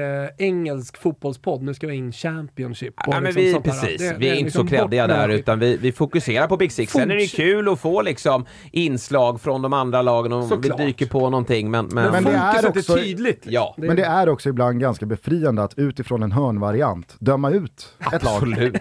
[0.47, 2.93] engelsk fotbollspodd, nu ska vi in Championship.
[3.07, 4.01] Ja, men liksom vi, precis.
[4.01, 6.57] Det- vi är inte så liksom kreddiga bort med där utan vi, vi fokuserar på
[6.57, 6.91] Big Six.
[6.91, 10.80] Sen är det kul att få liksom inslag från de andra lagen och Såklart.
[10.80, 11.72] vi dyker på någonting.
[11.72, 13.43] Men, men, Men, det är också- är tydligt.
[13.47, 13.73] Ja.
[13.77, 18.34] Men det är också ibland ganska befriande att utifrån en hörnvariant döma ut ett lag
[18.34, 18.73] absolut.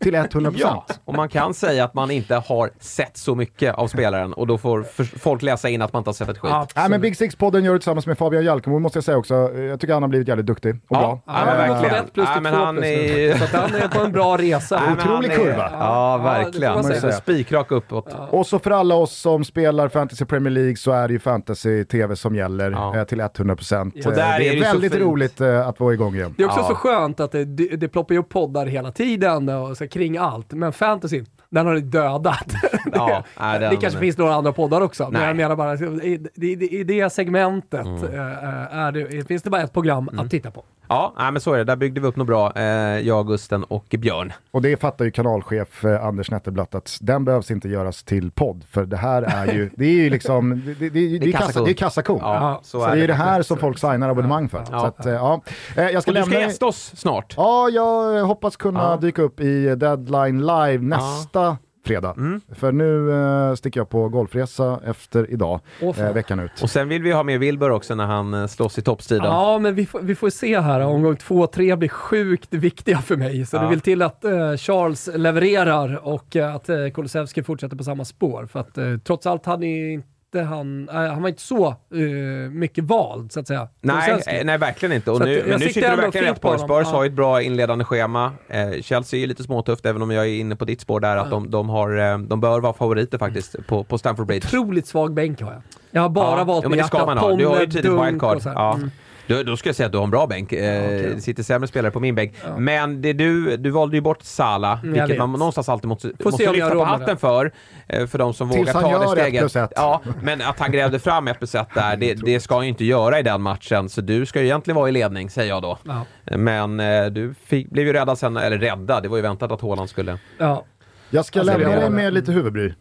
[0.00, 0.54] till 100%.
[0.56, 4.46] Ja, och man kan säga att man inte har sett så mycket av spelaren och
[4.46, 4.82] då får
[5.18, 6.52] folk läsa in att man inte har sett ett skit.
[6.76, 9.34] Nej, men Big Six-podden gör det tillsammans med Fabian Jalkemo måste jag säga också.
[9.58, 11.00] Jag tycker han har blivit jävligt duktig och bra.
[11.02, 12.04] Ja, Ja, han verkligen.
[12.04, 13.36] ett plus Ja, men han plus är-.
[13.46, 14.76] Så han är på en bra resa.
[14.86, 15.70] Han Otrolig är- kurva.
[15.72, 16.84] Ja, Ja, verkligen.
[16.84, 17.12] säga.
[17.12, 18.14] Spikrak uppåt.
[18.30, 22.16] Och så för alla oss som spelar Fantasy Premier League så är det ju Fantasy-TV
[22.16, 22.96] som gäller Ja.
[22.96, 24.06] eh, till 100%.
[24.06, 26.34] Och där Eh, är det det är så väldigt roligt eh, att vara igång igen.
[26.36, 26.68] Det är också Ja.
[26.68, 30.16] så skönt att det, det, det ploppar ju upp poddar hela tiden och så kring
[30.18, 30.52] allt.
[30.52, 32.46] Men fantasy, den har ni dödat.
[32.92, 35.26] Ja, det den- kanske finns några andra poddar också, men Nej.
[35.26, 35.74] jag menar bara,
[36.04, 40.50] i, i, i det segmentet eh, är det, finns det bara ett program att titta
[40.50, 40.64] på.
[40.90, 41.64] Ja, nej, men så är det.
[41.64, 42.62] Där byggde vi upp något bra, eh,
[42.98, 44.32] jag, Gusten och Björn.
[44.50, 48.64] Och det fattar ju kanalchef eh, Anders Netterblatt att den behövs inte göras till podd.
[48.70, 51.46] För det här är ju, det är ju liksom, det, det, det, det, är, kassa,
[51.46, 51.64] kassako.
[51.64, 52.18] det är kassako.
[52.22, 54.64] Ja, så så är det är det det här som folk signar abonnemang för.
[54.70, 54.80] Ja.
[54.80, 55.40] Så att, eh, ja.
[55.76, 56.40] Jag ska Och du ska lämna...
[56.40, 57.34] gästa oss snart.
[57.36, 58.96] Ja, jag hoppas kunna Ja.
[58.96, 61.56] dyka upp i Deadline Live nästa
[61.90, 62.14] fredag.
[62.16, 62.40] Mm.
[62.54, 65.94] För nu eh, sticker jag på golfresa efter idag, fan.
[66.06, 66.62] eh, veckan ut.
[66.62, 69.24] Och sen vill vi ha med Wilbur också när han eh, slåss i toppstriden.
[69.26, 70.80] Ja, men vi får, vi får se här.
[70.80, 73.46] Omgång två och tre blir sjukt viktiga för mig.
[73.46, 73.62] Så Ja.
[73.62, 78.04] det vill till att eh, Charles levererar och eh, att uh, Kulusevski fortsätter på samma
[78.04, 78.46] spår.
[78.46, 80.08] För att eh, trots allt hade ju inte
[80.38, 83.68] han, eh, han var inte så eh, mycket vald så att säga.
[83.80, 85.10] Nej, eh, nej, verkligen inte.
[85.10, 86.58] Och att nu, jag men nu sitter du verkligen rätt på.
[86.58, 86.96] Spurs Ja.
[86.96, 88.32] har ju ett bra inledande schema.
[88.48, 91.30] Eh, Chelsea är lite småtufft, även om jag är inne på ditt spår där, att
[91.30, 94.46] de, de, har, eh, de bör vara favoriter faktiskt på, på Stamford Bridge.
[94.48, 95.62] Otroligt svag bänk har jag.
[95.90, 96.44] Jag har bara ja.
[96.44, 97.36] valt ja, ska man ha.
[97.36, 98.40] Du har ju tidigt wildcard.
[98.44, 98.74] Ja.
[98.74, 98.90] Mm.
[99.30, 100.52] Då, då ska jag säga att du har en bra bänk.
[100.52, 101.12] Eh, okej.
[101.14, 102.34] Det sitter sämre spelare på min bänk.
[102.58, 106.52] Men det du, du valde ju bort Salah, jag vilket man någonstans alltid måste, måste
[106.52, 107.52] lyfta på hatten för.
[107.88, 109.56] eh, För de som Tills vågar ta det steget.
[109.56, 109.72] ett.
[109.76, 112.68] Ja, men att han grävde fram ett plus ett där, det, det ska han ju
[112.68, 113.88] inte göra i den matchen.
[113.88, 115.78] Så du ska ju egentligen vara i ledning, säger jag då.
[115.84, 116.04] Ja.
[116.36, 119.60] Men eh, du fick, blev ju räddad sen, eller räddad, det var ju väntat att
[119.60, 120.18] Haaland skulle...
[120.38, 120.64] Ja.
[121.10, 122.72] Jag ska Alltså, lämna det- dig med lite huvudbry.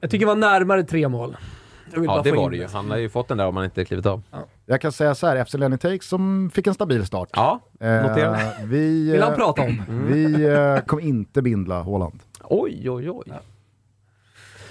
[0.00, 1.36] Jag tycker det var närmare tre mål.
[1.92, 2.66] Jag vill Ja, bara det få var in det ju.
[2.66, 4.22] Han har ju fått den där om han inte klivit av.
[4.66, 7.28] Jag kan säga så här, FC Lenny Takes som fick en stabil start.
[7.32, 8.38] Ja, Eh, notera.
[8.64, 9.82] vi, Vill han eh, prata om?
[10.08, 12.20] vi eh, kommer inte bindla Haaland.
[12.44, 13.32] Oj, oj, oj.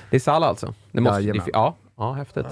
[0.10, 0.74] Det är Salah alltså?
[0.92, 2.46] Det måste, det, ja, ja, häftigt.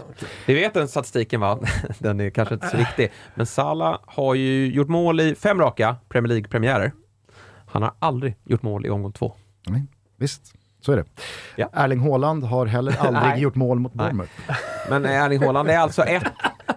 [0.45, 1.59] Vi vet den statistiken va?
[1.99, 3.11] Den är kanske inte så viktig.
[3.35, 6.91] Men Salah har ju gjort mål i fem raka Premier League-premiärer.
[7.67, 9.33] Han har aldrig gjort mål i omgång två.
[9.67, 9.83] Nej,
[10.17, 10.53] visst,
[10.85, 11.05] så är det.
[11.55, 11.69] Ja.
[11.73, 13.93] Erling Haaland har heller aldrig gjort mål mot.
[13.93, 14.31] Bournemouth.
[14.89, 16.23] Men Erling Haaland är alltså ett,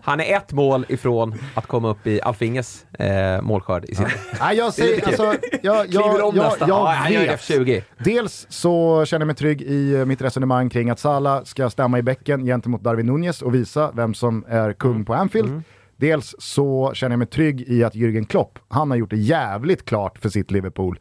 [0.03, 4.11] han är ett mål ifrån att komma upp i Alfinges eh, målskörd i City.
[4.41, 7.41] Nej, jag säger, alltså, jag, jag, om jag, jag Ja, han gör vet.
[7.41, 7.83] F20.
[7.99, 11.99] Dels så känner jag mig trygg i eh, mitt resonemang kring att Salah ska stämma
[11.99, 15.63] i bäcken gentemot Darwin Nunez och visa vem som är kung på Anfield.
[15.97, 19.85] Dels så känner jag mig trygg i att Jürgen Klopp, han har gjort det jävligt
[19.85, 20.99] klart för sitt Liverpool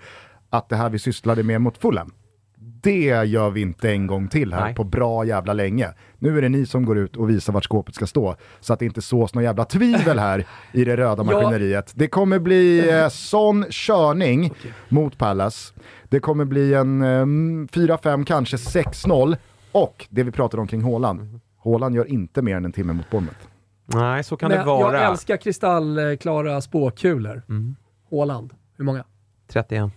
[0.50, 2.14] att det här vi sysslade med mot Fulham,
[2.60, 4.76] det gör vi inte en gång till här Nej.
[4.76, 5.94] på bra jävla länge.
[6.20, 8.80] Nu är det ni som går ut och visar vart skåpet ska stå, så att
[8.80, 11.24] det inte sås någon jävla tvivel här i det röda Ja.
[11.24, 11.92] maskineriet.
[11.96, 14.54] Det kommer bli eh, sån körning
[14.90, 15.74] mot Palace.
[16.04, 19.38] Det kommer bli en eh, 4-5, kanske 6-0.
[19.72, 21.40] Och det vi pratade om kring Haaland.
[21.64, 23.40] Haaland gör inte mer än en timme mot Bournemouth.
[23.86, 24.98] Nej, så kan Men det vara.
[25.02, 27.42] Jag älskar kristallklara spåkulor.
[27.50, 27.76] Mm.
[28.10, 29.04] Håland, hur många?
[29.48, 29.92] 31.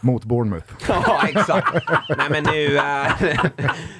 [0.00, 0.66] Mot Bournemouth.
[0.88, 1.74] Ja, exakt.
[2.08, 3.12] Nej men nu är,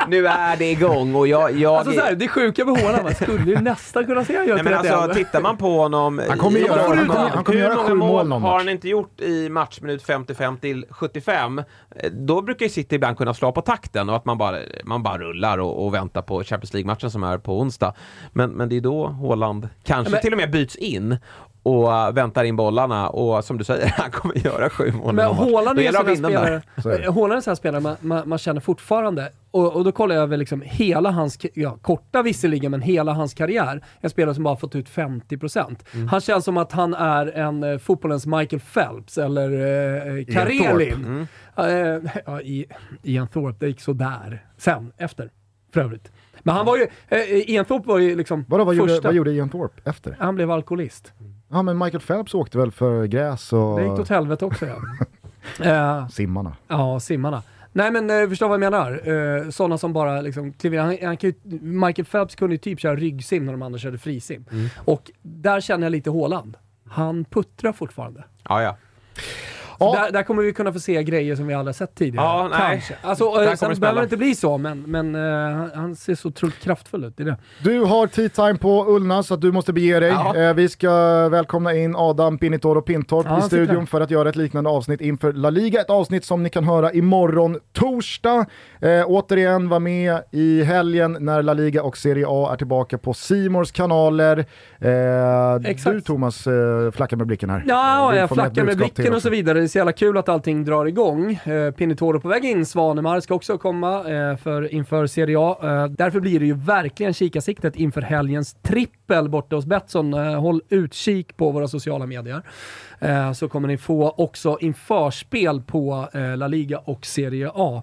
[0.09, 1.59] nu är det igång och jag...
[1.59, 4.47] jag Alltså så här, det sjuka med Haaland, man skulle ju nästan kunna se Nej,
[4.49, 4.93] men 31.
[4.95, 6.21] alltså, tittar man på honom...
[6.29, 8.89] Han kommer i- göra- han kommer- han kommer göra sju mål någon har han inte
[8.89, 11.59] gjort i matchminut 55 till 75?
[11.59, 11.65] Eh,
[12.13, 15.19] Då brukar ju City ibland kunna slå på takten och att man bara, man bara
[15.19, 17.95] rullar och, och väntar på Champions League-matchen som är på onsdag.
[18.33, 21.17] Men, men det är då Haaland kanske Men- till och med byts in
[21.63, 25.35] och väntar in bollarna och som du säger, han kommer göra sju mål Men.
[25.35, 27.13] Haaland Då är en spelare, är.
[27.13, 30.37] Haaland är en spelare man, man, man känner fortfarande, och, och då kollar jag över
[30.37, 33.85] liksom hela hans, ja, korta visserligen, men hela hans karriär.
[34.01, 35.77] En spelare som bara fått ut 50%.
[35.95, 36.09] Mm.
[36.09, 40.93] Han känns som att han är en eh, fotbollens Michael Phelps eller eh, Karelin.
[40.93, 41.27] Mm.
[41.57, 42.41] Eh, ja,
[43.03, 44.45] Ian Thorpe, det gick sådär.
[44.57, 45.31] Sen, efter,
[45.73, 46.13] för övrigt.
[46.43, 49.31] Men han var ju, eh, Ian Thorpe var ju liksom Vadå, vad, gjorde, vad gjorde
[49.31, 50.17] Ian Thorpe efter?
[50.19, 51.13] Han blev alkoholist.
[51.53, 54.77] Ja men Michael Phelps åkte väl för gräs och Det gick åt helvete också ja.
[55.61, 56.57] Eh, simmarna.
[56.69, 57.43] Ja, simmarna.
[57.73, 59.09] Nej men eh, förstår vad jag menar.
[59.09, 62.81] Eh, sådana som bara liksom kliver han, han kan ju, Michael Phelps kunde ju typ
[62.81, 64.45] köra ryggsim när de andra körde frisim.
[64.53, 64.69] Mm.
[64.85, 66.57] Och där känner jag lite Håland.
[66.89, 68.25] Han puttrar fortfarande.
[68.49, 68.77] Ja, ja.
[69.81, 69.93] Ja.
[69.93, 72.27] där, där kommer vi kunna få se grejer som vi aldrig har sett tidigare.
[72.27, 72.61] Ja, nej.
[72.71, 72.95] Kanske.
[73.03, 75.97] Alltså, Där eh, kommer sen det behöver det inte bli så, men, men eh, han,
[75.97, 77.37] ser så otroligt kraftfull ut i det.
[77.63, 80.11] Du har tea time på Ullna så att du måste bege dig.
[80.11, 80.37] Ja.
[80.37, 80.91] Eh, vi ska
[81.29, 85.33] välkomna in Adam Pinitoro Pintorp Ja, i studion för att göra ett liknande avsnitt inför
[85.33, 85.81] La Liga.
[85.81, 88.47] Ett avsnitt som ni kan höra imorgon torsdag.
[88.83, 93.15] Eh, återigen, var med i helgen när La Liga och Serie A är tillbaka på
[93.15, 94.39] Simors kanaler.
[94.79, 97.65] Eh, du Thomas eh, flackar med blicken här.
[97.67, 99.59] Ja, jag flackar med blicken och så vidare.
[99.59, 101.33] Det är så jävla kul att allting drar igång.
[101.33, 105.57] Eh, Pinitoro på väg in, Svanemar ska också komma eh, för, inför Serie A.
[105.63, 110.15] Eh, därför blir det ju verkligen kikarsiktet inför helgens trippel borta hos Betsson.
[110.15, 112.43] Eh, håll utkik på våra sociala medier.
[112.99, 117.83] Eh, så kommer ni få också införspel på eh, La Liga och Serie A.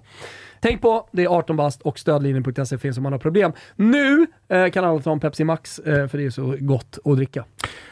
[0.60, 3.52] Tänk på, det är 18 bast och stödlinjen.se finns om man har problem.
[3.76, 7.16] Nu eh, kan alla ta en Pepsi Max, eh, för det är så gott att
[7.16, 7.44] dricka.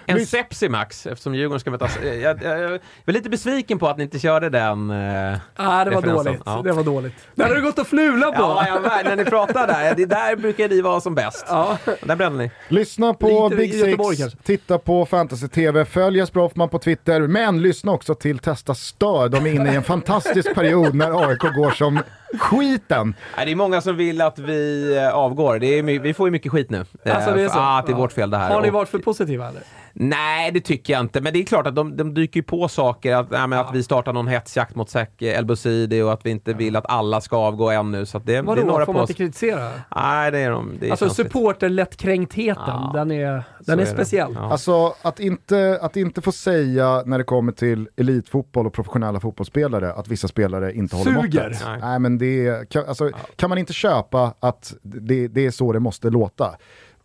[0.09, 1.99] En Sepsi Max, eftersom Djurgården ska mötas.
[2.05, 2.71] Jag, jag, jag
[3.05, 6.41] var lite besviken på att ni inte körde den eh, Ah, det var dåligt.
[6.45, 6.61] Ja.
[6.65, 7.15] Det var dåligt.
[7.35, 8.43] Det hade du gått och flula på.
[8.43, 11.47] Ja, ja, men när ni pratar där, det där brukar ni vara som bäst.
[11.49, 11.79] Ja.
[12.03, 12.51] Där brände ni.
[12.69, 14.39] Lyssna på Lite Big Six, kanske.
[14.43, 19.29] titta på Fantasy TV, följ Jesper Hoffman på Twitter, men lyssna också till Testa Stör.
[19.29, 22.01] De är inne i en fantastisk period när AIK går som
[22.39, 23.15] skiten.
[23.37, 25.59] Det är många som vill att vi eh, avgår.
[25.59, 26.79] Det är, vi får ju mycket skit nu.
[26.79, 27.59] Alltså, det är Eh, så?
[27.59, 28.51] ah, det är vårt fel det här.
[28.55, 29.63] Har ni varit för positiva eller?
[29.99, 31.21] Nej, det tycker jag inte.
[31.21, 33.15] Men det är klart att de, de dyker ju på saker.
[33.15, 36.31] Att, nej, men att vi startar någon hetsjakt mot Zek El Busidi och att vi
[36.31, 38.07] inte vill att alla ska avgå ännu.
[38.07, 39.11] Så att det, det är Vadå, några får på man oss.
[39.11, 39.71] inte kritisera?
[39.97, 40.73] Nej, det är de.
[40.81, 43.91] Det är Alltså supporterlättkränktheten, Ja, den är, den är, det.
[43.91, 44.33] speciell.
[44.35, 44.53] Ja.
[44.53, 49.93] Alltså att inte, att inte få säga när det kommer till elitfotboll och professionella fotbollsspelare
[49.93, 51.45] att vissa spelare inte håller Suger.
[51.49, 51.63] måttet.
[51.67, 51.79] Nej.
[51.81, 51.99] Nej.
[51.99, 56.11] men det kan, alltså, kan man inte köpa att det, det är så det måste
[56.11, 56.55] låta,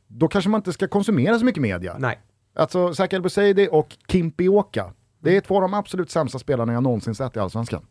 [0.07, 1.95] då kanske man inte ska konsumera så mycket media.
[1.99, 2.19] Nej.
[2.55, 4.85] Alltså Zach El Busaidi och Kimpi Åka,
[5.23, 7.85] det är två av de absolut sämsta spelarna jag någonsin sett i Allsvenskan.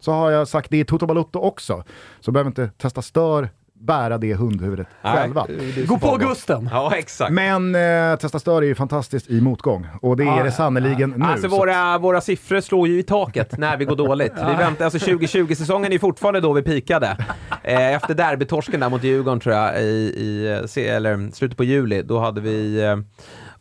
[0.00, 1.84] Så har jag sagt det i Toto Balutto också,
[2.20, 3.48] så behöver inte testa stör
[3.80, 5.46] bära det hundhuvudet själva.
[5.48, 6.16] Nej, det är Gå på.
[6.16, 6.68] Gusten!
[6.72, 7.32] Ja, exakt.
[7.32, 11.10] Men eh, Testa Stör är ju fantastiskt i motgång och det är Ja, det sannerligen
[11.10, 11.24] nu.
[11.24, 14.32] Alltså så- våra, våra siffror slår ju i taket när vi går dåligt.
[14.36, 17.16] Vi väntar, alltså 2020-säsongen är fortfarande då vi pikade.
[17.62, 19.86] Eh, efter derbytorsken där mot Djurgården tror jag, i,
[20.16, 22.96] i eh, eller, slutet på juli, då hade vi eh,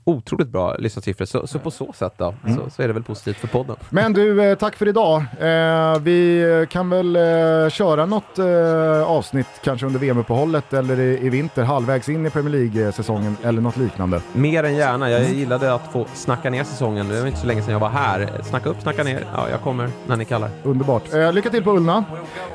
[0.07, 1.25] otroligt bra lyssnarsiffror.
[1.25, 3.75] Så, så på så sätt då, så, så är det väl positivt för podden.
[3.89, 5.25] Men du, eh, tack för idag.
[5.39, 11.29] Eh, vi kan väl eh, köra något eh, avsnitt kanske under VM-uppehållet eller i, i
[11.29, 14.21] vinter, halvvägs in i Premier League-säsongen eller något liknande.
[14.33, 15.11] Mer än gärna.
[15.11, 17.09] Jag gillade att få snacka ner säsongen.
[17.09, 18.29] Det var inte så länge sedan jag var här.
[18.43, 19.25] Snacka upp, snacka ner.
[19.35, 20.49] Ja, jag kommer när ni kallar.
[20.63, 21.13] Underbart.
[21.13, 22.03] Eh, lycka till på Ullna,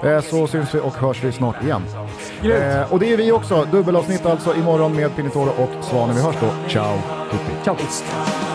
[0.04, 1.82] eh, så syns vi och hörs vi snart igen.
[2.42, 3.66] Eh, och det är vi också.
[3.70, 6.16] Dubbelavsnitt alltså imorgon med Pinitoro och Svanen.
[6.16, 6.68] Vi hörs då.
[6.68, 6.98] Ciao
[7.62, 8.51] Ciao a.